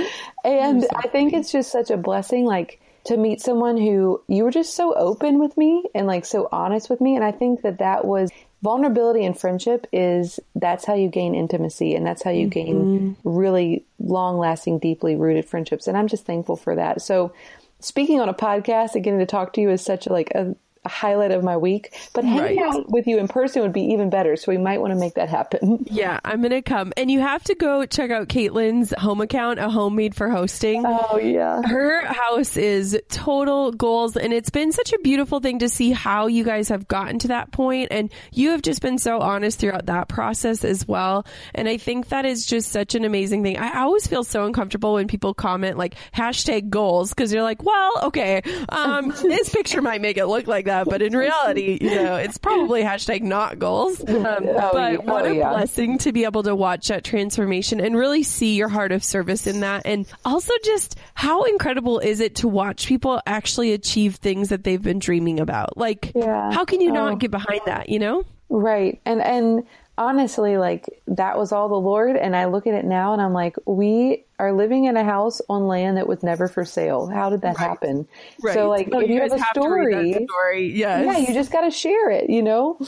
And 0.45 0.87
I 0.97 1.09
think 1.09 1.35
it's 1.35 1.53
just 1.53 1.71
such 1.71 1.91
a 1.91 1.99
blessing, 1.99 2.47
like, 2.47 2.81
to 3.05 3.19
meet 3.19 3.43
someone 3.43 3.77
who 3.77 4.23
you 4.29 4.45
were 4.45 4.51
just 4.51 4.75
so 4.75 4.95
open 4.95 5.39
with 5.41 5.59
me 5.59 5.85
and, 5.95 6.07
like, 6.07 6.25
so 6.25 6.49
honest 6.51 6.89
with 6.89 7.03
me. 7.03 7.17
And 7.17 7.25
I 7.25 7.33
think 7.33 7.63
that 7.63 7.81
that 7.81 8.07
was 8.07 8.31
vulnerability 8.63 9.25
and 9.25 9.39
friendship 9.39 9.87
is 9.93 10.39
that's 10.55 10.85
how 10.85 10.95
you 10.95 11.09
gain 11.09 11.35
intimacy 11.35 11.95
and 11.95 12.07
that's 12.07 12.23
how 12.23 12.31
you 12.31 12.47
mm-hmm. 12.47 12.51
gain 12.51 13.17
really 13.25 13.85
long 13.99 14.39
lasting, 14.39 14.79
deeply 14.79 15.17
rooted 15.17 15.45
friendships. 15.45 15.87
And 15.87 15.97
I'm 15.97 16.09
just 16.09 16.25
thankful 16.25 16.57
for 16.57 16.77
that. 16.77 17.03
So, 17.03 17.33
speaking 17.81 18.21
on 18.21 18.29
a 18.29 18.35
podcast 18.35 18.95
and 18.95 19.03
getting 19.03 19.19
to 19.19 19.27
talk 19.27 19.53
to 19.55 19.61
you 19.61 19.71
is 19.71 19.83
such 19.83 20.07
like 20.07 20.31
a, 20.31 20.55
a 20.85 20.89
highlight 20.89 21.31
of 21.31 21.43
my 21.45 21.57
week. 21.57 21.93
But 22.13 22.25
hanging 22.25 22.59
Right. 22.63 22.75
out 22.75 22.91
with 22.91 23.07
you 23.07 23.19
in 23.19 23.29
person 23.29 23.63
would 23.63 23.73
be 23.73 23.93
even 23.93 24.11
better. 24.11 24.37
So 24.37 24.51
we 24.53 24.59
might 24.59 24.81
want 24.81 24.93
to 24.93 24.99
make 24.99 25.15
that 25.15 25.29
happen. 25.29 25.87
Yeah, 25.93 26.19
I'm 26.25 26.41
going 26.41 26.51
to 26.53 26.63
come. 26.63 26.93
And 26.97 27.11
you 27.11 27.21
have 27.21 27.45
to 27.45 27.55
go 27.55 27.85
check 27.85 28.11
out 28.11 28.29
Katelyn's 28.29 28.93
home 28.97 29.21
account, 29.21 29.59
a 29.59 29.69
homemade 29.69 30.15
for 30.15 30.29
hosting. 30.31 30.85
Oh 30.87 31.19
yeah. 31.19 31.61
Her 31.63 32.05
house 32.07 32.57
is 32.57 32.99
total 33.11 33.73
goals, 33.73 34.17
and 34.17 34.33
it's 34.33 34.49
been 34.51 34.73
such 34.73 34.93
a 34.93 34.99
beautiful 35.01 35.41
thing 35.41 35.59
to 35.61 35.69
see 35.69 35.91
how 35.91 36.27
you 36.29 36.45
guys 36.45 36.69
have 36.71 36.89
gotten 36.89 37.19
to 37.21 37.29
that 37.29 37.53
point, 37.53 37.89
and 37.91 38.11
you 38.33 38.51
have 38.51 38.63
just 38.63 38.81
been 38.81 38.97
so 38.99 39.21
honest 39.21 39.59
throughout 39.61 39.87
that 39.87 40.09
process 40.09 40.65
as 40.65 40.89
well. 40.89 41.27
And 41.55 41.69
I 41.69 41.77
think 41.77 42.09
that 42.09 42.25
is 42.25 42.47
just 42.47 42.71
such 42.71 42.95
an 42.95 43.05
amazing 43.05 43.43
thing. 43.43 43.59
I 43.59 43.81
always 43.83 44.07
feel 44.07 44.25
so 44.25 44.47
uncomfortable 44.47 44.95
when 44.95 45.09
people 45.09 45.35
comment 45.35 45.77
like 45.77 45.95
hashtag 46.15 46.71
goals 46.71 47.11
because 47.11 47.33
you're 47.33 47.43
like, 47.43 47.63
well, 47.63 47.93
okay, 48.05 48.41
um, 48.71 49.09
this 49.23 49.51
picture 49.51 49.83
might 49.83 50.01
make 50.01 50.17
it 50.17 50.27
look 50.27 50.47
like 50.47 50.65
that, 50.67 50.72
but 50.85 51.03
in 51.03 51.17
reality, 51.17 51.79
you 51.81 51.91
know, 51.95 52.17
it's 52.17 52.39
probably 52.39 52.83
hashtag 52.83 53.23
not 53.23 53.59
goals. 53.59 54.03
Um, 54.23 54.45
but 54.45 55.05
what 55.05 55.25
oh, 55.27 55.33
a 55.33 55.35
yeah. 55.35 55.51
blessing 55.51 55.99
to 55.99 56.13
be 56.13 56.25
able 56.25 56.43
to 56.45 56.55
watch 56.55 56.89
that 56.89 57.03
transformation 57.05 57.81
and 57.81 57.97
really 57.97 58.23
see 58.23 58.55
your 58.57 58.69
heart 58.69 58.93
of 58.93 59.03
service 59.03 59.47
in 59.47 59.61
that. 59.61 59.83
And 59.85 60.07
also 60.25 60.53
just 60.65 60.97
how 61.15 61.43
incredible 61.45 61.99
is 61.99 62.21
it 62.21 62.37
to 62.37 62.49
watch 62.49 62.87
people 62.87 63.21
actually 63.27 63.73
achieve 63.73 64.17
things 64.17 64.51
that 64.51 64.65
they've 64.65 64.81
been 64.83 64.99
dreaming 65.01 65.41
about? 65.41 65.77
Like, 65.77 66.13
Yeah. 66.15 66.53
how 66.53 66.65
can 66.65 66.81
you 66.81 66.91
Oh. 66.91 66.95
not 66.95 67.19
get 67.19 67.31
behind 67.31 67.61
that, 67.67 67.89
you 67.89 67.99
know? 67.99 68.25
Right. 68.49 69.01
And 69.05 69.21
and 69.23 69.65
honestly, 69.99 70.57
like 70.57 70.89
that 71.07 71.39
was 71.39 71.53
all 71.53 71.69
the 71.69 71.75
Lord. 71.75 72.17
And 72.17 72.35
I 72.35 72.47
look 72.47 72.67
at 72.67 72.75
it 72.75 72.85
now 72.85 73.13
and 73.13 73.23
I'm 73.23 73.33
like, 73.33 73.57
we 73.67 74.25
are 74.39 74.53
living 74.53 74.85
in 74.87 74.97
a 74.97 75.05
house 75.05 75.41
on 75.49 75.67
land 75.67 75.97
that 75.97 76.09
was 76.09 76.23
never 76.23 76.49
for 76.49 76.65
sale. 76.65 77.07
How 77.07 77.31
did 77.31 77.43
that 77.43 77.57
happen? 77.57 78.09
So 78.53 78.69
like 78.69 78.89
oh, 78.93 79.01
if 79.01 79.11
you, 79.11 79.21
have 79.21 79.33
a 79.33 79.39
story, 79.53 80.13
story. 80.27 80.73
Yes. 80.73 81.07
yeah, 81.07 81.19
you 81.19 81.35
just 81.35 81.53
got 81.53 81.63
to 81.63 81.71
share 81.71 82.11
it, 82.11 82.31
you 82.31 82.43
know? 82.43 82.79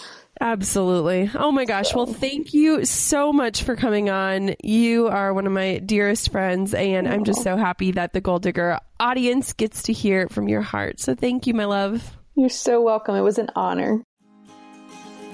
Absolutely. 0.41 1.31
Oh 1.35 1.53
my 1.53 1.65
gosh. 1.65 1.95
Well, 1.95 2.07
thank 2.07 2.55
you 2.55 2.85
so 2.85 3.33
much 3.33 3.63
for 3.63 3.77
coming 3.77 4.11
on. 4.11 4.57
You 4.63 5.07
are 5.09 5.33
one 5.33 5.47
of 5.47 5.53
my 5.53 5.79
dearest 5.79 6.33
friends, 6.33 6.75
and 6.75 7.07
I'm 7.07 7.25
just 7.25 7.43
so 7.43 7.57
happy 7.57 7.93
that 7.93 8.13
the 8.13 8.21
Goal 8.21 8.41
Digger 8.41 8.81
audience 8.99 9.53
gets 9.53 9.85
to 9.85 9.93
hear 9.93 10.23
it 10.23 10.33
from 10.33 10.49
your 10.49 10.63
heart. 10.63 10.99
So 10.99 11.15
thank 11.15 11.47
you, 11.47 11.55
my 11.55 11.67
love. 11.67 12.17
You're 12.35 12.49
so 12.49 12.83
welcome. 12.83 13.15
It 13.15 13.21
was 13.21 13.39
an 13.39 13.51
honor. 13.55 14.03